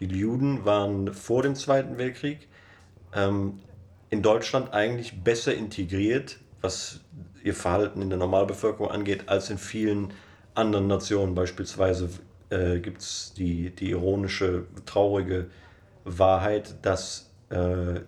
Die 0.00 0.06
Juden 0.06 0.64
waren 0.64 1.12
vor 1.12 1.42
dem 1.42 1.54
Zweiten 1.54 1.98
Weltkrieg 1.98 2.48
ähm, 3.14 3.60
in 4.10 4.22
Deutschland 4.22 4.72
eigentlich 4.72 5.22
besser 5.22 5.54
integriert, 5.54 6.38
was 6.60 7.00
ihr 7.42 7.54
Verhalten 7.54 8.02
in 8.02 8.10
der 8.10 8.18
Normalbevölkerung 8.18 8.90
angeht, 8.90 9.28
als 9.28 9.50
in 9.50 9.58
vielen 9.58 10.12
anderen 10.56 10.86
Nationen, 10.86 11.34
beispielsweise 11.34 12.08
äh, 12.50 12.78
gibt 12.78 13.02
es 13.02 13.32
die, 13.36 13.70
die 13.70 13.90
ironische, 13.90 14.64
traurige 14.84 15.46
Wahrheit, 16.04 16.74
dass 16.82 17.30
äh, 17.50 18.00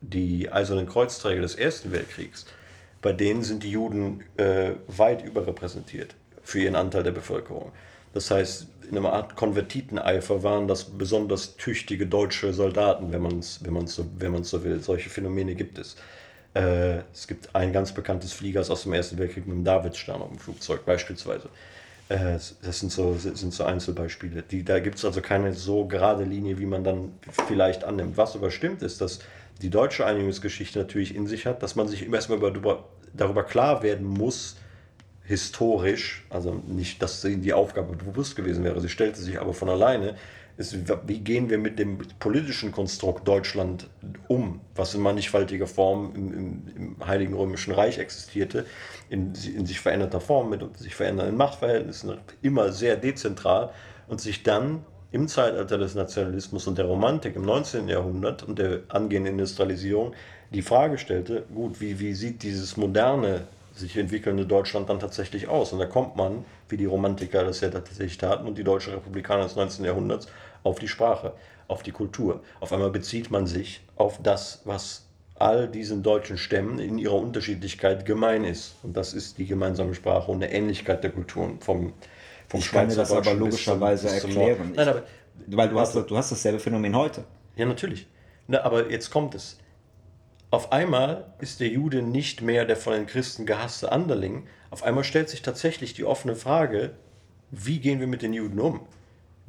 die 0.00 0.50
Eisernen 0.50 0.86
Kreuzträger 0.86 1.42
des 1.42 1.54
Ersten 1.54 1.92
Weltkriegs, 1.92 2.46
bei 3.02 3.12
denen 3.12 3.42
sind 3.42 3.62
die 3.62 3.70
Juden 3.70 4.22
äh, 4.36 4.72
weit 4.88 5.24
überrepräsentiert 5.24 6.14
für 6.42 6.60
ihren 6.60 6.76
Anteil 6.76 7.02
der 7.02 7.12
Bevölkerung. 7.12 7.72
Das 8.12 8.30
heißt, 8.30 8.66
in 8.90 8.98
einer 8.98 9.12
Art 9.12 9.36
Konvertiteneifer 9.36 10.42
waren 10.42 10.66
das 10.66 10.84
besonders 10.84 11.56
tüchtige 11.56 12.06
deutsche 12.06 12.52
Soldaten, 12.52 13.12
wenn 13.12 13.22
man 13.22 13.38
es 13.38 13.60
wenn 13.62 13.86
so, 13.86 14.04
wenn 14.18 14.42
so 14.42 14.64
will. 14.64 14.80
Solche 14.80 15.10
Phänomene 15.10 15.54
gibt 15.54 15.78
es. 15.78 15.96
Äh, 16.54 16.98
es 17.12 17.28
gibt 17.28 17.54
ein 17.54 17.72
ganz 17.72 17.92
bekanntes 17.92 18.32
Fliegers 18.32 18.70
aus 18.70 18.82
dem 18.82 18.92
Ersten 18.92 19.18
Weltkrieg 19.18 19.46
mit 19.46 19.56
dem 19.56 19.64
Davidstern 19.64 20.20
auf 20.20 20.28
dem 20.28 20.38
Flugzeug 20.38 20.84
beispielsweise. 20.84 21.48
Äh, 22.10 22.38
das 22.62 22.80
sind 22.80 22.90
so, 22.90 23.14
sind 23.14 23.54
so 23.54 23.64
Einzelbeispiele. 23.64 24.42
Die, 24.42 24.64
da 24.64 24.80
gibt 24.80 24.98
es 24.98 25.04
also 25.04 25.20
keine 25.22 25.52
so 25.54 25.86
gerade 25.86 26.24
Linie, 26.24 26.58
wie 26.58 26.66
man 26.66 26.82
dann 26.82 27.12
vielleicht 27.46 27.84
annimmt. 27.84 28.16
Was 28.16 28.34
aber 28.34 28.50
stimmt, 28.50 28.82
ist, 28.82 29.00
dass 29.00 29.20
die 29.62 29.70
deutsche 29.70 30.04
Einigungsgeschichte 30.04 30.80
natürlich 30.80 31.14
in 31.14 31.28
sich 31.28 31.46
hat, 31.46 31.62
dass 31.62 31.76
man 31.76 31.86
sich 31.86 32.12
erstmal 32.12 32.40
darüber, 32.40 32.84
darüber 33.14 33.44
klar 33.44 33.84
werden 33.84 34.06
muss, 34.06 34.56
historisch, 35.22 36.24
also 36.30 36.60
nicht, 36.66 37.00
dass 37.00 37.20
die 37.22 37.52
Aufgabe 37.52 37.94
bewusst 37.94 38.34
gewesen 38.34 38.64
wäre, 38.64 38.80
sie 38.80 38.88
stellte 38.88 39.20
sich 39.20 39.40
aber 39.40 39.54
von 39.54 39.68
alleine, 39.68 40.16
ist, 40.60 40.76
wie 41.06 41.18
gehen 41.18 41.50
wir 41.50 41.58
mit 41.58 41.78
dem 41.78 41.98
politischen 42.18 42.70
Konstrukt 42.70 43.26
Deutschland 43.26 43.88
um, 44.28 44.60
was 44.74 44.94
in 44.94 45.00
mannigfaltiger 45.00 45.66
Form 45.66 46.12
im, 46.14 46.32
im, 46.32 46.62
im 46.76 47.06
Heiligen 47.06 47.34
Römischen 47.34 47.72
Reich 47.72 47.98
existierte, 47.98 48.66
in, 49.08 49.32
in, 49.56 49.66
sich 49.66 49.80
veränderter 49.80 50.20
Form, 50.20 50.50
mit 50.50 50.78
sich 50.78 50.94
verändernden 50.94 51.36
Machtverhältnissen, 51.36 52.18
immer 52.42 52.72
sehr 52.72 52.96
dezentral 52.96 53.70
und 54.06 54.20
sich 54.20 54.42
dann 54.42 54.84
im 55.12 55.26
Zeitalter 55.26 55.78
des 55.78 55.94
Nationalismus 55.94 56.66
und 56.66 56.78
der 56.78 56.84
Romantik 56.84 57.34
im 57.34 57.42
19. 57.42 57.88
Jahrhundert 57.88 58.44
und 58.44 58.58
der 58.58 58.80
angehenden 58.88 59.32
Industrialisierung 59.32 60.12
die 60.52 60.62
Frage 60.62 60.98
stellte, 60.98 61.44
gut, 61.54 61.80
wie, 61.80 61.98
wie 61.98 62.12
sieht 62.14 62.42
dieses 62.42 62.76
moderne 62.76 63.46
sich 63.74 63.96
entwickelnde 63.96 64.46
Deutschland 64.46 64.88
dann 64.88 65.00
tatsächlich 65.00 65.48
aus. 65.48 65.72
Und 65.72 65.78
da 65.78 65.86
kommt 65.86 66.16
man, 66.16 66.44
wie 66.68 66.76
die 66.76 66.86
Romantiker 66.86 67.44
das 67.44 67.60
ja 67.60 67.70
tatsächlich 67.70 68.18
taten 68.18 68.46
und 68.46 68.58
die 68.58 68.64
deutsche 68.64 68.92
Republikaner 68.92 69.44
des 69.44 69.56
19. 69.56 69.84
Jahrhunderts, 69.84 70.28
auf 70.62 70.78
die 70.78 70.88
Sprache, 70.88 71.34
auf 71.68 71.82
die 71.82 71.92
Kultur. 71.92 72.42
Auf 72.60 72.72
einmal 72.72 72.90
bezieht 72.90 73.30
man 73.30 73.46
sich 73.46 73.80
auf 73.96 74.20
das, 74.22 74.62
was 74.64 75.06
all 75.40 75.68
diesen 75.68 76.02
deutschen 76.02 76.36
Stämmen 76.36 76.78
in 76.78 76.98
ihrer 76.98 77.14
Unterschiedlichkeit 77.14 78.04
gemein 78.04 78.44
ist. 78.44 78.74
Und 78.82 78.96
das 78.96 79.14
ist 79.14 79.38
die 79.38 79.46
gemeinsame 79.46 79.94
Sprache 79.94 80.30
und 80.30 80.42
eine 80.42 80.52
Ähnlichkeit 80.52 81.02
der 81.02 81.10
Kulturen 81.10 81.60
vom, 81.60 81.94
vom 82.48 82.60
Ich 82.60 82.70
kann 82.70 82.88
mir 82.88 82.94
das 82.94 83.10
aber 83.10 83.34
logischerweise 83.34 84.06
bis 84.06 84.22
bis 84.22 84.24
erklären. 84.24 84.72
Nein, 84.76 84.88
aber, 84.88 85.02
weil 85.46 85.68
du 85.68 85.80
hast, 85.80 85.94
du 85.94 86.16
hast 86.16 86.30
dasselbe 86.30 86.58
Phänomen 86.58 86.94
heute. 86.94 87.24
Ja, 87.56 87.64
natürlich. 87.64 88.06
Na, 88.48 88.62
aber 88.62 88.90
jetzt 88.90 89.10
kommt 89.10 89.34
es. 89.34 89.58
Auf 90.50 90.72
einmal 90.72 91.32
ist 91.38 91.60
der 91.60 91.68
Jude 91.68 92.02
nicht 92.02 92.42
mehr 92.42 92.64
der 92.64 92.76
von 92.76 92.92
den 92.92 93.06
Christen 93.06 93.46
gehasste 93.46 93.92
Anderling. 93.92 94.46
Auf 94.70 94.82
einmal 94.82 95.04
stellt 95.04 95.30
sich 95.30 95.42
tatsächlich 95.42 95.94
die 95.94 96.04
offene 96.04 96.34
Frage, 96.34 96.90
wie 97.50 97.78
gehen 97.78 98.00
wir 98.00 98.08
mit 98.08 98.22
den 98.22 98.32
Juden 98.32 98.60
um? 98.60 98.80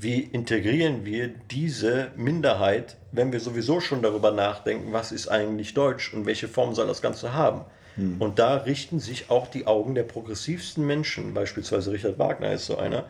Wie 0.02 0.22
integrieren 0.22 1.06
wir 1.06 1.28
diese 1.28 2.12
Minderheit, 2.16 2.98
wenn 3.12 3.32
wir 3.32 3.40
sowieso 3.40 3.80
schon 3.82 4.02
darüber 4.02 4.32
nachdenken, 4.32 4.94
was 4.94 5.12
ist 5.12 5.28
eigentlich 5.28 5.76
Deutsch 5.76 6.12
und 6.12 6.26
welche 6.26 6.48
Form 6.48 6.74
soll 6.74 6.88
das 6.88 7.04
Ganze 7.04 7.36
haben? 7.36 7.66
Hm. 7.98 8.20
Und 8.20 8.40
da 8.40 8.56
richten 8.56 9.00
sich 9.00 9.30
auch 9.30 9.46
die 9.46 9.68
Augen 9.68 9.94
der 9.94 10.02
progressivsten 10.02 10.88
Menschen, 10.88 11.36
beispielsweise 11.36 11.92
Richard 11.92 12.18
Wagner 12.18 12.52
ist 12.52 12.66
so 12.66 12.78
einer, 12.78 13.06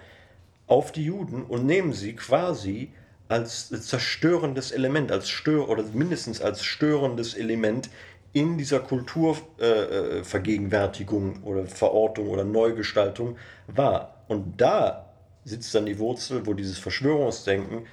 auf 0.68 0.92
die 0.92 1.06
Juden 1.06 1.44
und 1.44 1.66
nehmen 1.66 1.94
sie 1.94 2.14
quasi 2.14 2.92
als 3.30 3.70
zerstörendes 3.70 4.74
Element, 4.74 5.14
als 5.14 5.30
Stör 5.30 5.70
oder 5.70 5.86
mindestens 5.94 6.42
als 6.42 6.66
störendes 6.66 7.36
Element 7.36 7.90
in 8.34 8.58
dieser 8.58 8.82
Kulturvergegenwärtigung 8.82 11.38
äh, 11.38 11.46
oder 11.46 11.66
Verortung 11.68 12.28
oder 12.28 12.44
Neugestaltung 12.44 13.38
wahr. 13.68 14.26
Und 14.28 14.60
da 14.60 15.08
sitzt 15.46 15.74
dann 15.74 15.86
die 15.86 16.00
Wurzel, 16.00 16.46
wo 16.46 16.54
dieses 16.54 16.78
Verschwörungsdenken 16.78 17.86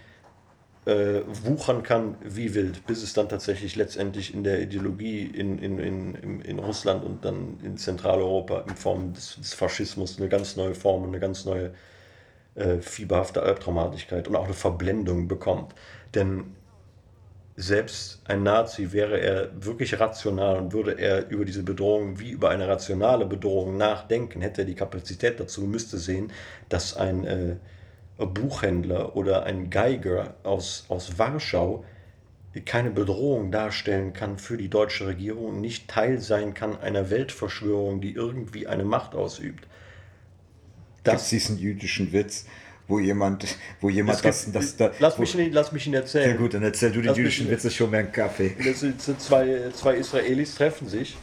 äh, 0.85 1.23
wuchern 1.45 1.83
kann 1.83 2.17
wie 2.23 2.55
wild, 2.55 2.87
bis 2.87 3.03
es 3.03 3.13
dann 3.13 3.29
tatsächlich 3.29 3.77
letztendlich 3.77 4.33
in 4.33 4.45
der 4.45 4.61
Ideologie 4.63 5.23
in, 5.23 5.59
in, 5.59 5.79
in, 5.79 6.41
in 6.41 6.59
Russland 6.59 7.05
und 7.05 7.25
dann 7.25 7.59
in 7.63 7.77
Zentraleuropa 7.77 8.65
in 8.69 8.77
Form 8.77 9.13
des, 9.13 9.37
des 9.37 9.55
Faschismus 9.55 10.19
eine 10.19 10.29
ganz 10.29 10.57
neue 10.57 10.75
Form 10.75 11.03
und 11.03 11.09
eine 11.09 11.21
ganz 11.21 11.45
neue 11.45 11.75
äh, 12.55 12.79
fieberhafte 12.79 13.43
Albtraumatigkeit 13.43 14.29
und 14.29 14.37
auch 14.37 14.45
eine 14.45 14.55
Verblendung 14.55 15.29
bekommt. 15.29 15.75
Denn 16.15 16.55
selbst 17.61 18.21
ein 18.25 18.45
Nazi 18.45 18.93
wäre 18.93 19.21
er 19.21 19.51
wirklich 19.53 19.99
rational 19.99 20.59
und 20.59 20.73
würde 20.73 20.93
er 20.93 21.29
über 21.29 21.45
diese 21.45 21.65
Bedrohung 21.65 22.21
wie 22.21 22.31
über 22.31 22.51
eine 22.51 22.69
rationale 22.69 23.27
Bedrohung 23.27 23.77
nachdenken, 23.77 24.41
hätte 24.41 24.63
er 24.63 24.65
die 24.65 24.77
Kapazität 24.77 25.41
dazu, 25.41 25.63
müsste 25.63 25.99
sehen, 25.99 26.33
dass 26.69 26.97
ein 26.97 27.25
äh, 27.25 27.57
Buchhändler 28.17 29.17
oder 29.17 29.43
ein 29.43 29.71
Geiger 29.71 30.37
aus, 30.45 30.85
aus 30.89 31.19
Warschau 31.19 31.85
keine 32.65 32.93
Bedrohung 32.93 33.51
darstellen 33.51 34.13
kann 34.13 34.39
für 34.39 34.57
die 34.57 34.71
deutsche 34.71 35.09
Regierung, 35.09 35.61
nicht 35.61 35.89
Teil 35.89 36.21
sein 36.21 36.55
kann 36.55 36.81
einer 36.81 37.11
Weltverschwörung, 37.11 38.01
die 38.01 38.13
irgendwie 38.13 38.69
eine 38.69 38.85
Macht 38.85 39.17
ausübt. 39.17 39.67
Das 41.03 41.25
ist 41.25 41.33
diesen 41.33 41.59
jüdischen 41.59 42.13
Witz, 42.13 42.47
wo 42.89 42.99
jemand, 42.99 43.47
wo 43.81 43.91
jemand 43.91 44.25
das, 44.25 44.51
das, 44.51 44.77
das, 44.77 44.93
lass, 44.99 45.19
mich, 45.19 45.39
ihn, 45.39 45.53
lass 45.53 45.73
mich 45.73 45.87
ihn 45.87 45.95
erzählen. 45.95 46.31
Ja 46.31 46.37
gut, 46.37 46.55
dann 46.55 46.63
erzähl 46.63 46.91
du 46.91 47.03
den 47.03 47.15
jüdischen 47.15 47.49
Witz, 47.51 47.71
schon 47.73 47.91
mehr 47.91 48.01
einen 48.01 48.13
Kaffee. 48.13 48.57
Das 48.65 48.81
sind 48.81 49.01
zwei, 49.01 49.71
zwei 49.75 49.95
Israelis 49.95 50.55
treffen 50.55 50.89
sich 50.89 51.17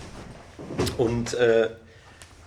und 0.97 1.33
äh, 1.33 1.69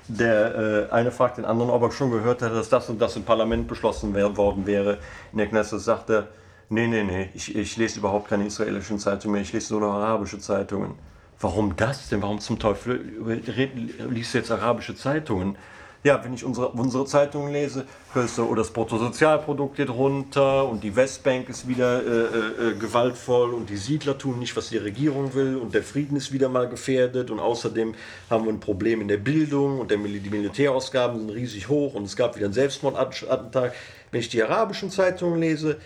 der 0.06 0.88
äh, 0.88 0.92
eine 0.92 1.10
fragt 1.10 1.38
den 1.38 1.44
anderen, 1.44 1.70
ob 1.70 1.82
er 1.82 1.90
schon 1.90 2.10
gehört 2.12 2.42
hat, 2.42 2.52
dass 2.52 2.68
das 2.68 2.88
und 2.88 3.00
das 3.00 3.16
im 3.16 3.24
Parlament 3.24 3.66
beschlossen 3.66 4.14
worden 4.14 4.66
wäre. 4.66 4.98
In 5.32 5.38
der 5.38 5.48
Knesset 5.48 5.80
sagt 5.80 6.10
er, 6.10 6.28
nee, 6.68 6.86
nee, 6.86 7.02
nee, 7.02 7.28
ich, 7.34 7.54
ich 7.54 7.76
lese 7.76 7.98
überhaupt 7.98 8.28
keine 8.28 8.46
israelischen 8.46 9.00
Zeitungen 9.00 9.32
mehr, 9.34 9.42
ich 9.42 9.52
lese 9.52 9.74
nur 9.74 9.82
noch 9.82 9.94
arabische 9.94 10.38
Zeitungen. 10.38 10.94
Warum 11.40 11.76
das 11.76 12.08
denn? 12.08 12.22
Warum 12.22 12.40
zum 12.40 12.58
Teufel 12.58 13.00
liest 14.10 14.34
du 14.34 14.38
jetzt 14.38 14.50
arabische 14.50 14.96
Zeitungen? 14.96 15.56
Ja, 16.08 16.24
wenn 16.24 16.32
ich 16.32 16.42
unsere, 16.42 16.68
unsere 16.70 17.04
Zeitungen 17.04 17.52
lese, 17.52 17.84
hörst 18.14 18.38
du, 18.38 18.44
oh, 18.50 18.54
das 18.54 18.70
Bruttosozialprodukt 18.70 19.76
geht 19.76 19.90
runter 19.90 20.66
und 20.66 20.82
die 20.82 20.96
Westbank 20.96 21.50
ist 21.50 21.68
wieder 21.68 22.02
äh, 22.02 22.06
äh, 22.06 22.70
äh, 22.70 22.74
gewaltvoll 22.78 23.52
und 23.52 23.68
die 23.68 23.76
Siedler 23.76 24.16
tun 24.16 24.38
nicht, 24.38 24.56
was 24.56 24.70
die 24.70 24.78
Regierung 24.78 25.34
will 25.34 25.56
und 25.56 25.74
der 25.74 25.82
Frieden 25.82 26.16
ist 26.16 26.32
wieder 26.32 26.48
mal 26.48 26.66
gefährdet 26.66 27.30
und 27.30 27.40
außerdem 27.40 27.94
haben 28.30 28.44
wir 28.46 28.52
ein 28.54 28.60
Problem 28.60 29.02
in 29.02 29.08
der 29.08 29.18
Bildung 29.18 29.80
und 29.80 29.90
der, 29.90 29.98
die 29.98 30.30
Militärausgaben 30.30 31.18
sind 31.18 31.30
riesig 31.30 31.68
hoch 31.68 31.92
und 31.92 32.04
es 32.04 32.16
gab 32.16 32.36
wieder 32.36 32.46
einen 32.46 32.54
Selbstmordattentat. 32.54 33.74
Wenn 34.10 34.20
ich 34.20 34.28
die 34.28 34.42
arabischen 34.42 34.90
Zeitungen 34.90 35.40
lese, 35.40 35.78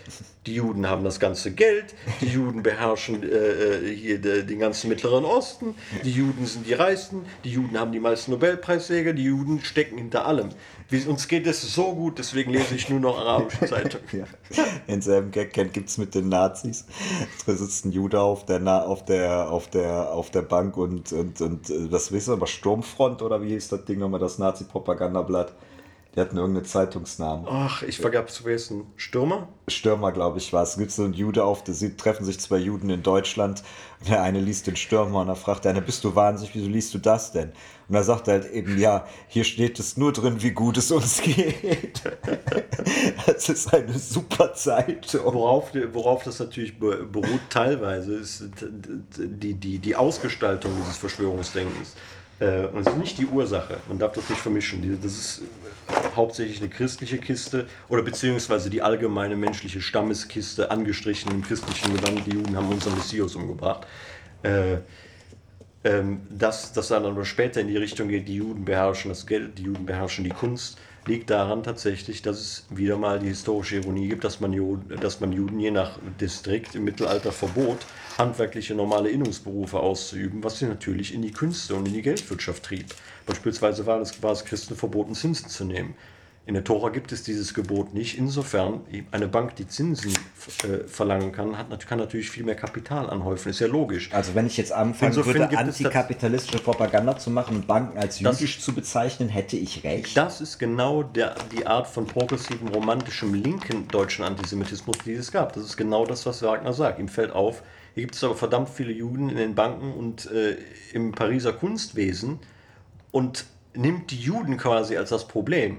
die 0.45 0.55
Juden 0.55 0.89
haben 0.89 1.03
das 1.03 1.19
ganze 1.19 1.51
Geld, 1.51 1.95
die 2.21 2.27
Juden 2.27 2.63
beherrschen 2.63 3.23
äh, 3.23 3.27
äh 3.27 3.95
hier 3.95 4.19
de, 4.19 4.43
den 4.43 4.59
ganzen 4.59 4.89
Mittleren 4.89 5.23
Osten, 5.25 5.75
die 6.03 6.11
Juden 6.11 6.45
sind 6.45 6.67
die 6.67 6.73
Reichsten, 6.73 7.25
die 7.43 7.51
Juden 7.51 7.79
haben 7.79 7.91
die 7.91 7.99
meisten 7.99 8.31
Nobelpreisträger, 8.31 9.13
die 9.13 9.23
Juden 9.23 9.61
stecken 9.61 9.97
hinter 9.97 10.25
allem. 10.25 10.49
Wie, 10.89 11.05
uns 11.05 11.27
geht 11.27 11.47
es 11.47 11.61
so 11.73 11.95
gut, 11.95 12.19
deswegen 12.19 12.51
lese 12.51 12.75
ich 12.75 12.89
nur 12.89 12.99
noch 12.99 13.17
arabische 13.17 13.65
Zeitungen. 13.65 14.05
ja. 14.11 14.25
Denselben 14.87 15.31
Gag 15.31 15.53
gibt 15.73 15.89
es 15.89 15.97
mit 15.97 16.13
den 16.13 16.29
Nazis. 16.29 16.85
Da 17.45 17.53
sitzt 17.53 17.85
ein 17.85 17.91
Jude 17.91 18.19
auf 18.19 18.45
der, 18.45 18.61
auf 18.87 19.05
der, 19.05 19.49
auf 19.49 19.69
der, 19.69 20.11
auf 20.11 20.29
der 20.29 20.41
Bank 20.41 20.77
und, 20.77 21.11
und, 21.13 21.41
und 21.41 21.69
äh, 21.69 21.87
das 21.89 22.11
wissen 22.11 22.31
wir, 22.31 22.33
aber 22.33 22.47
Sturmfront 22.47 23.21
oder 23.21 23.41
wie 23.41 23.49
hieß 23.49 23.69
das 23.69 23.85
Ding 23.85 23.99
nochmal, 23.99 24.19
das 24.19 24.37
Nazi-Propagandablatt? 24.39 25.53
Die 26.15 26.19
hatten 26.19 26.37
irgendeinen 26.37 26.65
Zeitungsnamen. 26.65 27.47
Ach, 27.49 27.81
ich 27.81 27.97
vergab 27.97 28.29
zu 28.29 28.45
wissen. 28.45 28.85
Stürmer? 28.97 29.47
Stürmer, 29.67 30.11
glaube 30.11 30.37
ich, 30.37 30.53
war 30.53 30.61
es. 30.61 30.71
Es 30.71 30.77
gibt 30.77 30.91
so 30.91 31.03
einen 31.03 31.13
Jude 31.13 31.43
auf, 31.43 31.63
der 31.63 31.73
sie 31.73 31.97
treffen 31.97 32.23
sich 32.23 32.39
zwei 32.39 32.57
Juden 32.57 32.91
in 32.91 33.01
Deutschland. 33.01 33.63
Und 33.99 34.09
der 34.09 34.21
eine 34.21 34.39
liest 34.39 34.67
den 34.67 34.75
Stürmer 34.75 35.21
und 35.21 35.27
dann 35.27 35.35
fragt 35.35 35.65
der 35.65 35.71
eine, 35.71 35.81
bist 35.81 36.03
du 36.03 36.13
wahnsinnig, 36.13 36.53
wieso 36.53 36.67
liest 36.67 36.93
du 36.93 36.99
das 36.99 37.31
denn? 37.31 37.51
Und 37.89 37.95
er 37.95 38.03
sagt 38.03 38.27
halt 38.27 38.51
eben, 38.51 38.77
ja, 38.77 39.07
hier 39.27 39.43
steht 39.43 39.79
es 39.79 39.97
nur 39.97 40.13
drin, 40.13 40.43
wie 40.43 40.51
gut 40.51 40.77
es 40.77 40.91
uns 40.91 41.19
geht. 41.23 42.03
das 43.25 43.49
ist 43.49 43.73
eine 43.73 43.97
super 43.97 44.53
Zeitung. 44.53 45.21
Worauf, 45.33 45.71
worauf 45.93 46.23
das 46.23 46.37
natürlich 46.37 46.77
beruht 46.77 47.41
teilweise, 47.49 48.13
ist 48.13 48.49
die, 49.17 49.55
die, 49.55 49.79
die 49.79 49.95
Ausgestaltung 49.95 50.73
dieses 50.79 50.97
Verschwörungsdenkens. 50.97 51.95
Äh, 52.39 52.65
und 52.67 52.81
es 52.81 52.87
ist 52.87 52.97
nicht 52.97 53.17
die 53.17 53.25
Ursache. 53.25 53.77
Man 53.87 53.99
darf 53.99 54.13
das 54.13 54.29
nicht 54.29 54.41
vermischen. 54.41 54.99
Das 55.01 55.11
ist 55.11 55.41
hauptsächlich 56.15 56.59
eine 56.59 56.69
christliche 56.69 57.17
Kiste 57.17 57.67
oder 57.89 58.01
beziehungsweise 58.01 58.69
die 58.69 58.81
allgemeine 58.81 59.35
menschliche 59.35 59.81
Stammeskiste 59.81 60.71
angestrichen 60.71 61.31
im 61.31 61.41
christlichen 61.41 61.95
Gewand. 61.95 62.25
Die 62.25 62.31
Juden 62.31 62.55
haben 62.55 62.69
unseren 62.69 62.95
Messias 62.95 63.35
umgebracht. 63.35 63.87
Äh, 64.43 64.77
Ähm, 65.85 66.21
dass 66.29 66.71
das 66.71 66.87
dann 66.87 67.05
aber 67.05 67.25
später 67.25 67.59
in 67.59 67.67
die 67.67 67.75
Richtung 67.75 68.07
geht, 68.07 68.29
die 68.29 68.35
Juden 68.35 68.63
beherrschen 68.63 69.09
das 69.09 69.27
Geld, 69.27 69.57
die 69.57 69.63
Juden 69.63 69.85
beherrschen 69.85 70.23
die 70.23 70.29
Kunst, 70.29 70.77
liegt 71.05 71.29
daran 71.29 71.63
tatsächlich, 71.63 72.21
dass 72.21 72.39
es 72.39 72.65
wieder 72.69 72.97
mal 72.97 73.19
die 73.19 73.27
historische 73.27 73.77
Ironie 73.77 74.07
gibt, 74.07 74.23
dass 74.23 74.39
man, 74.39 74.53
Juden, 74.53 74.99
dass 74.99 75.19
man 75.19 75.33
Juden 75.33 75.59
je 75.59 75.71
nach 75.71 75.99
Distrikt 76.19 76.75
im 76.75 76.85
Mittelalter 76.85 77.31
verbot, 77.31 77.79
handwerkliche 78.17 78.75
normale 78.75 79.09
Innungsberufe 79.09 79.79
auszuüben, 79.79 80.43
was 80.43 80.59
sie 80.59 80.65
natürlich 80.65 81.13
in 81.13 81.21
die 81.21 81.31
Künste 81.31 81.75
und 81.75 81.87
in 81.87 81.93
die 81.93 82.01
Geldwirtschaft 82.01 82.63
trieb. 82.63 82.87
Beispielsweise 83.25 83.85
war 83.85 83.99
es, 83.99 84.21
war 84.23 84.31
es 84.31 84.45
Christen 84.45 84.75
verboten, 84.75 85.15
Zinsen 85.15 85.49
zu 85.49 85.65
nehmen. 85.65 85.95
In 86.45 86.55
der 86.55 86.65
Tora 86.65 86.89
gibt 86.89 87.13
es 87.13 87.23
dieses 87.23 87.53
Gebot 87.53 87.93
nicht. 87.93 88.17
Insofern, 88.17 88.81
eine 89.11 89.29
Bank, 89.29 89.55
die 89.55 89.65
Zinsen 89.65 90.11
äh, 90.63 90.85
verlangen 90.87 91.31
kann, 91.31 91.57
hat, 91.57 91.87
kann 91.87 91.99
natürlich 91.99 92.29
viel 92.29 92.43
mehr 92.43 92.55
Kapital 92.55 93.09
anhäufen. 93.09 93.49
Ist 93.49 93.61
ja 93.61 93.67
logisch. 93.67 94.11
Also 94.11 94.35
wenn 94.35 94.45
ich 94.45 94.57
jetzt 94.57 94.73
anfangen 94.73 95.13
Insofern 95.13 95.49
würde, 95.51 95.57
antikapitalistische 95.57 96.59
Propaganda 96.59 97.17
zu 97.17 97.29
machen 97.29 97.55
und 97.55 97.67
Banken 97.67 97.97
als 97.97 98.19
jüdisch 98.19 98.59
zu 98.59 98.73
bezeichnen, 98.73 99.29
hätte 99.29 99.55
ich 99.55 99.85
recht. 99.85 100.17
Das 100.17 100.41
ist 100.41 100.59
genau 100.59 101.03
der, 101.03 101.35
die 101.55 101.65
Art 101.65 101.87
von 101.87 102.07
progressiven, 102.07 102.67
romantischem, 102.67 103.33
linken 103.33 103.87
deutschen 103.87 104.25
Antisemitismus, 104.25 104.97
die 105.05 105.13
es 105.13 105.31
gab. 105.31 105.53
Das 105.53 105.63
ist 105.63 105.77
genau 105.77 106.05
das, 106.05 106.25
was 106.25 106.41
Wagner 106.41 106.73
sagt. 106.73 106.99
Ihm 106.99 107.07
fällt 107.07 107.31
auf, 107.31 107.63
hier 107.93 108.03
gibt 108.03 108.15
es 108.15 108.23
aber 108.23 108.35
verdammt 108.35 108.67
viele 108.67 108.91
Juden 108.91 109.29
in 109.29 109.37
den 109.37 109.55
Banken 109.55 109.93
und 109.93 110.29
äh, 110.29 110.57
im 110.91 111.13
Pariser 111.13 111.53
Kunstwesen 111.53 112.39
und 113.11 113.45
nimmt 113.75 114.11
die 114.11 114.19
Juden 114.19 114.57
quasi 114.57 114.97
als 114.97 115.09
das 115.09 115.25
Problem. 115.25 115.77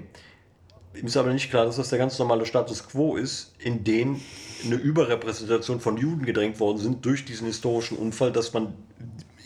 Ihm 0.94 1.06
ist 1.06 1.16
aber 1.16 1.32
nicht 1.32 1.50
klar, 1.50 1.66
dass 1.66 1.76
das 1.76 1.90
der 1.90 1.98
ganz 1.98 2.18
normale 2.18 2.46
Status 2.46 2.86
quo 2.86 3.16
ist, 3.16 3.52
in 3.58 3.84
den 3.84 4.20
eine 4.64 4.76
Überrepräsentation 4.76 5.80
von 5.80 5.96
Juden 5.96 6.24
gedrängt 6.24 6.60
worden 6.60 6.78
sind 6.78 7.04
durch 7.04 7.24
diesen 7.24 7.46
historischen 7.46 7.98
Unfall, 7.98 8.32
dass 8.32 8.52
man 8.52 8.74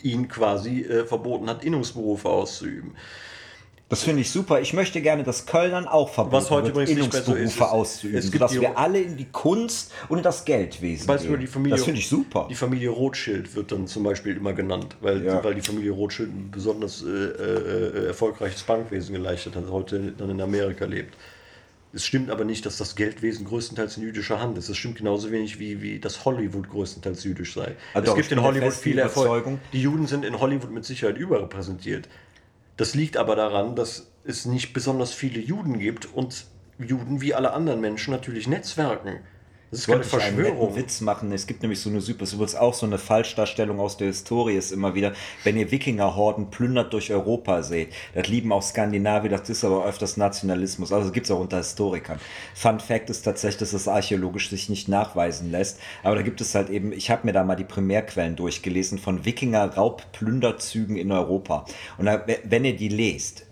ihnen 0.03 0.27
quasi 0.27 0.81
äh, 0.81 1.05
verboten 1.05 1.49
hat, 1.49 1.63
Innungsberufe 1.63 2.29
auszuüben. 2.29 2.95
Das 3.89 4.03
finde 4.03 4.21
ich 4.21 4.29
super. 4.29 4.61
Ich 4.61 4.73
möchte 4.73 5.01
gerne, 5.01 5.23
dass 5.23 5.47
Kölnern 5.47 5.87
auch 5.87 6.09
verboten 6.09 6.35
Was 6.35 6.51
heute 6.51 6.75
wird, 6.75 6.89
Innungsberufe 6.89 7.47
so 7.47 7.63
auszuüben, 7.63 8.21
sodass 8.21 8.53
wir 8.53 8.77
alle 8.77 9.01
in 9.01 9.17
die 9.17 9.25
Kunst 9.25 9.91
und 10.09 10.19
in 10.19 10.23
das 10.23 10.45
Geldwesen 10.45 11.07
gehen. 11.07 11.39
Die 11.39 11.47
Familie, 11.47 11.75
das 11.75 11.85
finde 11.85 11.99
ich 11.99 12.07
super. 12.07 12.45
Die 12.51 12.55
Familie 12.55 12.91
Rothschild 12.91 13.55
wird 13.55 13.71
dann 13.71 13.87
zum 13.87 14.03
Beispiel 14.03 14.37
immer 14.37 14.53
genannt, 14.53 14.95
weil, 15.01 15.25
ja. 15.25 15.43
weil 15.43 15.55
die 15.55 15.61
Familie 15.61 15.91
Rothschild 15.91 16.29
ein 16.29 16.51
besonders 16.51 17.03
äh, 17.03 17.07
äh, 17.07 18.07
erfolgreiches 18.07 18.61
Bankwesen 18.61 19.15
geleistet 19.15 19.55
hat, 19.55 19.67
heute 19.71 20.13
dann 20.15 20.29
in 20.29 20.39
Amerika 20.39 20.85
lebt. 20.85 21.15
Es 21.91 22.05
stimmt 22.05 22.29
aber 22.29 22.43
nicht, 22.43 22.65
dass 22.65 22.77
das 22.77 22.95
Geldwesen 22.95 23.45
größtenteils 23.45 23.97
in 23.97 24.03
jüdischer 24.03 24.39
Hand 24.39 24.57
ist. 24.57 24.69
Es 24.69 24.77
stimmt 24.77 24.97
genauso 24.97 25.31
wenig 25.31 25.59
wie, 25.59 25.81
wie 25.81 25.99
das 25.99 26.23
Hollywood 26.23 26.69
größtenteils 26.69 27.23
jüdisch 27.23 27.55
sei. 27.55 27.75
Also 27.95 28.11
es 28.11 28.15
gibt 28.15 28.31
in 28.31 28.43
Hollywood 28.43 28.73
viele 28.73 29.01
Erfolge. 29.01 29.57
Die 29.73 29.81
Juden 29.81 30.05
sind 30.05 30.23
in 30.23 30.39
Hollywood 30.39 30.71
mit 30.71 30.85
Sicherheit 30.85 31.17
überrepräsentiert. 31.17 32.07
Das 32.77 32.93
liegt 32.93 33.17
aber 33.17 33.35
daran, 33.35 33.75
dass 33.75 34.11
es 34.23 34.45
nicht 34.45 34.73
besonders 34.73 35.13
viele 35.13 35.39
Juden 35.39 35.79
gibt 35.79 36.05
und 36.13 36.45
Juden 36.77 37.21
wie 37.21 37.33
alle 37.33 37.53
anderen 37.53 37.81
Menschen 37.81 38.11
natürlich 38.11 38.47
netzwerken. 38.47 39.19
Das 39.71 39.81
ist 39.81 39.87
keine 39.87 40.03
Verschwörung. 40.03 40.75
Witz 40.75 41.01
machen. 41.01 41.31
Es 41.31 41.45
gibt 41.45 41.61
nämlich 41.61 41.79
so 41.79 41.89
eine 41.89 42.01
super, 42.01 42.23
es 42.23 42.37
wird 42.37 42.57
auch 42.57 42.73
so 42.73 42.87
eine 42.87 42.97
Falschdarstellung 42.97 43.79
aus 43.79 43.97
der 43.97 44.07
Historie 44.07 44.55
ist 44.55 44.71
immer 44.71 44.95
wieder, 44.95 45.13
wenn 45.43 45.57
ihr 45.57 45.69
Wikingerhorden 45.69 46.49
plündert 46.49 46.91
durch 46.93 47.11
Europa 47.11 47.61
seht. 47.61 47.93
Das 48.15 48.27
lieben 48.27 48.51
auch 48.51 48.63
Skandinavier, 48.63 49.29
das 49.29 49.47
ist 49.49 49.63
aber 49.63 49.85
öfters 49.85 50.17
Nationalismus. 50.17 50.91
Also 50.91 51.11
gibt 51.11 51.27
es 51.27 51.31
auch 51.31 51.39
unter 51.39 51.57
Historikern. 51.57 52.19
Fun 52.55 52.79
Fact 52.79 53.11
ist 53.11 53.21
tatsächlich, 53.21 53.59
dass 53.59 53.73
es 53.73 53.87
archäologisch 53.87 54.49
sich 54.49 54.69
nicht 54.69 54.87
nachweisen 54.87 55.51
lässt. 55.51 55.79
Aber 56.01 56.15
da 56.15 56.23
gibt 56.23 56.41
es 56.41 56.55
halt 56.55 56.69
eben, 56.69 56.91
ich 56.91 57.11
habe 57.11 57.27
mir 57.27 57.33
da 57.33 57.43
mal 57.43 57.55
die 57.55 57.63
Primärquellen 57.63 58.35
durchgelesen 58.35 58.97
von 58.97 59.23
Wikinger-Raubplünderzügen 59.23 60.97
in 60.97 61.11
Europa. 61.11 61.65
Und 61.99 62.05
da, 62.05 62.25
wenn 62.43 62.65
ihr 62.65 62.75
die 62.75 62.89
lest, 62.89 63.45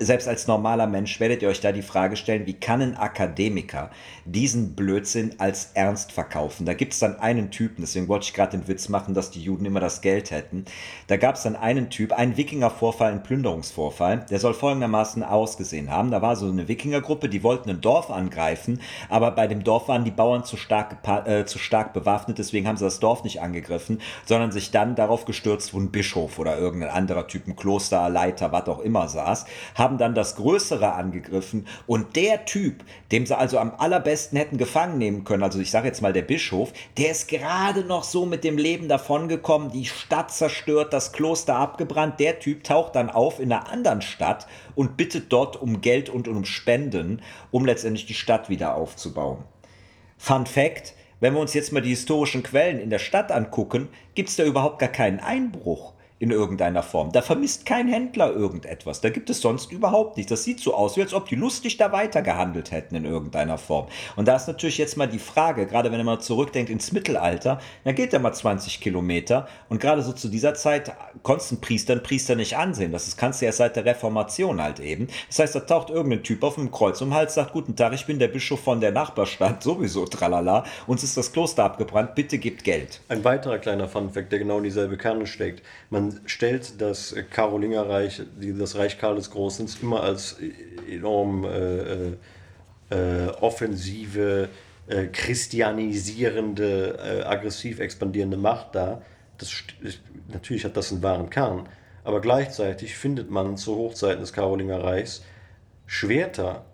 selbst 0.00 0.26
als 0.26 0.46
normaler 0.46 0.86
Mensch 0.86 1.20
werdet 1.20 1.42
ihr 1.42 1.48
euch 1.48 1.60
da 1.60 1.72
die 1.72 1.82
Frage 1.82 2.16
stellen, 2.16 2.46
wie 2.46 2.54
kann 2.54 2.80
ein 2.80 2.96
Akademiker 2.96 3.90
diesen 4.32 4.74
Blödsinn 4.74 5.34
als 5.38 5.70
ernst 5.74 6.12
verkaufen? 6.12 6.66
Da 6.66 6.74
gibt 6.74 6.92
es 6.92 6.98
dann 6.98 7.18
einen 7.18 7.50
Typen, 7.50 7.82
deswegen 7.82 8.08
wollte 8.08 8.24
ich 8.24 8.34
gerade 8.34 8.56
den 8.56 8.68
Witz 8.68 8.88
machen, 8.88 9.14
dass 9.14 9.30
die 9.30 9.42
Juden 9.42 9.64
immer 9.66 9.80
das 9.80 10.00
Geld 10.00 10.30
hätten. 10.30 10.64
Da 11.06 11.16
gab 11.16 11.34
es 11.34 11.42
dann 11.42 11.56
einen 11.56 11.90
Typ, 11.90 12.12
einen 12.12 12.36
Wikingervorfall, 12.36 13.10
einen 13.10 13.22
Plünderungsvorfall, 13.22 14.26
der 14.30 14.38
soll 14.38 14.54
folgendermaßen 14.54 15.22
ausgesehen 15.22 15.90
haben. 15.90 16.10
Da 16.10 16.22
war 16.22 16.36
so 16.36 16.46
eine 16.46 16.68
Wikingergruppe, 16.68 17.28
die 17.28 17.42
wollten 17.42 17.70
ein 17.70 17.80
Dorf 17.80 18.10
angreifen, 18.10 18.80
aber 19.08 19.32
bei 19.32 19.46
dem 19.46 19.64
Dorf 19.64 19.88
waren 19.88 20.04
die 20.04 20.10
Bauern 20.10 20.44
zu 20.44 20.56
stark, 20.56 20.98
äh, 21.26 21.44
zu 21.44 21.58
stark 21.58 21.92
bewaffnet, 21.92 22.38
deswegen 22.38 22.68
haben 22.68 22.76
sie 22.76 22.84
das 22.84 23.00
Dorf 23.00 23.24
nicht 23.24 23.40
angegriffen, 23.40 24.00
sondern 24.26 24.52
sich 24.52 24.70
dann 24.70 24.94
darauf 24.94 25.24
gestürzt, 25.24 25.74
wo 25.74 25.78
ein 25.78 25.90
Bischof 25.90 26.38
oder 26.38 26.58
irgendein 26.58 26.90
anderer 26.90 27.26
Typ, 27.26 27.46
ein 27.46 27.56
Klosterleiter, 27.56 28.52
was 28.52 28.68
auch 28.68 28.80
immer 28.80 29.08
saß, 29.08 29.46
haben 29.74 29.98
dann 29.98 30.14
das 30.14 30.36
Größere 30.36 30.92
angegriffen 30.92 31.66
und 31.86 32.16
der 32.16 32.44
Typ, 32.44 32.84
dem 33.12 33.26
sie 33.26 33.36
also 33.36 33.58
am 33.58 33.72
allerbesten 33.76 34.19
hätten 34.32 34.58
gefangen 34.58 34.98
nehmen 34.98 35.24
können, 35.24 35.42
also 35.42 35.58
ich 35.58 35.70
sage 35.70 35.88
jetzt 35.88 36.02
mal 36.02 36.12
der 36.12 36.22
Bischof, 36.22 36.72
der 36.98 37.10
ist 37.10 37.28
gerade 37.28 37.84
noch 37.84 38.04
so 38.04 38.26
mit 38.26 38.44
dem 38.44 38.58
Leben 38.58 38.88
davongekommen, 38.88 39.72
die 39.72 39.86
Stadt 39.86 40.32
zerstört, 40.32 40.92
das 40.92 41.12
Kloster 41.12 41.56
abgebrannt, 41.56 42.20
der 42.20 42.38
Typ 42.38 42.64
taucht 42.64 42.96
dann 42.96 43.10
auf 43.10 43.40
in 43.40 43.52
einer 43.52 43.68
anderen 43.68 44.02
Stadt 44.02 44.46
und 44.74 44.96
bittet 44.96 45.32
dort 45.32 45.60
um 45.60 45.80
Geld 45.80 46.08
und 46.08 46.28
um 46.28 46.44
Spenden, 46.44 47.22
um 47.50 47.64
letztendlich 47.64 48.06
die 48.06 48.14
Stadt 48.14 48.48
wieder 48.48 48.74
aufzubauen. 48.74 49.44
Fun 50.18 50.46
Fact, 50.46 50.94
wenn 51.20 51.34
wir 51.34 51.40
uns 51.40 51.54
jetzt 51.54 51.72
mal 51.72 51.82
die 51.82 51.90
historischen 51.90 52.42
Quellen 52.42 52.80
in 52.80 52.90
der 52.90 52.98
Stadt 52.98 53.32
angucken, 53.32 53.88
gibt 54.14 54.28
es 54.28 54.36
da 54.36 54.44
überhaupt 54.44 54.78
gar 54.78 54.88
keinen 54.88 55.20
Einbruch 55.20 55.94
in 56.20 56.30
irgendeiner 56.30 56.82
Form. 56.82 57.12
Da 57.12 57.22
vermisst 57.22 57.64
kein 57.64 57.88
Händler 57.88 58.30
irgendetwas. 58.30 59.00
Da 59.00 59.08
gibt 59.08 59.30
es 59.30 59.40
sonst 59.40 59.72
überhaupt 59.72 60.18
nichts. 60.18 60.28
Das 60.28 60.44
sieht 60.44 60.60
so 60.60 60.74
aus, 60.74 60.98
als 60.98 61.14
ob 61.14 61.26
die 61.26 61.34
lustig 61.34 61.78
da 61.78 61.92
weitergehandelt 61.92 62.70
hätten 62.72 62.94
in 62.94 63.06
irgendeiner 63.06 63.56
Form. 63.56 63.86
Und 64.16 64.28
da 64.28 64.36
ist 64.36 64.46
natürlich 64.46 64.76
jetzt 64.76 64.98
mal 64.98 65.08
die 65.08 65.18
Frage, 65.18 65.66
gerade 65.66 65.90
wenn 65.90 66.04
man 66.04 66.20
zurückdenkt 66.20 66.70
ins 66.70 66.92
Mittelalter, 66.92 67.58
dann 67.84 67.94
geht 67.94 68.12
er 68.12 68.18
mal 68.18 68.34
20 68.34 68.82
Kilometer 68.82 69.48
und 69.70 69.80
gerade 69.80 70.02
so 70.02 70.12
zu 70.12 70.28
dieser 70.28 70.52
Zeit 70.52 70.92
konntest 71.22 71.52
du 71.52 71.56
Priester 71.56 71.94
einen 71.94 72.02
Priester 72.02 72.34
nicht 72.34 72.54
ansehen. 72.54 72.92
Das 72.92 73.16
kannst 73.16 73.40
du 73.40 73.46
ja 73.46 73.52
seit 73.52 73.76
der 73.76 73.86
Reformation 73.86 74.60
halt 74.60 74.78
eben. 74.78 75.08
Das 75.28 75.38
heißt, 75.38 75.54
da 75.54 75.60
taucht 75.60 75.88
irgendein 75.88 76.22
Typ 76.22 76.42
auf 76.44 76.58
einem 76.58 76.70
Kreuz 76.70 77.00
um 77.00 77.08
den 77.08 77.14
Hals, 77.14 77.32
sagt, 77.32 77.54
guten 77.54 77.76
Tag, 77.76 77.94
ich 77.94 78.04
bin 78.04 78.18
der 78.18 78.28
Bischof 78.28 78.60
von 78.60 78.82
der 78.82 78.92
Nachbarstadt, 78.92 79.62
sowieso, 79.62 80.04
tralala, 80.04 80.64
uns 80.86 81.02
ist 81.02 81.16
das 81.16 81.32
Kloster 81.32 81.64
abgebrannt, 81.64 82.14
bitte 82.14 82.36
gebt 82.36 82.62
Geld. 82.62 83.00
Ein 83.08 83.24
weiterer 83.24 83.58
kleiner 83.58 83.88
Funfact, 83.88 84.30
der 84.30 84.38
genau 84.38 84.58
in 84.58 84.64
dieselbe 84.64 84.98
Kerne 84.98 85.26
steckt. 85.26 85.62
Man 85.88 86.09
stellt 86.26 86.80
das 86.80 87.14
Karolingerreich, 87.30 88.22
das 88.40 88.76
Reich 88.76 88.98
Karl 88.98 89.16
des 89.16 89.30
Großen, 89.30 89.68
immer 89.82 90.02
als 90.02 90.36
enorm 90.88 91.44
äh, 91.44 92.12
äh, 92.90 93.28
offensive, 93.40 94.48
äh, 94.88 95.06
christianisierende, 95.06 96.98
äh, 96.98 97.22
aggressiv 97.24 97.80
expandierende 97.80 98.36
Macht 98.36 98.74
dar. 98.74 99.02
Das, 99.38 99.52
natürlich 100.32 100.64
hat 100.64 100.76
das 100.76 100.92
einen 100.92 101.02
wahren 101.02 101.30
Kern, 101.30 101.68
aber 102.04 102.20
gleichzeitig 102.20 102.96
findet 102.96 103.30
man 103.30 103.56
zu 103.56 103.76
Hochzeiten 103.76 104.20
des 104.20 104.32
Karolingerreichs 104.32 105.22
Schwerter 105.86 106.64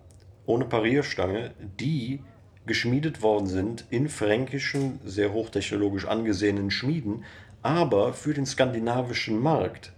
ohne 0.45 0.65
Parierstange, 0.65 1.51
die 1.79 2.21
geschmiedet 2.65 3.21
worden 3.21 3.47
sind 3.47 3.85
in 3.89 4.09
fränkischen, 4.09 4.99
sehr 5.05 5.33
hochtechnologisch 5.33 6.05
angesehenen 6.05 6.69
Schmieden, 6.69 7.23
aber 7.61 8.13
für 8.13 8.33
den 8.33 8.45
skandinavischen 8.45 9.39
Markt. 9.39 9.91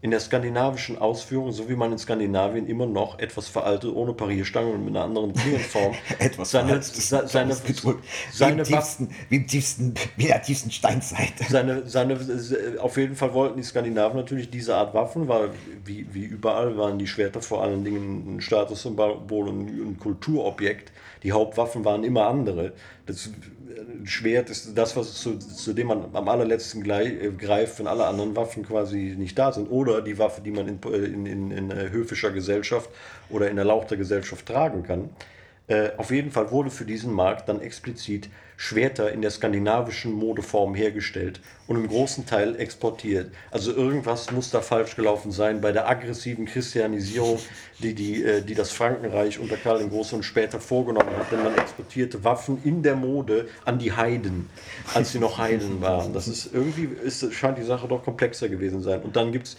In 0.00 0.10
der 0.10 0.18
skandinavischen 0.18 0.98
Ausführung, 0.98 1.52
so 1.52 1.68
wie 1.68 1.76
man 1.76 1.92
in 1.92 1.98
Skandinavien 1.98 2.66
immer 2.66 2.86
noch 2.86 3.20
etwas 3.20 3.46
veraltet, 3.46 3.94
ohne 3.94 4.12
Parierstange 4.12 4.72
und 4.72 4.84
mit 4.84 4.96
einer 4.96 5.04
anderen 5.04 5.32
Klingenform. 5.32 5.94
etwas 6.18 6.50
seine, 6.50 6.82
seine, 6.82 7.28
seine, 7.28 7.54
seine 8.32 8.56
wie, 8.56 8.58
im 8.58 8.64
tiefsten, 8.64 9.08
wie, 9.28 9.36
im 9.36 9.46
tiefsten, 9.46 9.94
wie 10.16 10.22
in 10.24 10.28
der 10.28 10.42
tiefsten 10.42 10.72
Steinzeit. 10.72 11.34
Seine, 11.48 11.86
seine, 11.88 12.18
auf 12.80 12.96
jeden 12.96 13.14
Fall 13.14 13.32
wollten 13.32 13.58
die 13.58 13.62
Skandinaven 13.62 14.16
natürlich 14.16 14.50
diese 14.50 14.74
Art 14.74 14.92
Waffen, 14.92 15.28
weil 15.28 15.50
wie, 15.84 16.12
wie 16.12 16.24
überall 16.24 16.76
waren 16.76 16.98
die 16.98 17.06
Schwerter 17.06 17.40
vor 17.40 17.62
allen 17.62 17.84
Dingen 17.84 18.38
ein 18.38 18.40
Statussymbol 18.40 19.48
und 19.48 19.68
ein 19.68 19.98
Kulturobjekt. 20.00 20.90
Die 21.22 21.30
Hauptwaffen 21.30 21.84
waren 21.84 22.02
immer 22.02 22.26
andere. 22.26 22.72
Das 23.06 23.30
Schwert 24.04 24.50
ist 24.50 24.76
das, 24.76 24.96
was 24.96 25.14
zu, 25.14 25.38
zu 25.38 25.72
dem 25.72 25.88
man 25.88 26.04
am 26.12 26.28
allerletzten 26.28 26.88
äh, 26.88 27.30
greift, 27.30 27.78
wenn 27.78 27.86
alle 27.86 28.06
anderen 28.06 28.34
Waffen 28.36 28.64
quasi 28.64 29.14
nicht 29.16 29.38
da 29.38 29.52
sind. 29.52 29.70
Oder 29.70 30.02
die 30.02 30.18
Waffe, 30.18 30.40
die 30.40 30.50
man 30.50 30.68
in, 30.68 30.78
in, 30.82 31.26
in, 31.26 31.50
in 31.50 31.90
höfischer 31.90 32.30
Gesellschaft 32.30 32.90
oder 33.30 33.50
in 33.50 33.58
erlauchter 33.58 33.96
Gesellschaft 33.96 34.46
tragen 34.46 34.82
kann. 34.82 35.10
Äh, 35.66 35.90
auf 35.96 36.10
jeden 36.10 36.30
Fall 36.30 36.50
wurde 36.50 36.70
für 36.70 36.84
diesen 36.84 37.12
Markt 37.12 37.48
dann 37.48 37.60
explizit 37.60 38.28
Schwerter 38.56 39.12
in 39.12 39.22
der 39.22 39.30
skandinavischen 39.30 40.12
Modeform 40.12 40.74
hergestellt 40.74 41.40
und 41.66 41.76
im 41.76 41.88
großen 41.88 42.26
Teil 42.26 42.56
exportiert. 42.56 43.30
Also 43.50 43.72
irgendwas 43.72 44.30
muss 44.30 44.50
da 44.50 44.60
falsch 44.60 44.96
gelaufen 44.96 45.32
sein 45.32 45.60
bei 45.60 45.72
der 45.72 45.88
aggressiven 45.88 46.44
Christianisierung, 46.44 47.38
die, 47.78 47.94
die, 47.94 48.22
äh, 48.22 48.42
die 48.42 48.54
das 48.54 48.72
Frankenreich 48.72 49.38
unter 49.38 49.56
Karl 49.56 49.78
den 49.78 49.90
Großen 49.90 50.16
und 50.16 50.22
später 50.22 50.60
vorgenommen 50.60 51.16
hat, 51.16 51.30
denn 51.32 51.42
man 51.42 51.56
exportierte 51.56 52.24
Waffen 52.24 52.60
in 52.64 52.82
der 52.82 52.96
Mode 52.96 53.48
an 53.64 53.78
die 53.78 53.92
Heiden, 53.92 54.50
als 54.92 55.12
sie 55.12 55.18
noch 55.18 55.38
Heiden 55.38 55.80
waren. 55.80 56.12
Das 56.12 56.28
ist 56.28 56.52
irgendwie, 56.52 56.88
ist, 57.02 57.32
scheint 57.32 57.58
die 57.58 57.62
Sache 57.62 57.88
doch 57.88 58.04
komplexer 58.04 58.48
gewesen 58.48 58.82
sein. 58.82 59.00
Und 59.02 59.16
dann 59.16 59.32
gibt 59.32 59.46
es, 59.46 59.56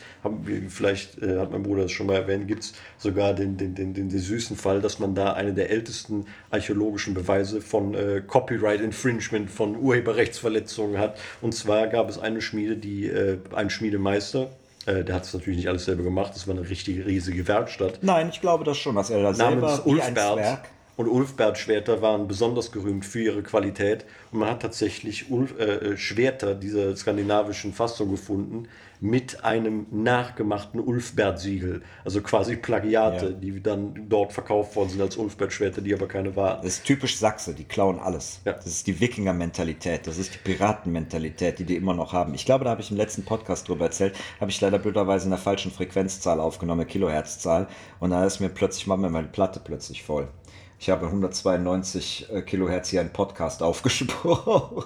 vielleicht 0.70 1.22
äh, 1.22 1.40
hat 1.40 1.52
mein 1.52 1.64
Bruder 1.64 1.84
das 1.84 1.92
schon 1.92 2.08
mal 2.08 2.16
erwähnt, 2.16 2.48
gibt 2.48 2.64
es 2.64 2.74
sogar 2.98 3.34
den, 3.34 3.58
den, 3.58 3.76
den, 3.76 3.94
den, 3.94 4.10
süßen 4.10 4.56
Fall, 4.56 4.82
dass 4.82 5.00
man 5.00 5.16
da 5.16 5.34
eine 5.34 5.54
der 5.54 5.70
ältesten 5.70 6.26
archäologischen 6.52 7.14
Beweise 7.14 7.62
von 7.62 7.96
äh, 7.96 8.22
Copyright 8.26 8.82
Infringement, 8.84 9.50
von 9.50 9.78
Urheberrechtsverletzungen 9.78 10.98
hat. 10.98 11.18
Und 11.42 11.54
zwar 11.54 11.88
gab 11.88 12.10
es 12.10 12.20
eine 12.20 12.42
Schmiede, 12.42 12.78
die, 12.78 13.08
äh, 13.08 13.38
einen 13.54 13.70
Schmiedemeister, 13.70 14.50
äh, 14.86 15.04
der 15.04 15.16
hat 15.16 15.24
es 15.24 15.34
natürlich 15.34 15.58
nicht 15.58 15.70
alles 15.70 15.86
selber 15.86 16.04
gemacht, 16.04 16.34
das 16.36 16.48
war 16.48 16.56
eine 16.56 16.70
richtige 16.70 17.06
riesige 17.06 17.48
Werkstatt. 17.48 18.00
Nein, 18.02 18.30
ich 18.30 18.42
glaube 18.42 18.64
das 18.64 18.78
schon, 18.78 18.96
dass 18.96 19.10
er 19.10 19.24
da 19.24 19.34
selber 19.34 19.82
ein 19.86 20.16
Zwerg 20.16 20.70
und 20.96 21.08
Ulfbert-Schwerter 21.08 22.02
waren 22.02 22.28
besonders 22.28 22.72
gerühmt 22.72 23.06
für 23.06 23.22
ihre 23.22 23.42
Qualität. 23.42 24.06
Und 24.32 24.40
man 24.40 24.50
hat 24.50 24.62
tatsächlich 24.62 25.32
Ulf, 25.32 25.58
äh, 25.58 25.64
äh 25.64 25.98
Schwerter 25.98 26.54
dieser 26.54 26.96
skandinavischen 26.96 27.74
Fassung 27.74 28.12
gefunden, 28.12 28.68
mit 29.04 29.44
einem 29.44 29.86
nachgemachten 29.92 30.80
Ulfbert-Siegel. 30.80 31.82
Also 32.06 32.22
quasi 32.22 32.56
Plagiate, 32.56 33.26
ja. 33.26 33.32
die 33.32 33.62
dann 33.62 34.08
dort 34.08 34.32
verkauft 34.32 34.78
worden 34.78 34.92
sind 34.92 35.02
als 35.02 35.18
Ulfbert-Schwerter, 35.18 35.82
die 35.82 35.94
aber 35.94 36.08
keine 36.08 36.38
waren. 36.38 36.62
Das 36.64 36.76
ist 36.76 36.86
typisch 36.86 37.18
Sachse, 37.18 37.54
die 37.54 37.66
klauen 37.66 38.00
alles. 38.00 38.40
Ja. 38.46 38.54
Das 38.54 38.66
ist 38.66 38.88
die 38.88 39.02
Wikinger-Mentalität, 39.02 40.08
das 40.08 40.18
ist 40.18 40.36
die 40.36 40.38
Piraten-Mentalität, 40.38 41.60
die 41.60 41.66
die 41.66 41.76
immer 41.76 41.94
noch 41.94 42.14
haben. 42.14 42.34
Ich 42.34 42.46
glaube, 42.46 42.64
da 42.64 42.72
habe 42.72 42.80
ich 42.80 42.92
im 42.92 42.98
letzten 42.98 43.26
Podcast 43.26 43.68
drüber 43.68 43.86
erzählt, 43.86 44.16
habe 44.40 44.50
ich 44.50 44.62
leider 44.62 44.80
blöderweise 44.80 45.26
in 45.26 45.32
der 45.32 45.40
falschen 45.40 45.72
Frequenzzahl 45.72 46.40
aufgenommen, 46.40 46.88
Kilohertzzahl. 46.88 47.68
Und 48.00 48.12
da 48.12 48.24
ist 48.24 48.40
mir 48.40 48.48
plötzlich, 48.48 48.88
mal 48.88 48.96
meine 48.96 49.28
Platte 49.28 49.60
plötzlich 49.62 50.04
voll. 50.04 50.30
Ich 50.80 50.90
habe 50.90 51.06
192 51.06 52.28
äh, 52.30 52.42
Kilohertz 52.42 52.90
hier 52.90 53.02
einen 53.02 53.14
Podcast 53.14 53.64
aufgesprochen. 53.64 54.84